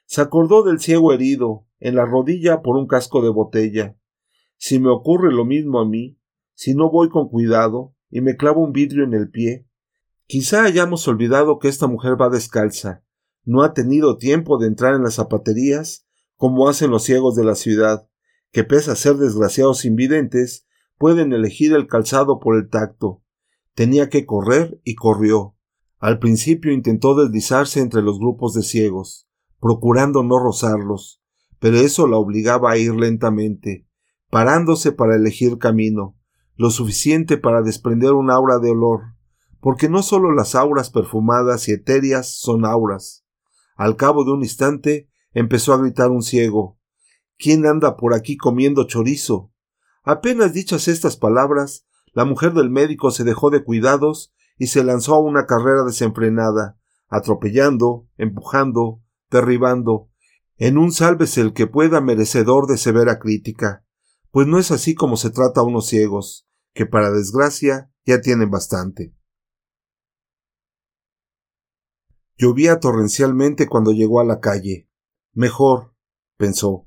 Se 0.07 0.21
acordó 0.21 0.63
del 0.63 0.81
ciego 0.81 1.13
herido, 1.13 1.67
en 1.81 1.97
la 1.97 2.07
rodilla 2.07 2.63
por 2.63 2.77
un 2.77 2.87
casco 2.87 3.21
de 3.21 3.31
botella. 3.31 3.99
Si 4.57 4.79
me 4.79 4.89
ocurre 4.89 5.33
lo 5.33 5.45
mismo 5.45 5.81
a 5.81 5.85
mí, 5.85 6.19
si 6.55 6.75
no 6.75 6.91
voy 6.91 7.09
con 7.09 7.29
cuidado 7.29 7.95
y 8.09 8.21
me 8.21 8.37
clavo 8.37 8.63
un 8.63 8.73
vidrio 8.73 9.05
en 9.05 9.15
el 9.15 9.29
pie, 9.31 9.67
Quizá 10.33 10.65
hayamos 10.65 11.07
olvidado 11.09 11.59
que 11.59 11.69
esta 11.69 11.87
mujer 11.87 12.19
va 12.19 12.31
descalza, 12.31 13.05
no 13.45 13.63
ha 13.63 13.75
tenido 13.75 14.17
tiempo 14.17 14.57
de 14.57 14.67
entrar 14.67 14.95
en 14.95 15.03
las 15.03 15.17
zapaterías, 15.17 16.07
como 16.43 16.69
hacen 16.69 16.91
los 16.91 17.05
ciegos 17.05 17.37
de 17.37 17.45
la 17.45 17.55
ciudad, 17.55 18.09
que 18.51 18.65
pese 18.65 18.91
a 18.91 18.97
ser 18.97 19.15
desgraciados 19.15 19.85
invidentes, 19.85 20.67
pueden 20.99 21.33
elegir 21.33 21.73
el 21.73 21.87
calzado 21.87 22.41
por 22.41 22.57
el 22.57 22.69
tacto. 22.69 23.23
Tenía 23.77 24.09
que 24.09 24.27
correr 24.27 24.81
y 24.83 24.97
corrió. 24.97 25.55
Al 26.01 26.19
principio 26.19 26.73
intentó 26.73 27.15
deslizarse 27.15 27.79
entre 27.79 28.03
los 28.03 28.19
grupos 28.19 28.55
de 28.55 28.65
ciegos, 28.65 29.29
procurando 29.61 30.25
no 30.25 30.41
rozarlos, 30.41 31.23
pero 31.61 31.77
eso 31.77 32.09
la 32.09 32.17
obligaba 32.17 32.73
a 32.73 32.77
ir 32.77 32.93
lentamente, 32.93 33.87
parándose 34.29 34.91
para 34.91 35.15
elegir 35.15 35.59
camino, 35.59 36.17
lo 36.57 36.71
suficiente 36.71 37.39
para 37.39 37.63
desprender 37.63 38.15
un 38.15 38.33
aura 38.33 38.59
de 38.59 38.71
olor, 38.71 39.15
porque 39.61 39.89
no 39.89 40.03
sólo 40.03 40.35
las 40.35 40.57
auras 40.57 40.91
perfumadas 40.91 41.69
y 41.69 41.73
etéreas 41.75 42.35
son 42.37 42.65
auras. 42.65 43.25
Al 43.77 43.95
cabo 43.95 44.25
de 44.25 44.33
un 44.33 44.43
instante 44.43 45.09
empezó 45.33 45.73
a 45.73 45.79
gritar 45.79 46.11
un 46.11 46.23
ciego 46.23 46.79
¿Quién 47.43 47.67
anda 47.67 47.97
por 47.97 48.15
aquí 48.15 48.37
comiendo 48.37 48.85
chorizo? 48.85 49.53
Apenas 50.05 50.53
dichas 50.53 50.87
estas 50.87 51.17
palabras, 51.17 51.87
la 52.13 52.25
mujer 52.25 52.53
del 52.53 52.71
médico 52.71 53.11
se 53.11 53.25
dejó 53.25 53.51
de 53.51 53.65
cuidados 53.65 54.33
y 54.59 54.69
se 54.69 54.85
lanzó 54.85 55.17
a 55.17 55.21
una 55.21 55.45
carrera 55.47 55.83
desenfrenada, 55.85 56.79
atropellando, 57.09 58.07
empujando, 58.17 59.03
derribando, 59.29 60.09
en 60.57 60.79
un 60.79 60.93
sálvese 60.93 61.41
el 61.41 61.53
que 61.53 61.67
pueda 61.67 62.01
merecedor 62.01 62.69
de 62.69 62.77
severa 62.77 63.19
crítica, 63.19 63.85
pues 64.31 64.47
no 64.47 64.61
es 64.61 64.71
así 64.71 64.95
como 64.95 65.17
se 65.17 65.31
trata 65.31 65.63
a 65.63 65.65
unos 65.65 65.89
ciegos, 65.89 66.47
que 66.75 66.87
para 66.87 67.11
desgracia 67.11 67.91
ya 68.07 68.21
tienen 68.21 68.51
bastante. 68.51 69.17
Llovía 72.37 72.79
torrencialmente 72.79 73.67
cuando 73.67 73.91
llegó 73.91 74.21
a 74.21 74.25
la 74.25 74.39
calle. 74.39 74.89
Mejor, 75.35 75.95
pensó, 76.37 76.87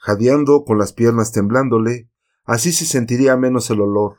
jadeando 0.00 0.64
con 0.64 0.78
las 0.78 0.94
piernas 0.94 1.30
temblándole, 1.32 2.10
así 2.44 2.72
se 2.72 2.86
sentiría 2.86 3.36
menos 3.36 3.68
el 3.68 3.82
olor. 3.82 4.16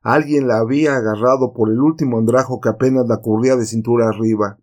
Alguien 0.00 0.46
la 0.46 0.58
había 0.58 0.94
agarrado 0.94 1.52
por 1.54 1.70
el 1.70 1.80
último 1.80 2.18
andrajo 2.18 2.60
que 2.60 2.68
apenas 2.68 3.06
la 3.08 3.16
cubría 3.16 3.56
de 3.56 3.66
cintura 3.66 4.08
arriba. 4.08 4.60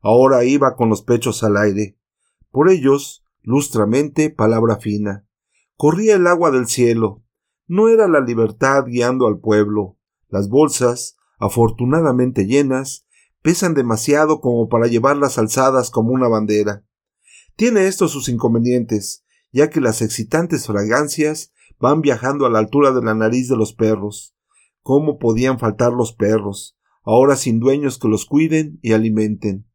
Ahora 0.00 0.44
iba 0.44 0.76
con 0.76 0.88
los 0.88 1.02
pechos 1.02 1.44
al 1.44 1.58
aire. 1.58 1.98
Por 2.50 2.70
ellos, 2.70 3.22
lustramente, 3.42 4.30
palabra 4.30 4.76
fina. 4.76 5.26
Corría 5.76 6.14
el 6.14 6.26
agua 6.26 6.50
del 6.50 6.68
cielo. 6.68 7.22
No 7.66 7.88
era 7.88 8.08
la 8.08 8.20
libertad 8.20 8.84
guiando 8.86 9.26
al 9.26 9.40
pueblo. 9.40 9.98
Las 10.28 10.48
bolsas, 10.48 11.16
afortunadamente 11.38 12.46
llenas, 12.46 13.06
pesan 13.42 13.74
demasiado 13.74 14.40
como 14.40 14.70
para 14.70 14.86
llevarlas 14.86 15.36
alzadas 15.36 15.90
como 15.90 16.12
una 16.12 16.28
bandera. 16.28 16.84
Tiene 17.56 17.86
esto 17.86 18.08
sus 18.08 18.28
inconvenientes, 18.28 19.24
ya 19.52 19.70
que 19.70 19.80
las 19.80 20.02
excitantes 20.02 20.66
fragancias 20.66 21.52
van 21.78 22.00
viajando 22.00 22.46
a 22.46 22.50
la 22.50 22.58
altura 22.58 22.92
de 22.92 23.02
la 23.02 23.14
nariz 23.14 23.48
de 23.48 23.56
los 23.56 23.72
perros. 23.72 24.34
¿Cómo 24.82 25.18
podían 25.18 25.58
faltar 25.58 25.92
los 25.92 26.12
perros, 26.12 26.76
ahora 27.04 27.36
sin 27.36 27.60
dueños 27.60 27.98
que 27.98 28.08
los 28.08 28.26
cuiden 28.26 28.80
y 28.82 28.92
alimenten? 28.92 29.66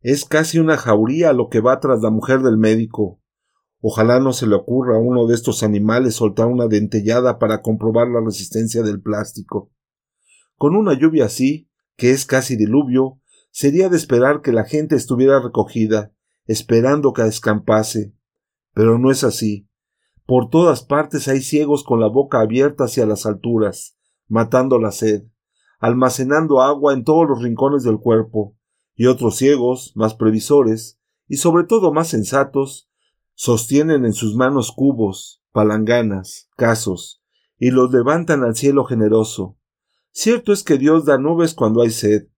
Es 0.00 0.24
casi 0.24 0.58
una 0.58 0.78
jauría 0.78 1.32
lo 1.32 1.48
que 1.48 1.60
va 1.60 1.80
tras 1.80 2.00
la 2.00 2.10
mujer 2.10 2.40
del 2.40 2.56
médico. 2.56 3.20
Ojalá 3.80 4.20
no 4.20 4.32
se 4.32 4.46
le 4.46 4.54
ocurra 4.54 4.96
a 4.96 5.00
uno 5.00 5.26
de 5.26 5.34
estos 5.34 5.62
animales 5.62 6.14
soltar 6.14 6.46
una 6.46 6.66
dentellada 6.66 7.38
para 7.38 7.60
comprobar 7.60 8.08
la 8.08 8.20
resistencia 8.24 8.82
del 8.82 9.02
plástico. 9.02 9.70
Con 10.56 10.74
una 10.74 10.98
lluvia 10.98 11.26
así, 11.26 11.68
que 11.96 12.10
es 12.10 12.24
casi 12.24 12.56
diluvio, 12.56 13.20
sería 13.50 13.88
de 13.88 13.96
esperar 13.96 14.40
que 14.40 14.52
la 14.52 14.64
gente 14.64 14.96
estuviera 14.96 15.40
recogida, 15.40 16.12
esperando 16.48 17.12
que 17.12 17.22
escampase. 17.22 18.12
Pero 18.74 18.98
no 18.98 19.12
es 19.12 19.22
así. 19.22 19.68
Por 20.26 20.50
todas 20.50 20.82
partes 20.82 21.28
hay 21.28 21.40
ciegos 21.40 21.84
con 21.84 22.00
la 22.00 22.08
boca 22.08 22.40
abierta 22.40 22.84
hacia 22.84 23.06
las 23.06 23.24
alturas, 23.24 23.96
matando 24.26 24.78
la 24.78 24.90
sed, 24.90 25.22
almacenando 25.78 26.60
agua 26.60 26.92
en 26.92 27.04
todos 27.04 27.28
los 27.28 27.42
rincones 27.42 27.84
del 27.84 27.98
cuerpo, 27.98 28.56
y 28.94 29.06
otros 29.06 29.36
ciegos, 29.36 29.92
más 29.94 30.14
previsores, 30.14 30.98
y 31.28 31.36
sobre 31.36 31.64
todo 31.64 31.92
más 31.92 32.08
sensatos, 32.08 32.90
sostienen 33.34 34.04
en 34.04 34.12
sus 34.12 34.34
manos 34.34 34.72
cubos, 34.72 35.42
palanganas, 35.52 36.50
casos, 36.56 37.22
y 37.56 37.70
los 37.70 37.92
levantan 37.92 38.42
al 38.42 38.56
cielo 38.56 38.84
generoso. 38.84 39.56
Cierto 40.10 40.52
es 40.52 40.62
que 40.62 40.78
Dios 40.78 41.04
da 41.04 41.18
nubes 41.18 41.54
cuando 41.54 41.82
hay 41.82 41.90
sed. 41.90 42.28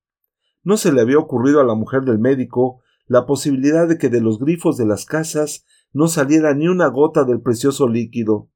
No 0.63 0.77
se 0.77 0.93
le 0.93 1.01
había 1.01 1.19
ocurrido 1.19 1.61
a 1.61 1.65
la 1.65 1.75
mujer 1.75 2.03
del 2.03 2.19
médico 2.19 2.83
la 3.11 3.27
posibilidad 3.27 3.89
de 3.89 3.99
que 3.99 4.09
de 4.09 4.21
los 4.21 4.39
grifos 4.39 4.77
de 4.77 4.87
las 4.87 5.05
casas 5.05 5.67
no 5.93 6.07
saliera 6.07 6.55
ni 6.55 6.69
una 6.69 6.87
gota 6.87 7.25
del 7.25 7.41
precioso 7.41 7.89
líquido. 7.89 8.49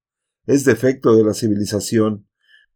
Es 0.47 0.65
defecto 0.65 1.17
de 1.17 1.25
la 1.25 1.35
civilización. 1.35 2.29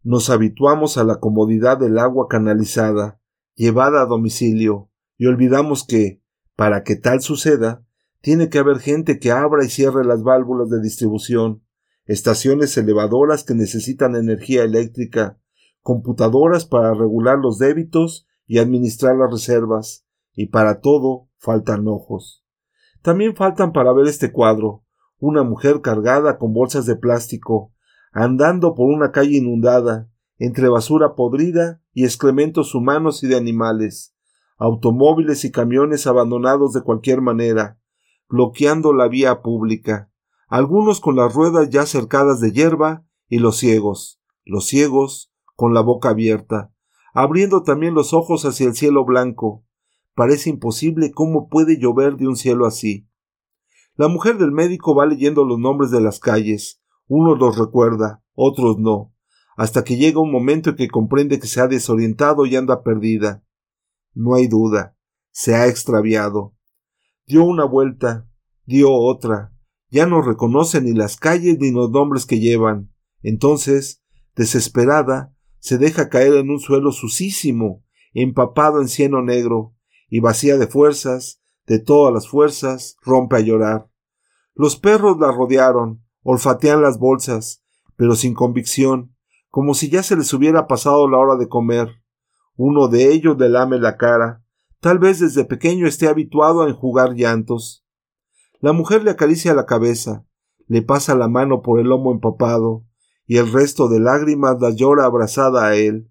Nos 0.02 0.28
habituamos 0.28 0.98
a 0.98 1.04
la 1.04 1.20
comodidad 1.20 1.78
del 1.78 2.00
agua 2.00 2.26
canalizada, 2.28 3.20
llevada 3.54 4.02
a 4.02 4.06
domicilio, 4.06 4.90
y 5.18 5.26
olvidamos 5.26 5.86
que, 5.86 6.20
para 6.56 6.82
que 6.82 6.96
tal 6.96 7.20
suceda, 7.20 7.86
tiene 8.22 8.48
que 8.48 8.58
haber 8.58 8.80
gente 8.80 9.20
que 9.20 9.30
abra 9.30 9.64
y 9.64 9.68
cierre 9.68 10.04
las 10.04 10.24
válvulas 10.24 10.68
de 10.70 10.82
distribución, 10.82 11.62
estaciones 12.06 12.76
elevadoras 12.76 13.44
que 13.44 13.54
necesitan 13.54 14.16
energía 14.16 14.64
eléctrica, 14.64 15.38
computadoras 15.82 16.64
para 16.66 16.92
regular 16.92 17.38
los 17.38 17.60
débitos 17.60 18.26
y 18.48 18.58
administrar 18.58 19.14
las 19.14 19.30
reservas, 19.30 20.04
y 20.34 20.46
para 20.46 20.80
todo 20.80 21.27
faltan 21.38 21.88
ojos. 21.88 22.44
También 23.02 23.34
faltan 23.36 23.72
para 23.72 23.92
ver 23.92 24.06
este 24.06 24.32
cuadro, 24.32 24.84
una 25.18 25.42
mujer 25.42 25.80
cargada 25.80 26.38
con 26.38 26.52
bolsas 26.52 26.86
de 26.86 26.96
plástico, 26.96 27.72
andando 28.12 28.74
por 28.74 28.88
una 28.88 29.12
calle 29.12 29.38
inundada, 29.38 30.08
entre 30.38 30.68
basura 30.68 31.14
podrida 31.14 31.82
y 31.92 32.04
excrementos 32.04 32.74
humanos 32.74 33.22
y 33.24 33.28
de 33.28 33.36
animales, 33.36 34.14
automóviles 34.56 35.44
y 35.44 35.50
camiones 35.50 36.06
abandonados 36.06 36.72
de 36.72 36.82
cualquier 36.82 37.20
manera, 37.20 37.78
bloqueando 38.28 38.92
la 38.92 39.08
vía 39.08 39.42
pública, 39.42 40.10
algunos 40.48 41.00
con 41.00 41.16
las 41.16 41.34
ruedas 41.34 41.70
ya 41.70 41.86
cercadas 41.86 42.40
de 42.40 42.52
hierba 42.52 43.04
y 43.28 43.38
los 43.38 43.58
ciegos, 43.58 44.20
los 44.44 44.66
ciegos 44.66 45.32
con 45.56 45.74
la 45.74 45.80
boca 45.80 46.10
abierta, 46.10 46.72
abriendo 47.12 47.62
también 47.62 47.94
los 47.94 48.14
ojos 48.14 48.44
hacia 48.44 48.66
el 48.66 48.74
cielo 48.74 49.04
blanco. 49.04 49.64
Parece 50.18 50.50
imposible 50.50 51.12
cómo 51.12 51.48
puede 51.48 51.78
llover 51.78 52.16
de 52.16 52.26
un 52.26 52.34
cielo 52.34 52.66
así. 52.66 53.08
La 53.94 54.08
mujer 54.08 54.36
del 54.36 54.50
médico 54.50 54.92
va 54.92 55.06
leyendo 55.06 55.44
los 55.44 55.60
nombres 55.60 55.92
de 55.92 56.00
las 56.00 56.18
calles, 56.18 56.82
unos 57.06 57.38
los 57.38 57.56
recuerda, 57.56 58.20
otros 58.34 58.78
no, 58.78 59.14
hasta 59.56 59.84
que 59.84 59.96
llega 59.96 60.18
un 60.18 60.32
momento 60.32 60.70
en 60.70 60.76
que 60.76 60.88
comprende 60.88 61.38
que 61.38 61.46
se 61.46 61.60
ha 61.60 61.68
desorientado 61.68 62.46
y 62.46 62.56
anda 62.56 62.82
perdida. 62.82 63.44
No 64.12 64.34
hay 64.34 64.48
duda, 64.48 64.96
se 65.30 65.54
ha 65.54 65.68
extraviado. 65.68 66.52
Dio 67.24 67.44
una 67.44 67.64
vuelta, 67.64 68.28
dio 68.64 68.90
otra, 68.90 69.52
ya 69.88 70.06
no 70.06 70.20
reconoce 70.20 70.80
ni 70.80 70.94
las 70.94 71.16
calles 71.16 71.58
ni 71.60 71.70
los 71.70 71.92
nombres 71.92 72.26
que 72.26 72.40
llevan. 72.40 72.92
Entonces, 73.22 74.02
desesperada, 74.34 75.32
se 75.60 75.78
deja 75.78 76.08
caer 76.08 76.32
en 76.32 76.50
un 76.50 76.58
suelo 76.58 76.90
sucísimo, 76.90 77.84
empapado 78.14 78.80
en 78.80 78.88
cieno 78.88 79.22
negro, 79.22 79.76
y 80.08 80.20
vacía 80.20 80.56
de 80.56 80.66
fuerzas, 80.66 81.42
de 81.66 81.78
todas 81.78 82.12
las 82.12 82.28
fuerzas, 82.28 82.96
rompe 83.02 83.36
a 83.36 83.40
llorar. 83.40 83.90
Los 84.54 84.76
perros 84.76 85.18
la 85.18 85.30
rodearon, 85.30 86.02
olfatean 86.22 86.82
las 86.82 86.98
bolsas, 86.98 87.62
pero 87.96 88.14
sin 88.14 88.34
convicción, 88.34 89.14
como 89.50 89.74
si 89.74 89.88
ya 89.90 90.02
se 90.02 90.16
les 90.16 90.32
hubiera 90.32 90.66
pasado 90.66 91.08
la 91.08 91.18
hora 91.18 91.36
de 91.36 91.48
comer. 91.48 92.02
Uno 92.56 92.88
de 92.88 93.12
ellos 93.12 93.36
le 93.38 93.48
lame 93.48 93.78
la 93.78 93.96
cara, 93.96 94.42
tal 94.80 94.98
vez 94.98 95.20
desde 95.20 95.44
pequeño 95.44 95.86
esté 95.86 96.08
habituado 96.08 96.62
a 96.62 96.68
enjugar 96.68 97.14
llantos. 97.14 97.84
La 98.60 98.72
mujer 98.72 99.04
le 99.04 99.10
acaricia 99.10 99.54
la 99.54 99.66
cabeza, 99.66 100.24
le 100.66 100.82
pasa 100.82 101.14
la 101.14 101.28
mano 101.28 101.62
por 101.62 101.78
el 101.78 101.88
lomo 101.88 102.12
empapado, 102.12 102.84
y 103.26 103.36
el 103.36 103.52
resto 103.52 103.88
de 103.88 104.00
lágrimas 104.00 104.60
la 104.60 104.70
llora 104.70 105.04
abrazada 105.04 105.66
a 105.66 105.76
él. 105.76 106.10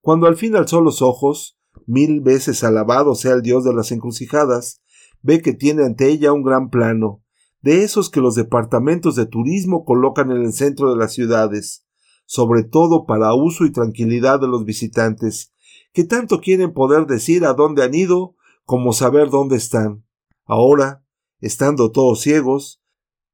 Cuando 0.00 0.26
al 0.26 0.36
fin 0.36 0.56
alzó 0.56 0.80
los 0.80 1.02
ojos, 1.02 1.55
mil 1.86 2.20
veces 2.20 2.64
alabado 2.64 3.14
sea 3.14 3.32
el 3.32 3.42
Dios 3.42 3.64
de 3.64 3.72
las 3.72 3.92
encrucijadas, 3.92 4.82
ve 5.22 5.40
que 5.40 5.52
tiene 5.52 5.84
ante 5.84 6.08
ella 6.08 6.32
un 6.32 6.42
gran 6.42 6.70
plano, 6.70 7.22
de 7.62 7.82
esos 7.82 8.10
que 8.10 8.20
los 8.20 8.34
departamentos 8.34 9.16
de 9.16 9.26
turismo 9.26 9.84
colocan 9.84 10.30
en 10.30 10.42
el 10.42 10.52
centro 10.52 10.90
de 10.90 10.96
las 10.96 11.12
ciudades, 11.12 11.84
sobre 12.26 12.64
todo 12.64 13.06
para 13.06 13.34
uso 13.34 13.64
y 13.64 13.72
tranquilidad 13.72 14.40
de 14.40 14.48
los 14.48 14.64
visitantes, 14.64 15.52
que 15.92 16.04
tanto 16.04 16.40
quieren 16.40 16.72
poder 16.72 17.06
decir 17.06 17.44
a 17.44 17.54
dónde 17.54 17.82
han 17.82 17.94
ido 17.94 18.36
como 18.64 18.92
saber 18.92 19.30
dónde 19.30 19.56
están. 19.56 20.04
Ahora, 20.44 21.04
estando 21.40 21.90
todos 21.90 22.20
ciegos, 22.20 22.82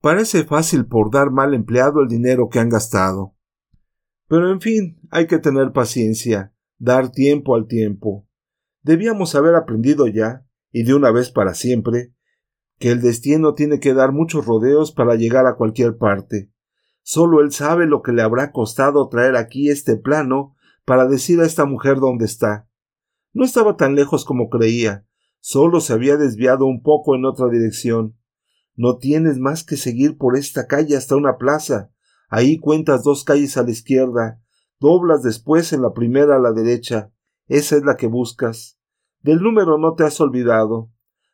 parece 0.01 0.45
fácil 0.45 0.87
por 0.87 1.11
dar 1.11 1.31
mal 1.31 1.55
empleado 1.55 2.01
el 2.01 2.09
dinero 2.09 2.49
que 2.49 2.59
han 2.59 2.69
gastado. 2.69 3.35
Pero 4.29 4.51
en 4.51 4.61
fin, 4.61 5.01
hay 5.11 5.27
que 5.27 5.39
tener 5.39 5.73
paciencia, 5.73 6.55
dar 6.79 7.11
tiempo 7.11 7.55
al 7.55 7.67
tiempo. 7.67 8.27
Debíamos 8.83 9.35
haber 9.35 9.55
aprendido 9.55 10.07
ya, 10.09 10.45
y 10.71 10.83
de 10.85 10.95
una 10.95 11.11
vez 11.11 11.31
para 11.31 11.55
siempre, 11.55 12.13
que 12.79 12.91
el 12.91 13.01
destino 13.01 13.55
tiene 13.55 13.79
que 13.79 13.95
dar 13.95 14.13
muchos 14.13 14.45
rodeos 14.45 14.93
para 14.93 15.15
llegar 15.15 15.47
a 15.47 15.55
cualquier 15.55 15.97
parte. 15.99 16.51
Solo 17.03 17.41
él 17.41 17.53
sabe 17.53 17.87
lo 17.87 18.03
que 18.03 18.13
le 18.13 18.23
habrá 18.23 18.51
costado 18.51 19.09
traer 19.09 19.37
aquí 19.37 19.71
este 19.71 19.97
plano 19.97 20.57
para 20.85 21.07
decir 21.07 21.41
a 21.41 21.47
esta 21.47 21.65
mujer 21.65 21.99
dónde 21.99 22.25
está. 22.25 22.69
No 23.33 23.45
estaba 23.45 23.77
tan 23.77 23.95
lejos 23.95 24.25
como 24.25 24.49
creía, 24.49 25.07
solo 25.39 25.81
se 25.81 25.93
había 25.93 26.17
desviado 26.17 26.67
un 26.67 26.83
poco 26.83 27.15
en 27.15 27.25
otra 27.25 27.49
dirección. 27.49 28.17
No 28.75 28.99
tienes 28.99 29.39
más 29.39 29.65
que 29.65 29.77
seguir 29.77 30.19
por 30.19 30.37
esta 30.37 30.67
calle 30.67 30.97
hasta 30.97 31.15
una 31.15 31.37
plaza. 31.37 31.93
Ahí 32.29 32.59
cuentas 32.59 33.05
dos 33.05 33.23
calles 33.25 33.57
a 33.57 33.63
la 33.63 33.71
izquierda, 33.71 34.41
doblas 34.81 35.23
después 35.23 35.73
en 35.73 35.83
la 35.83 35.93
primera 35.93 36.37
a 36.37 36.41
la 36.41 36.53
derecha. 36.53 37.12
Esa 37.49 37.77
es 37.77 37.85
la 37.85 37.97
que 37.97 38.07
buscas. 38.07 38.79
Del 39.21 39.41
número 39.43 39.79
no 39.79 39.95
te 39.95 40.05
has 40.05 40.21
olvidado. 40.21 40.91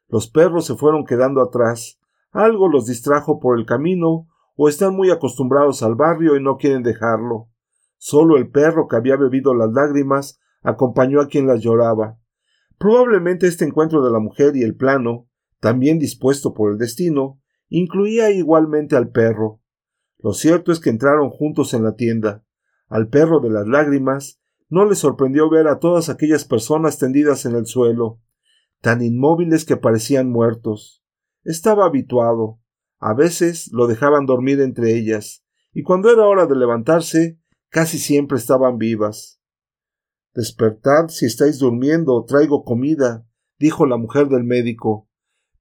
Los 0.09 0.29
perros 0.29 0.67
se 0.67 0.75
fueron 0.75 1.05
quedando 1.05 1.41
atrás. 1.41 1.99
Algo 2.31 2.69
los 2.69 2.87
distrajo 2.87 3.41
por 3.41 3.59
el 3.59 3.67
camino 3.67 4.29
o 4.57 4.69
están 4.69 4.95
muy 4.95 5.11
acostumbrados 5.11 5.83
al 5.83 5.95
barrio 5.95 6.37
y 6.37 6.43
no 6.43 6.57
quieren 6.57 6.83
dejarlo. 6.83 7.49
Solo 7.97 8.37
el 8.37 8.51
perro 8.51 8.89
que 8.89 8.97
había 8.97 9.17
bebido 9.17 9.55
las 9.55 9.73
lágrimas 9.73 10.41
acompañó 10.63 11.21
a 11.21 11.29
quien 11.29 11.47
las 11.47 11.61
lloraba. 11.61 12.19
Probablemente 12.79 13.47
este 13.47 13.65
encuentro 13.65 14.05
de 14.05 14.11
la 14.11 14.21
mujer 14.21 14.57
y 14.57 14.63
el 14.63 14.77
plano, 14.77 15.29
también 15.61 15.99
dispuesto 15.99 16.55
por 16.55 16.73
el 16.73 16.79
destino, 16.79 17.41
incluía 17.69 18.31
igualmente 18.31 18.97
al 18.97 19.11
perro. 19.11 19.61
Lo 20.19 20.33
cierto 20.33 20.73
es 20.73 20.81
que 20.81 20.91
entraron 20.91 21.31
juntos 21.31 21.75
en 21.75 21.85
la 21.85 21.95
tienda. 21.95 22.45
Al 22.89 23.09
perro 23.09 23.41
de 23.41 23.51
las 23.51 23.67
lágrimas 23.67 24.41
no 24.69 24.85
le 24.85 24.95
sorprendió 24.95 25.49
ver 25.49 25.69
a 25.69 25.79
todas 25.79 26.09
aquellas 26.09 26.45
personas 26.45 26.99
tendidas 26.99 27.47
en 27.47 27.55
el 27.55 27.67
suelo, 27.67 28.21
tan 28.81 29.03
inmóviles 29.03 29.65
que 29.65 29.77
parecían 29.77 30.31
muertos. 30.31 31.03
Estaba 31.45 31.87
habituado. 31.87 32.61
A 32.99 33.15
veces 33.15 33.71
lo 33.73 33.87
dejaban 33.87 34.27
dormir 34.27 34.61
entre 34.61 34.97
ellas, 34.97 35.45
y 35.73 35.83
cuando 35.83 36.11
era 36.11 36.27
hora 36.27 36.47
de 36.47 36.57
levantarse, 36.57 37.39
casi 37.69 37.99
siempre 37.99 38.39
estaban 38.39 38.77
vivas. 38.77 39.41
Despertad 40.35 41.09
si 41.09 41.27
estáis 41.27 41.59
durmiendo, 41.59 42.25
traigo 42.25 42.65
comida, 42.65 43.27
dijo 43.59 43.87
la 43.87 43.97
mujer 43.97 44.29
del 44.29 44.45
médico. 44.45 45.09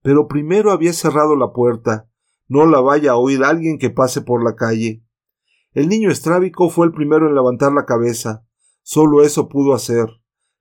Pero 0.01 0.27
primero 0.27 0.71
había 0.71 0.93
cerrado 0.93 1.35
la 1.35 1.51
puerta. 1.51 2.09
No 2.47 2.65
la 2.65 2.79
vaya 2.79 3.11
a 3.11 3.17
oír 3.17 3.43
alguien 3.43 3.77
que 3.77 3.89
pase 3.89 4.21
por 4.21 4.43
la 4.43 4.55
calle. 4.55 5.03
El 5.73 5.89
niño 5.89 6.09
estrábico 6.09 6.69
fue 6.69 6.87
el 6.87 6.93
primero 6.93 7.27
en 7.27 7.35
levantar 7.35 7.71
la 7.73 7.85
cabeza. 7.85 8.46
Solo 8.89 9.21
eso 9.21 9.49
pudo 9.49 9.73
hacer. 9.73 10.07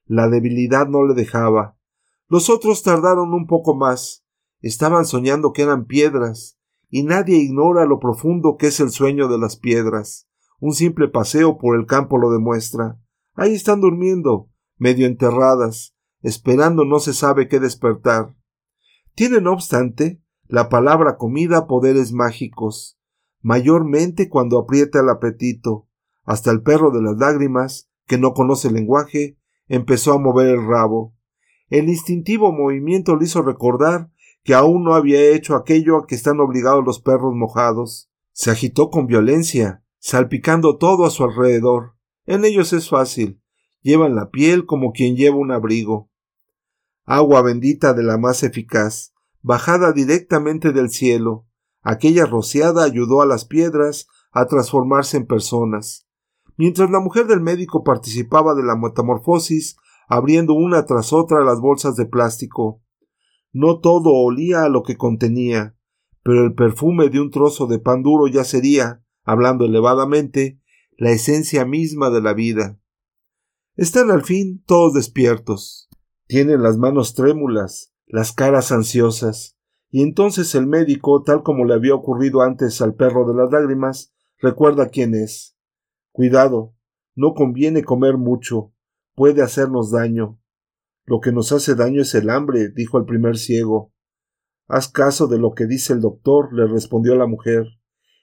La 0.05 0.29
debilidad 0.29 0.89
no 0.89 1.05
le 1.05 1.15
dejaba. 1.15 1.79
Los 2.27 2.51
otros 2.51 2.83
tardaron 2.83 3.33
un 3.33 3.47
poco 3.47 3.77
más. 3.77 4.25
Estaban 4.61 5.05
soñando 5.05 5.53
que 5.53 5.63
eran 5.63 5.85
piedras, 5.85 6.59
y 6.89 7.05
nadie 7.05 7.37
ignora 7.37 7.87
lo 7.87 8.01
profundo 8.01 8.57
que 8.57 8.67
es 8.67 8.81
el 8.81 8.91
sueño 8.91 9.29
de 9.29 9.39
las 9.39 9.57
piedras. 9.57 10.29
Un 10.59 10.73
simple 10.73 11.07
paseo 11.07 11.57
por 11.57 11.79
el 11.79 11.87
campo 11.87 12.19
lo 12.19 12.33
demuestra. 12.33 12.99
Ahí 13.35 13.55
están 13.55 13.81
durmiendo, 13.81 14.51
medio 14.77 15.07
enterradas, 15.07 15.95
esperando 16.21 16.85
no 16.85 16.99
se 16.99 17.15
sabe 17.15 17.47
qué 17.47 17.61
despertar. 17.61 18.35
Tiene, 19.15 19.41
no 19.41 19.53
obstante, 19.53 20.21
la 20.49 20.69
palabra 20.69 21.17
comida 21.17 21.69
poderes 21.69 22.13
mágicos, 22.13 22.99
mayormente 23.41 24.29
cuando 24.29 24.59
aprieta 24.59 24.99
el 24.99 25.11
apetito. 25.11 25.87
Hasta 26.25 26.51
el 26.51 26.63
perro 26.63 26.91
de 26.91 27.03
las 27.03 27.19
lágrimas 27.19 27.89
que 28.07 28.19
no 28.19 28.35
conoce 28.35 28.69
el 28.69 28.75
lenguaje, 28.75 29.39
empezó 29.69 30.13
a 30.13 30.19
mover 30.19 30.49
el 30.49 30.67
rabo. 30.67 31.15
El 31.69 31.89
instintivo 31.89 32.53
movimiento 32.53 33.17
le 33.17 33.25
hizo 33.25 33.43
recordar 33.43 34.11
que 34.45 34.55
aún 34.55 34.85
no 34.85 34.95
había 34.95 35.21
hecho 35.35 35.57
aquello 35.57 35.97
a 35.97 36.07
que 36.07 36.15
están 36.15 36.39
obligados 36.39 36.85
los 36.85 37.01
perros 37.01 37.35
mojados. 37.35 38.11
Se 38.33 38.51
agitó 38.51 38.91
con 38.91 39.07
violencia, 39.07 39.83
salpicando 39.99 40.77
todo 40.77 41.05
a 41.05 41.11
su 41.11 41.25
alrededor. 41.25 41.97
En 42.27 42.45
ellos 42.45 42.73
es 42.73 42.89
fácil. 42.89 43.43
Llevan 43.83 44.15
la 44.15 44.31
piel 44.31 44.65
como 44.65 44.93
quien 44.93 45.17
lleva 45.17 45.37
un 45.37 45.51
abrigo. 45.51 46.11
Agua 47.05 47.43
bendita 47.43 47.93
de 47.93 48.05
la 48.05 48.19
más 48.19 48.43
eficaz, 48.43 49.15
bajada 49.43 49.93
directamente 49.93 50.73
del 50.73 50.91
cielo. 50.91 51.47
Aquella 51.83 52.27
rociada 52.27 52.85
ayudó 52.85 53.23
a 53.23 53.27
las 53.27 53.45
piedras 53.45 54.07
a 54.31 54.47
transformarse 54.47 55.17
en 55.17 55.27
personas. 55.27 56.06
Mientras 56.57 56.91
la 56.91 57.01
mujer 57.01 57.27
del 57.27 57.41
médico 57.41 57.85
participaba 57.85 58.55
de 58.55 58.63
la 58.63 58.77
metamorfosis, 58.77 59.77
abriendo 60.09 60.55
una 60.55 60.85
tras 60.85 61.13
otra 61.13 61.45
las 61.45 61.61
bolsas 61.61 61.97
de 61.97 62.07
plástico. 62.07 62.83
No 63.53 63.81
todo 63.81 64.11
olía 64.13 64.65
a 64.65 64.69
lo 64.69 64.83
que 64.83 64.97
contenía, 64.97 65.77
pero 66.23 66.45
el 66.45 66.55
perfume 66.55 67.09
de 67.09 67.21
un 67.21 67.31
trozo 67.31 67.67
de 67.67 67.79
pan 67.79 68.03
duro 68.03 68.27
ya 68.27 68.45
sería, 68.45 69.03
hablando 69.25 69.65
elevadamente, 69.65 70.61
la 70.97 71.11
esencia 71.11 71.65
misma 71.65 72.11
de 72.11 72.23
la 72.23 72.35
vida. 72.35 72.79
Están 73.77 74.11
al 74.11 74.25
fin 74.25 74.63
todos 74.67 74.95
despiertos. 74.95 75.89
Tienen 76.27 76.63
las 76.63 76.79
manos 76.79 77.15
trémulas, 77.15 77.93
las 78.07 78.33
caras 78.33 78.73
ansiosas, 78.73 79.57
y 79.91 80.03
entonces 80.03 80.55
el 80.55 80.67
médico, 80.67 81.23
tal 81.23 81.43
como 81.43 81.65
le 81.65 81.75
había 81.75 81.95
ocurrido 81.95 82.43
antes 82.43 82.81
al 82.81 82.95
perro 82.95 83.27
de 83.27 83.35
las 83.35 83.51
lágrimas, 83.51 84.13
recuerda 84.39 84.89
quién 84.89 85.15
es. 85.15 85.56
Cuidado, 86.17 86.75
no 87.15 87.35
conviene 87.35 87.85
comer 87.85 88.17
mucho, 88.17 88.73
puede 89.15 89.43
hacernos 89.43 89.91
daño. 89.91 90.41
Lo 91.05 91.21
que 91.21 91.31
nos 91.31 91.53
hace 91.53 91.75
daño 91.75 92.01
es 92.01 92.15
el 92.15 92.31
hambre, 92.31 92.71
dijo 92.71 92.97
el 92.97 93.05
primer 93.05 93.37
ciego. 93.37 93.93
Haz 94.67 94.89
caso 94.89 95.27
de 95.27 95.39
lo 95.39 95.53
que 95.53 95.67
dice 95.67 95.93
el 95.93 96.01
doctor, 96.01 96.55
le 96.55 96.67
respondió 96.69 97.17
la 97.17 97.27
mujer. 97.27 97.67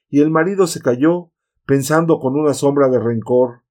Y 0.10 0.22
el 0.22 0.32
marido 0.32 0.66
se 0.66 0.82
calló, 0.82 1.34
pensando 1.68 2.18
con 2.18 2.36
una 2.36 2.56
sombra 2.56 2.89
de 2.89 2.98
rencor. 2.98 3.62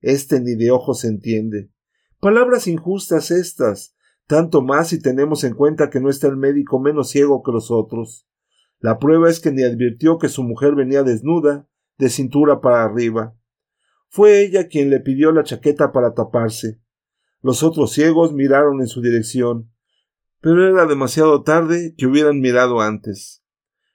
Este 0.00 0.40
ni 0.40 0.54
de 0.54 0.70
ojos 0.70 1.00
se 1.00 1.08
entiende. 1.08 1.70
Palabras 2.18 2.68
injustas 2.68 3.30
estas, 3.30 3.94
tanto 4.26 4.62
más 4.62 4.88
si 4.88 5.02
tenemos 5.02 5.44
en 5.44 5.52
cuenta 5.52 5.90
que 5.90 6.00
no 6.00 6.08
está 6.08 6.28
el 6.28 6.38
médico 6.38 6.80
menos 6.80 7.10
ciego 7.10 7.42
que 7.42 7.52
los 7.52 7.70
otros. 7.70 8.26
La 8.78 8.98
prueba 8.98 9.28
es 9.28 9.38
que 9.38 9.52
ni 9.52 9.64
advirtió 9.64 10.16
que 10.16 10.30
su 10.30 10.42
mujer 10.44 10.74
venía 10.74 11.02
desnuda, 11.02 11.68
de 11.98 12.08
cintura 12.08 12.62
para 12.62 12.82
arriba. 12.82 13.36
Fue 14.08 14.42
ella 14.42 14.68
quien 14.68 14.90
le 14.90 15.00
pidió 15.00 15.32
la 15.32 15.44
chaqueta 15.44 15.92
para 15.92 16.14
taparse. 16.14 16.80
Los 17.42 17.62
otros 17.62 17.92
ciegos 17.92 18.32
miraron 18.32 18.80
en 18.80 18.86
su 18.86 19.00
dirección, 19.00 19.70
pero 20.40 20.66
era 20.66 20.86
demasiado 20.86 21.42
tarde 21.42 21.94
que 21.96 22.06
hubieran 22.06 22.40
mirado 22.40 22.80
antes. 22.80 23.44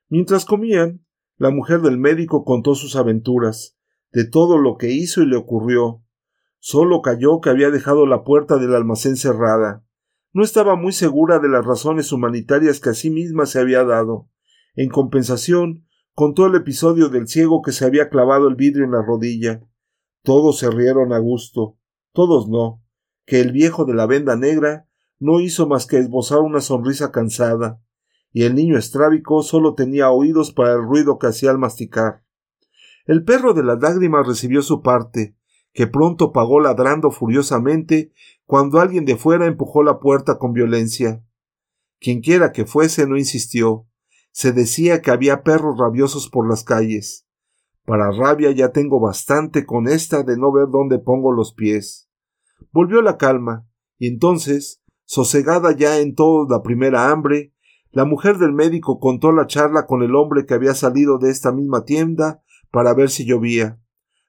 Mientras 0.10 0.46
comían, 0.46 1.06
la 1.38 1.50
mujer 1.50 1.82
del 1.82 1.98
médico 1.98 2.44
contó 2.44 2.76
sus 2.76 2.96
aventuras, 2.96 3.78
de 4.12 4.26
todo 4.26 4.58
lo 4.58 4.78
que 4.78 4.92
hizo 4.92 5.22
y 5.22 5.26
le 5.26 5.38
ocurrió. 5.38 6.04
Solo 6.60 7.02
cayó 7.02 7.42
que 7.42 7.50
había 7.50 7.72
dejado 7.72 8.06
la 8.06 8.24
puerta 8.24 8.58
del 8.58 8.76
almacén 8.76 9.16
cerrada. 9.16 9.84
No 10.34 10.44
estaba 10.44 10.76
muy 10.76 10.92
segura 10.92 11.40
de 11.40 11.50
las 11.50 11.66
razones 11.66 12.12
humanitarias 12.12 12.80
que 12.80 12.90
a 12.90 12.94
sí 12.94 13.10
misma 13.10 13.46
se 13.46 13.60
había 13.60 13.84
dado. 13.84 14.30
En 14.76 14.90
compensación, 14.90 15.88
contó 16.14 16.46
el 16.46 16.56
episodio 16.56 17.10
del 17.10 17.28
ciego 17.28 17.62
que 17.62 17.72
se 17.72 17.86
había 17.86 18.10
clavado 18.10 18.48
el 18.48 18.56
vidrio 18.56 18.86
en 18.86 18.92
la 18.92 19.02
rodilla. 19.02 19.62
Todos 20.24 20.60
se 20.60 20.70
rieron 20.70 21.14
a 21.14 21.20
gusto, 21.20 21.78
todos 22.14 22.48
no, 22.48 22.84
que 23.26 23.40
el 23.40 23.52
viejo 23.52 23.86
de 23.86 23.94
la 23.94 24.06
venda 24.06 24.36
negra 24.36 24.88
no 25.20 25.40
hizo 25.40 25.68
más 25.68 25.86
que 25.86 25.98
esbozar 25.98 26.40
una 26.40 26.62
sonrisa 26.62 27.12
cansada, 27.12 27.82
y 28.32 28.44
el 28.44 28.56
niño 28.56 28.78
estrábico 28.78 29.44
solo 29.44 29.76
tenía 29.76 30.12
oídos 30.12 30.52
para 30.52 30.74
el 30.74 30.84
ruido 30.84 31.18
que 31.18 31.28
hacía 31.28 31.50
al 31.52 31.58
masticar. 31.58 32.24
El 33.06 33.24
perro 33.24 33.54
de 33.54 33.64
las 33.64 33.80
lágrimas 33.82 34.28
recibió 34.28 34.62
su 34.62 34.82
parte, 34.82 35.36
que 35.74 35.88
pronto 35.88 36.32
pagó 36.32 36.60
ladrando 36.60 37.12
furiosamente 37.12 38.12
cuando 38.46 38.80
alguien 38.80 39.06
de 39.06 39.16
fuera 39.16 39.48
empujó 39.48 39.84
la 39.84 40.00
puerta 40.00 40.38
con 40.38 40.54
violencia. 40.54 41.24
Quienquiera 42.00 42.52
que 42.52 42.66
fuese 42.66 43.08
no 43.08 43.18
insistió. 43.18 43.88
Se 44.32 44.52
decía 44.52 45.02
que 45.02 45.12
había 45.12 45.44
perros 45.44 45.78
rabiosos 45.78 46.30
por 46.30 46.50
las 46.50 46.64
calles. 46.64 47.28
Para 47.86 48.12
rabia 48.12 48.52
ya 48.52 48.72
tengo 48.72 49.00
bastante 49.00 49.66
con 49.66 49.88
esta 49.88 50.24
de 50.24 50.38
no 50.38 50.52
ver 50.52 50.68
dónde 50.70 51.00
pongo 51.00 51.32
los 51.32 51.54
pies. 51.54 52.10
Volvió 52.72 53.02
la 53.02 53.18
calma, 53.18 53.68
y 53.98 54.08
entonces, 54.08 54.82
sosegada 55.06 55.76
ya 55.76 56.00
en 56.00 56.16
toda 56.16 56.48
la 56.50 56.64
primera 56.64 57.10
hambre, 57.10 57.54
la 57.92 58.06
mujer 58.06 58.38
del 58.38 58.54
médico 58.54 59.00
contó 59.00 59.32
la 59.32 59.48
charla 59.48 59.86
con 59.86 60.02
el 60.02 60.16
hombre 60.16 60.46
que 60.46 60.54
había 60.54 60.74
salido 60.74 61.18
de 61.18 61.30
esta 61.30 61.52
misma 61.52 61.84
tienda 61.84 62.42
para 62.72 62.94
ver 62.94 63.10
si 63.10 63.26
llovía. 63.26 63.82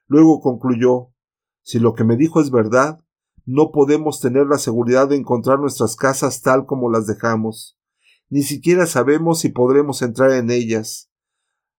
Luego 0.07 0.41
concluyó 0.41 1.13
Si 1.61 1.79
lo 1.79 1.93
que 1.93 2.03
me 2.03 2.17
dijo 2.17 2.41
es 2.41 2.51
verdad, 2.51 2.99
no 3.45 3.71
podemos 3.71 4.19
tener 4.19 4.47
la 4.47 4.57
seguridad 4.57 5.07
de 5.07 5.15
encontrar 5.15 5.59
nuestras 5.59 5.95
casas 5.95 6.41
tal 6.41 6.65
como 6.65 6.89
las 6.89 7.07
dejamos. 7.07 7.77
Ni 8.29 8.41
siquiera 8.41 8.85
sabemos 8.85 9.39
si 9.39 9.49
podremos 9.49 10.01
entrar 10.01 10.31
en 10.31 10.49
ellas. 10.49 11.12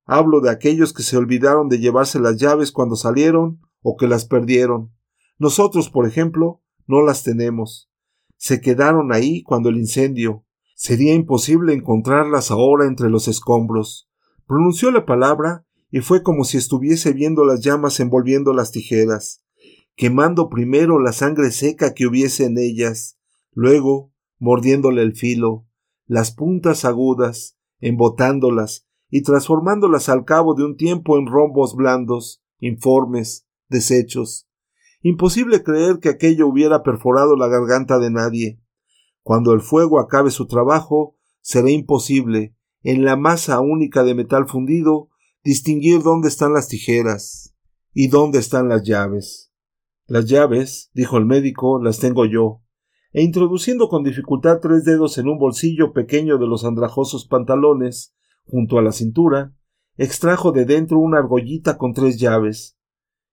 Hablo 0.06 0.40
de 0.40 0.50
aquellos 0.50 0.92
que 0.92 1.02
se 1.02 1.16
olvidaron 1.16 1.68
de 1.68 1.78
llevarse 1.78 2.20
las 2.20 2.36
llaves 2.36 2.72
cuando 2.72 2.96
salieron 2.96 3.60
o 3.82 3.96
que 3.96 4.06
las 4.06 4.26
perdieron. 4.26 4.92
Nosotros, 5.38 5.90
por 5.90 6.06
ejemplo, 6.06 6.62
no 6.86 7.02
las 7.02 7.22
tenemos. 7.22 7.90
Se 8.36 8.60
quedaron 8.60 9.12
ahí 9.12 9.42
cuando 9.42 9.70
el 9.70 9.78
incendio. 9.78 10.44
Sería 10.74 11.14
imposible 11.14 11.72
encontrarlas 11.72 12.50
ahora 12.50 12.86
entre 12.86 13.08
los 13.08 13.28
escombros. 13.28 14.08
Pronunció 14.46 14.90
la 14.90 15.06
palabra 15.06 15.64
y 15.90 16.00
fue 16.00 16.22
como 16.22 16.44
si 16.44 16.58
estuviese 16.58 17.12
viendo 17.12 17.44
las 17.44 17.60
llamas 17.60 18.00
envolviendo 18.00 18.52
las 18.52 18.72
tijeras, 18.72 19.44
quemando 19.94 20.48
primero 20.48 20.98
la 20.98 21.12
sangre 21.12 21.52
seca 21.52 21.94
que 21.94 22.06
hubiese 22.06 22.46
en 22.46 22.58
ellas, 22.58 23.16
luego 23.52 24.12
mordiéndole 24.40 25.02
el 25.02 25.14
filo, 25.14 25.66
las 26.06 26.32
puntas 26.32 26.84
agudas, 26.84 27.56
embotándolas, 27.78 28.86
y 29.16 29.22
transformándolas 29.22 30.08
al 30.08 30.24
cabo 30.24 30.54
de 30.54 30.64
un 30.64 30.76
tiempo 30.76 31.16
en 31.16 31.28
rombos 31.28 31.76
blandos, 31.76 32.42
informes, 32.58 33.46
deshechos. 33.68 34.48
Imposible 35.02 35.62
creer 35.62 36.00
que 36.00 36.08
aquello 36.08 36.48
hubiera 36.48 36.82
perforado 36.82 37.36
la 37.36 37.46
garganta 37.46 38.00
de 38.00 38.10
nadie. 38.10 38.60
Cuando 39.22 39.52
el 39.52 39.60
fuego 39.60 40.00
acabe 40.00 40.32
su 40.32 40.48
trabajo, 40.48 41.16
será 41.42 41.70
imposible, 41.70 42.56
en 42.82 43.04
la 43.04 43.14
masa 43.14 43.60
única 43.60 44.02
de 44.02 44.16
metal 44.16 44.48
fundido, 44.48 45.10
distinguir 45.44 46.02
dónde 46.02 46.26
están 46.26 46.52
las 46.52 46.66
tijeras 46.66 47.54
y 47.92 48.08
dónde 48.08 48.40
están 48.40 48.68
las 48.68 48.82
llaves. 48.82 49.52
Las 50.08 50.24
llaves, 50.24 50.90
dijo 50.92 51.18
el 51.18 51.24
médico, 51.24 51.80
las 51.80 52.00
tengo 52.00 52.26
yo, 52.26 52.62
e 53.12 53.22
introduciendo 53.22 53.88
con 53.88 54.02
dificultad 54.02 54.58
tres 54.60 54.84
dedos 54.84 55.18
en 55.18 55.28
un 55.28 55.38
bolsillo 55.38 55.92
pequeño 55.92 56.36
de 56.36 56.48
los 56.48 56.64
andrajosos 56.64 57.28
pantalones, 57.28 58.13
junto 58.46 58.78
a 58.78 58.82
la 58.82 58.92
cintura, 58.92 59.54
extrajo 59.96 60.52
de 60.52 60.64
dentro 60.64 60.98
una 60.98 61.18
argollita 61.18 61.78
con 61.78 61.92
tres 61.92 62.18
llaves. 62.18 62.76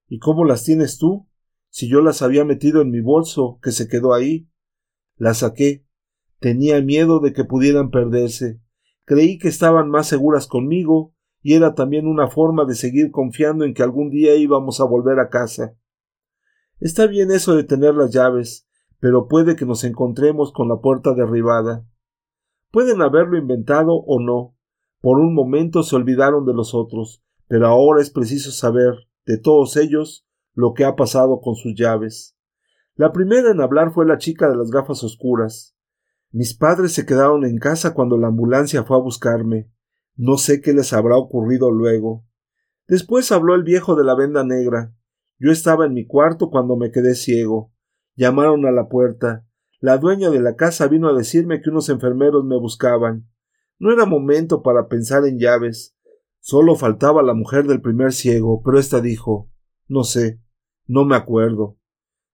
¿Y 0.08 0.18
cómo 0.18 0.44
las 0.44 0.64
tienes 0.64 0.98
tú? 0.98 1.28
Si 1.68 1.88
yo 1.88 2.02
las 2.02 2.22
había 2.22 2.44
metido 2.44 2.82
en 2.82 2.90
mi 2.90 3.00
bolso, 3.00 3.58
que 3.62 3.72
se 3.72 3.88
quedó 3.88 4.12
ahí. 4.14 4.48
Las 5.16 5.38
saqué. 5.38 5.86
Tenía 6.38 6.80
miedo 6.82 7.20
de 7.20 7.32
que 7.32 7.44
pudieran 7.44 7.90
perderse. 7.90 8.60
Creí 9.04 9.38
que 9.38 9.48
estaban 9.48 9.88
más 9.88 10.06
seguras 10.06 10.46
conmigo, 10.46 11.14
y 11.40 11.54
era 11.54 11.74
también 11.74 12.06
una 12.06 12.28
forma 12.28 12.64
de 12.64 12.74
seguir 12.74 13.10
confiando 13.10 13.64
en 13.64 13.74
que 13.74 13.82
algún 13.82 14.10
día 14.10 14.36
íbamos 14.36 14.80
a 14.80 14.84
volver 14.84 15.18
a 15.18 15.28
casa. 15.28 15.76
Está 16.78 17.06
bien 17.06 17.30
eso 17.30 17.56
de 17.56 17.64
tener 17.64 17.94
las 17.94 18.12
llaves, 18.12 18.68
pero 19.00 19.26
puede 19.26 19.56
que 19.56 19.66
nos 19.66 19.84
encontremos 19.84 20.52
con 20.52 20.68
la 20.68 20.76
puerta 20.76 21.14
derribada. 21.14 21.84
Pueden 22.70 23.02
haberlo 23.02 23.36
inventado 23.36 23.94
o 23.94 24.20
no. 24.20 24.56
Por 25.02 25.18
un 25.18 25.34
momento 25.34 25.82
se 25.82 25.96
olvidaron 25.96 26.46
de 26.46 26.54
los 26.54 26.74
otros, 26.74 27.24
pero 27.48 27.66
ahora 27.66 28.00
es 28.00 28.10
preciso 28.10 28.52
saber, 28.52 28.94
de 29.26 29.36
todos 29.36 29.76
ellos, 29.76 30.24
lo 30.54 30.74
que 30.74 30.84
ha 30.84 30.94
pasado 30.94 31.40
con 31.40 31.56
sus 31.56 31.74
llaves. 31.74 32.36
La 32.94 33.10
primera 33.10 33.50
en 33.50 33.60
hablar 33.60 33.92
fue 33.92 34.06
la 34.06 34.18
chica 34.18 34.48
de 34.48 34.54
las 34.56 34.70
gafas 34.70 35.02
oscuras. 35.02 35.76
Mis 36.30 36.54
padres 36.54 36.92
se 36.92 37.04
quedaron 37.04 37.44
en 37.44 37.58
casa 37.58 37.94
cuando 37.94 38.16
la 38.16 38.28
ambulancia 38.28 38.84
fue 38.84 38.96
a 38.96 39.00
buscarme. 39.00 39.68
No 40.14 40.36
sé 40.36 40.60
qué 40.60 40.72
les 40.72 40.92
habrá 40.92 41.16
ocurrido 41.16 41.72
luego. 41.72 42.24
Después 42.86 43.32
habló 43.32 43.56
el 43.56 43.64
viejo 43.64 43.96
de 43.96 44.04
la 44.04 44.14
venda 44.14 44.44
negra. 44.44 44.94
Yo 45.40 45.50
estaba 45.50 45.84
en 45.84 45.94
mi 45.94 46.06
cuarto 46.06 46.48
cuando 46.48 46.76
me 46.76 46.92
quedé 46.92 47.16
ciego. 47.16 47.72
Llamaron 48.14 48.66
a 48.66 48.70
la 48.70 48.88
puerta. 48.88 49.44
La 49.80 49.98
dueña 49.98 50.30
de 50.30 50.40
la 50.40 50.54
casa 50.54 50.86
vino 50.86 51.08
a 51.08 51.12
decirme 51.12 51.60
que 51.60 51.70
unos 51.70 51.88
enfermeros 51.88 52.44
me 52.44 52.56
buscaban. 52.56 53.31
No 53.82 53.92
era 53.92 54.06
momento 54.06 54.62
para 54.62 54.86
pensar 54.86 55.26
en 55.26 55.40
llaves. 55.40 55.96
Solo 56.38 56.76
faltaba 56.76 57.20
la 57.20 57.34
mujer 57.34 57.66
del 57.66 57.80
primer 57.80 58.12
ciego, 58.12 58.62
pero 58.64 58.78
ésta 58.78 59.00
dijo 59.00 59.50
No 59.88 60.04
sé, 60.04 60.40
no 60.86 61.04
me 61.04 61.16
acuerdo. 61.16 61.80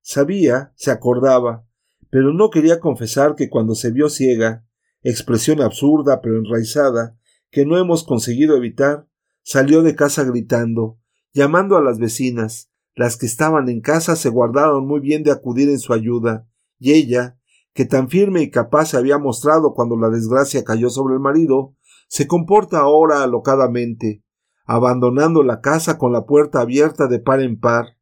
Sabía, 0.03 0.75
se 0.77 0.91
acordaba, 0.91 1.67
pero 2.11 2.35
no 2.35 2.51
quería 2.51 2.81
confesar 2.81 3.35
que 3.35 3.49
cuando 3.49 3.75
se 3.75 3.91
vio 3.91 4.11
ciega, 4.11 4.67
expresión 5.03 5.63
absurda 5.63 6.21
pero 6.21 6.37
enraizada, 6.37 7.19
que 7.51 7.65
no 7.65 7.79
hemos 7.79 8.05
conseguido 8.05 8.55
evitar, 8.55 9.09
salió 9.43 9.83
de 9.83 9.97
casa 9.97 10.25
gritando, 10.25 11.01
llamando 11.33 11.79
a 11.79 11.83
las 11.83 11.99
vecinas. 11.99 12.71
Las 12.95 13.17
que 13.17 13.25
estaban 13.25 13.71
en 13.71 13.81
casa 13.81 14.17
se 14.17 14.29
guardaron 14.29 14.87
muy 14.87 15.01
bien 15.01 15.23
de 15.23 15.31
acudir 15.31 15.71
en 15.71 15.79
su 15.79 15.95
ayuda, 15.95 16.47
y 16.79 16.93
ella, 16.93 17.38
que 17.79 17.85
tan 17.85 18.09
firme 18.09 18.43
y 18.43 18.51
capaz 18.51 18.87
se 18.87 18.97
había 18.97 19.19
mostrado 19.19 19.73
cuando 19.73 19.97
la 19.97 20.11
desgracia 20.11 20.65
cayó 20.65 20.91
sobre 20.91 21.15
el 21.15 21.21
marido, 21.21 21.77
se 22.09 22.27
comporta 22.27 22.81
ahora 22.81 23.23
alocadamente, 23.23 24.25
abandonando 24.65 25.45
la 25.45 25.61
casa 25.61 25.97
con 25.97 26.13
la 26.13 26.27
puerta 26.27 26.61
abierta 26.61 27.07
de 27.07 27.21
par 27.21 27.41
en 27.41 27.57
par. 27.57 27.97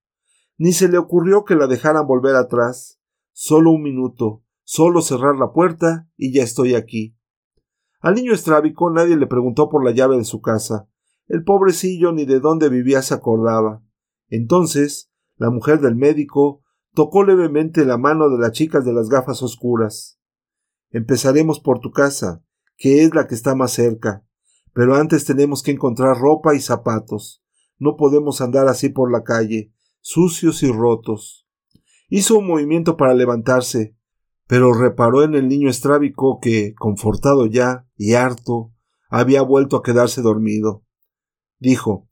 Ni 0.57 0.73
se 0.73 0.89
le 0.89 0.97
ocurrió 0.97 1.45
que 1.45 1.57
la 1.57 1.67
dejaran 1.67 2.07
volver 2.07 2.37
atrás. 2.37 3.03
Solo 3.33 3.71
un 3.73 3.83
minuto, 3.83 4.43
solo 4.63 5.03
cerrar 5.03 5.37
la 5.37 5.53
puerta 5.53 6.09
y 6.17 6.33
ya 6.33 6.43
estoy 6.43 6.75
aquí. 6.75 7.15
Al 8.01 8.15
niño 8.15 8.33
estrábico 8.33 8.89
nadie 8.89 9.19
le 9.19 9.27
preguntó 9.27 9.69
por 9.69 9.85
la 9.85 9.91
llave 9.91 10.17
de 10.17 10.25
su 10.25 10.41
casa. 10.41 10.89
El 11.27 11.45
pobrecillo 11.45 12.13
ni 12.13 12.25
de 12.25 12.41
dónde 12.41 12.71
vivía 12.71 13.03
se 13.03 13.13
acordaba. 13.13 13.83
Entonces, 14.31 15.13
la 15.37 15.51
mujer 15.51 15.81
del 15.81 15.97
médico 15.97 16.63
tocó 16.97 17.25
levemente 17.25 17.85
la 17.85 17.99
mano 17.99 18.31
de 18.31 18.39
la 18.39 18.53
chica 18.53 18.81
de 18.81 18.95
las 18.95 19.11
gafas 19.11 19.43
oscuras. 19.43 20.19
Empezaremos 20.91 21.61
por 21.61 21.79
tu 21.79 21.91
casa, 21.91 22.43
que 22.79 23.03
es 23.03 23.15
la 23.15 23.27
que 23.27 23.35
está 23.35 23.55
más 23.55 23.73
cerca. 23.73 24.25
Pero 24.73 24.95
antes 24.95 25.27
tenemos 25.27 25.63
que 25.63 25.73
encontrar 25.73 26.17
ropa 26.17 26.55
y 26.55 26.61
zapatos. 26.61 27.45
No 27.79 27.97
podemos 27.97 28.41
andar 28.41 28.67
así 28.69 28.89
por 28.89 29.13
la 29.13 29.25
calle, 29.25 29.75
sucios 30.01 30.63
y 30.63 30.73
rotos. 30.73 31.47
Hizo 32.09 32.39
un 32.39 32.47
movimiento 32.47 32.97
para 32.97 33.13
levantarse, 33.13 33.95
pero 34.47 34.73
reparó 34.73 35.23
en 35.23 35.35
el 35.35 35.49
niño 35.49 35.69
estrábico 35.69 36.39
que, 36.41 36.73
confortado 36.79 37.45
ya 37.45 37.87
y 37.97 38.15
harto, 38.15 38.73
había 39.11 39.43
vuelto 39.43 39.77
a 39.77 39.83
quedarse 39.83 40.23
dormido. 40.23 40.83
Dijo 41.59 42.09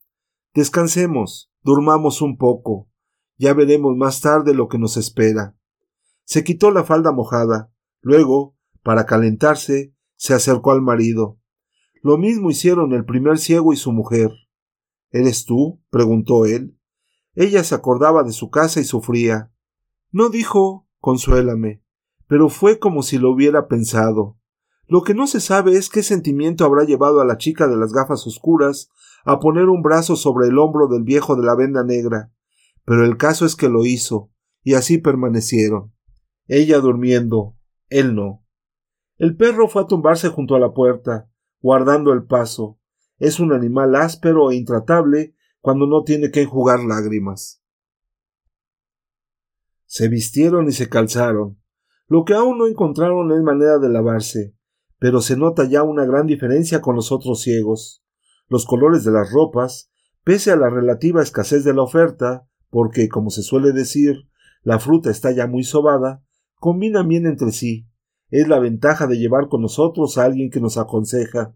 Descansemos, 0.52 1.50
durmamos 1.62 2.20
un 2.20 2.36
poco, 2.36 2.90
ya 3.36 3.54
veremos 3.54 3.96
más 3.96 4.20
tarde 4.20 4.54
lo 4.54 4.68
que 4.68 4.78
nos 4.78 4.96
espera. 4.96 5.56
Se 6.24 6.44
quitó 6.44 6.70
la 6.70 6.84
falda 6.84 7.12
mojada, 7.12 7.72
luego, 8.00 8.56
para 8.82 9.06
calentarse, 9.06 9.94
se 10.16 10.34
acercó 10.34 10.72
al 10.72 10.82
marido. 10.82 11.38
Lo 12.02 12.18
mismo 12.18 12.50
hicieron 12.50 12.92
el 12.92 13.04
primer 13.04 13.38
ciego 13.38 13.72
y 13.72 13.76
su 13.76 13.92
mujer. 13.92 14.30
¿Eres 15.10 15.44
tú? 15.44 15.80
preguntó 15.90 16.44
él. 16.44 16.78
Ella 17.34 17.64
se 17.64 17.74
acordaba 17.74 18.22
de 18.22 18.32
su 18.32 18.50
casa 18.50 18.80
y 18.80 18.84
sufría. 18.84 19.52
No 20.12 20.28
dijo 20.28 20.86
consuélame, 21.00 21.82
pero 22.26 22.48
fue 22.48 22.78
como 22.78 23.02
si 23.02 23.18
lo 23.18 23.30
hubiera 23.30 23.68
pensado. 23.68 24.38
Lo 24.86 25.02
que 25.02 25.14
no 25.14 25.26
se 25.26 25.40
sabe 25.40 25.76
es 25.76 25.90
qué 25.90 26.02
sentimiento 26.02 26.64
habrá 26.64 26.84
llevado 26.84 27.20
a 27.20 27.24
la 27.24 27.36
chica 27.36 27.68
de 27.68 27.76
las 27.76 27.92
gafas 27.92 28.26
oscuras 28.26 28.90
a 29.24 29.38
poner 29.38 29.68
un 29.68 29.82
brazo 29.82 30.16
sobre 30.16 30.48
el 30.48 30.58
hombro 30.58 30.88
del 30.88 31.02
viejo 31.02 31.36
de 31.36 31.44
la 31.44 31.54
venda 31.54 31.84
negra, 31.84 32.32
pero 32.84 33.04
el 33.04 33.16
caso 33.16 33.46
es 33.46 33.56
que 33.56 33.68
lo 33.68 33.84
hizo, 33.84 34.30
y 34.62 34.74
así 34.74 34.98
permanecieron. 34.98 35.92
Ella 36.46 36.78
durmiendo, 36.78 37.56
él 37.88 38.14
no. 38.14 38.44
El 39.16 39.36
perro 39.36 39.68
fue 39.68 39.82
a 39.82 39.86
tumbarse 39.86 40.28
junto 40.28 40.54
a 40.54 40.60
la 40.60 40.72
puerta, 40.72 41.30
guardando 41.60 42.12
el 42.12 42.24
paso. 42.24 42.78
Es 43.18 43.40
un 43.40 43.52
animal 43.52 43.94
áspero 43.94 44.50
e 44.50 44.56
intratable 44.56 45.34
cuando 45.60 45.86
no 45.86 46.02
tiene 46.02 46.30
que 46.30 46.42
enjugar 46.42 46.80
lágrimas. 46.80 47.62
Se 49.86 50.08
vistieron 50.08 50.68
y 50.68 50.72
se 50.72 50.88
calzaron. 50.88 51.60
Lo 52.06 52.24
que 52.24 52.34
aún 52.34 52.58
no 52.58 52.66
encontraron 52.66 53.32
es 53.32 53.42
manera 53.42 53.78
de 53.78 53.88
lavarse, 53.88 54.54
pero 54.98 55.20
se 55.20 55.36
nota 55.36 55.64
ya 55.64 55.82
una 55.82 56.04
gran 56.04 56.26
diferencia 56.26 56.80
con 56.80 56.96
los 56.96 57.12
otros 57.12 57.40
ciegos. 57.40 58.04
Los 58.48 58.66
colores 58.66 59.04
de 59.04 59.12
las 59.12 59.32
ropas, 59.32 59.90
pese 60.22 60.50
a 60.50 60.56
la 60.56 60.68
relativa 60.68 61.22
escasez 61.22 61.64
de 61.64 61.72
la 61.72 61.82
oferta, 61.82 62.46
porque, 62.74 63.08
como 63.08 63.30
se 63.30 63.44
suele 63.44 63.70
decir, 63.70 64.28
la 64.64 64.80
fruta 64.80 65.08
está 65.08 65.30
ya 65.30 65.46
muy 65.46 65.62
sobada, 65.62 66.24
combinan 66.56 67.06
bien 67.06 67.24
entre 67.24 67.52
sí. 67.52 67.86
Es 68.30 68.48
la 68.48 68.58
ventaja 68.58 69.06
de 69.06 69.16
llevar 69.16 69.46
con 69.48 69.62
nosotros 69.62 70.18
a 70.18 70.24
alguien 70.24 70.50
que 70.50 70.58
nos 70.58 70.76
aconseja. 70.76 71.54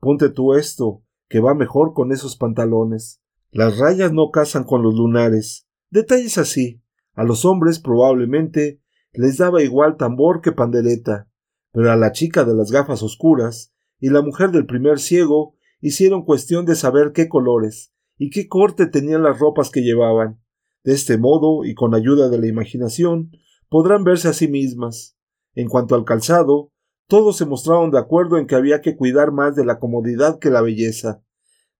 Ponte 0.00 0.30
tú 0.30 0.54
esto, 0.54 1.04
que 1.28 1.38
va 1.38 1.54
mejor 1.54 1.94
con 1.94 2.10
esos 2.10 2.36
pantalones. 2.36 3.22
Las 3.52 3.78
rayas 3.78 4.10
no 4.12 4.32
casan 4.32 4.64
con 4.64 4.82
los 4.82 4.96
lunares. 4.96 5.68
Detalles 5.90 6.38
así. 6.38 6.82
A 7.14 7.22
los 7.22 7.44
hombres 7.44 7.78
probablemente 7.78 8.82
les 9.12 9.36
daba 9.36 9.62
igual 9.62 9.96
tambor 9.96 10.40
que 10.40 10.50
pandereta, 10.50 11.30
pero 11.70 11.92
a 11.92 11.94
la 11.94 12.10
chica 12.10 12.42
de 12.42 12.56
las 12.56 12.72
gafas 12.72 13.04
oscuras 13.04 13.72
y 14.00 14.10
la 14.10 14.22
mujer 14.22 14.50
del 14.50 14.66
primer 14.66 14.98
ciego 14.98 15.54
hicieron 15.80 16.24
cuestión 16.24 16.66
de 16.66 16.74
saber 16.74 17.12
qué 17.12 17.28
colores 17.28 17.94
y 18.16 18.30
qué 18.30 18.48
corte 18.48 18.86
tenían 18.86 19.22
las 19.22 19.38
ropas 19.38 19.70
que 19.70 19.82
llevaban. 19.82 20.40
De 20.84 20.94
este 20.94 21.18
modo, 21.18 21.64
y 21.64 21.74
con 21.74 21.94
ayuda 21.94 22.28
de 22.28 22.38
la 22.38 22.46
imaginación, 22.46 23.30
podrán 23.68 24.04
verse 24.04 24.28
a 24.28 24.32
sí 24.32 24.48
mismas. 24.48 25.16
En 25.54 25.68
cuanto 25.68 25.94
al 25.94 26.04
calzado, 26.04 26.72
todos 27.08 27.36
se 27.36 27.46
mostraron 27.46 27.90
de 27.90 27.98
acuerdo 27.98 28.36
en 28.38 28.46
que 28.46 28.54
había 28.54 28.80
que 28.80 28.96
cuidar 28.96 29.32
más 29.32 29.56
de 29.56 29.64
la 29.64 29.78
comodidad 29.78 30.38
que 30.38 30.50
la 30.50 30.60
belleza. 30.60 31.22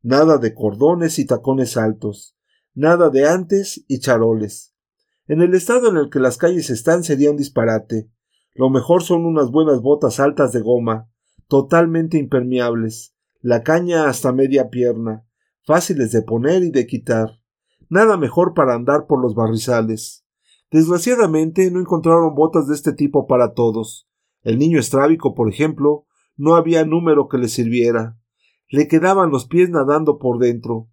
Nada 0.03 0.38
de 0.38 0.55
cordones 0.55 1.18
y 1.18 1.26
tacones 1.26 1.76
altos, 1.76 2.36
nada 2.74 3.11
de 3.11 3.28
antes 3.28 3.84
y 3.88 4.01
charoles. 4.01 4.74
En 5.26 5.42
el 5.42 5.55
estado 5.55 5.90
en 5.90 5.99
el 5.99 6.09
que 6.09 6.20
las 6.20 6.38
calles 6.38 6.70
están 6.70 7.05
sería 7.05 7.30
un 7.30 7.36
disparate. 7.36 8.11
Lo 8.55 8.70
mejor 8.70 9.03
son 9.03 9.26
unas 9.26 9.51
buenas 9.51 9.82
botas 9.82 10.18
altas 10.18 10.53
de 10.53 10.61
goma, 10.61 11.11
totalmente 11.49 12.16
impermeables, 12.16 13.14
la 13.40 13.62
caña 13.62 14.09
hasta 14.09 14.32
media 14.32 14.70
pierna, 14.70 15.26
fáciles 15.64 16.11
de 16.12 16.22
poner 16.22 16.62
y 16.62 16.70
de 16.70 16.86
quitar. 16.86 17.38
Nada 17.91 18.16
mejor 18.16 18.55
para 18.55 18.74
andar 18.74 19.07
por 19.07 19.20
los 19.20 19.34
barrizales. 19.34 20.24
Desgraciadamente 20.70 21.70
no 21.70 21.80
encontraron 21.80 22.34
botas 22.34 22.66
de 22.68 22.74
este 22.74 22.93
tipo 22.93 23.26
para 23.26 23.55
todos. 23.55 24.09
El 24.43 24.59
niño 24.59 24.78
estrábico, 24.78 25.34
por 25.34 25.49
ejemplo, 25.49 26.07
no 26.36 26.57
había 26.57 26.84
número 26.84 27.28
que 27.28 27.39
le 27.39 27.49
sirviera. 27.49 28.18
Le 28.68 28.86
quedaban 28.86 29.30
los 29.30 29.47
pies 29.47 29.70
nadando 29.70 30.18
por 30.18 30.39
dentro. 30.39 30.89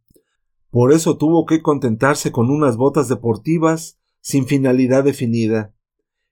Por 0.69 0.93
eso 0.93 1.17
tuvo 1.17 1.45
que 1.45 1.61
contentarse 1.61 2.31
con 2.31 2.49
unas 2.49 2.77
botas 2.77 3.07
deportivas 3.09 3.99
sin 4.21 4.47
finalidad 4.47 5.03
definida. 5.03 5.73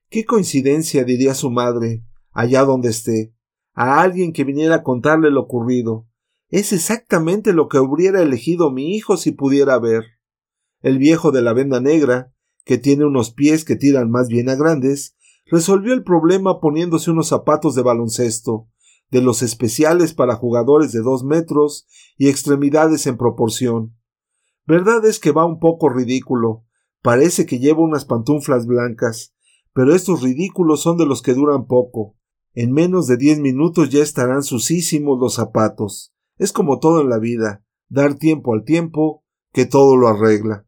Qué 0.08 0.24
coincidencia, 0.24 1.04
diría 1.04 1.34
su 1.34 1.50
madre, 1.50 2.04
allá 2.32 2.64
donde 2.64 2.88
esté, 2.88 3.34
a 3.74 4.00
alguien 4.00 4.32
que 4.32 4.44
viniera 4.44 4.76
a 4.76 4.82
contarle 4.82 5.30
lo 5.30 5.42
ocurrido. 5.42 6.06
Es 6.48 6.72
exactamente 6.72 7.52
lo 7.52 7.68
que 7.68 7.78
hubiera 7.78 8.22
elegido 8.22 8.70
mi 8.70 8.94
hijo 8.94 9.16
si 9.16 9.32
pudiera 9.32 9.78
ver. 9.78 10.04
El 10.84 10.98
viejo 10.98 11.32
de 11.32 11.40
la 11.40 11.54
venda 11.54 11.80
negra, 11.80 12.30
que 12.66 12.76
tiene 12.76 13.06
unos 13.06 13.32
pies 13.32 13.64
que 13.64 13.74
tiran 13.74 14.10
más 14.10 14.28
bien 14.28 14.50
a 14.50 14.54
grandes, 14.54 15.16
resolvió 15.46 15.94
el 15.94 16.04
problema 16.04 16.60
poniéndose 16.60 17.10
unos 17.10 17.28
zapatos 17.28 17.74
de 17.74 17.80
baloncesto, 17.80 18.68
de 19.10 19.22
los 19.22 19.40
especiales 19.40 20.12
para 20.12 20.36
jugadores 20.36 20.92
de 20.92 21.00
dos 21.00 21.24
metros 21.24 21.86
y 22.18 22.28
extremidades 22.28 23.06
en 23.06 23.16
proporción. 23.16 23.96
Verdad 24.66 25.06
es 25.06 25.18
que 25.18 25.32
va 25.32 25.46
un 25.46 25.58
poco 25.58 25.88
ridículo. 25.88 26.66
Parece 27.00 27.46
que 27.46 27.60
lleva 27.60 27.80
unas 27.80 28.04
pantuflas 28.04 28.66
blancas, 28.66 29.34
pero 29.72 29.94
estos 29.94 30.20
ridículos 30.20 30.82
son 30.82 30.98
de 30.98 31.06
los 31.06 31.22
que 31.22 31.32
duran 31.32 31.66
poco. 31.66 32.14
En 32.52 32.72
menos 32.72 33.06
de 33.06 33.16
diez 33.16 33.38
minutos 33.38 33.88
ya 33.88 34.02
estarán 34.02 34.42
sucísimos 34.42 35.18
los 35.18 35.32
zapatos. 35.32 36.14
Es 36.36 36.52
como 36.52 36.78
todo 36.78 37.00
en 37.00 37.08
la 37.08 37.18
vida, 37.18 37.64
dar 37.88 38.16
tiempo 38.16 38.52
al 38.52 38.64
tiempo, 38.64 39.24
que 39.50 39.64
todo 39.64 39.96
lo 39.96 40.08
arregla. 40.08 40.66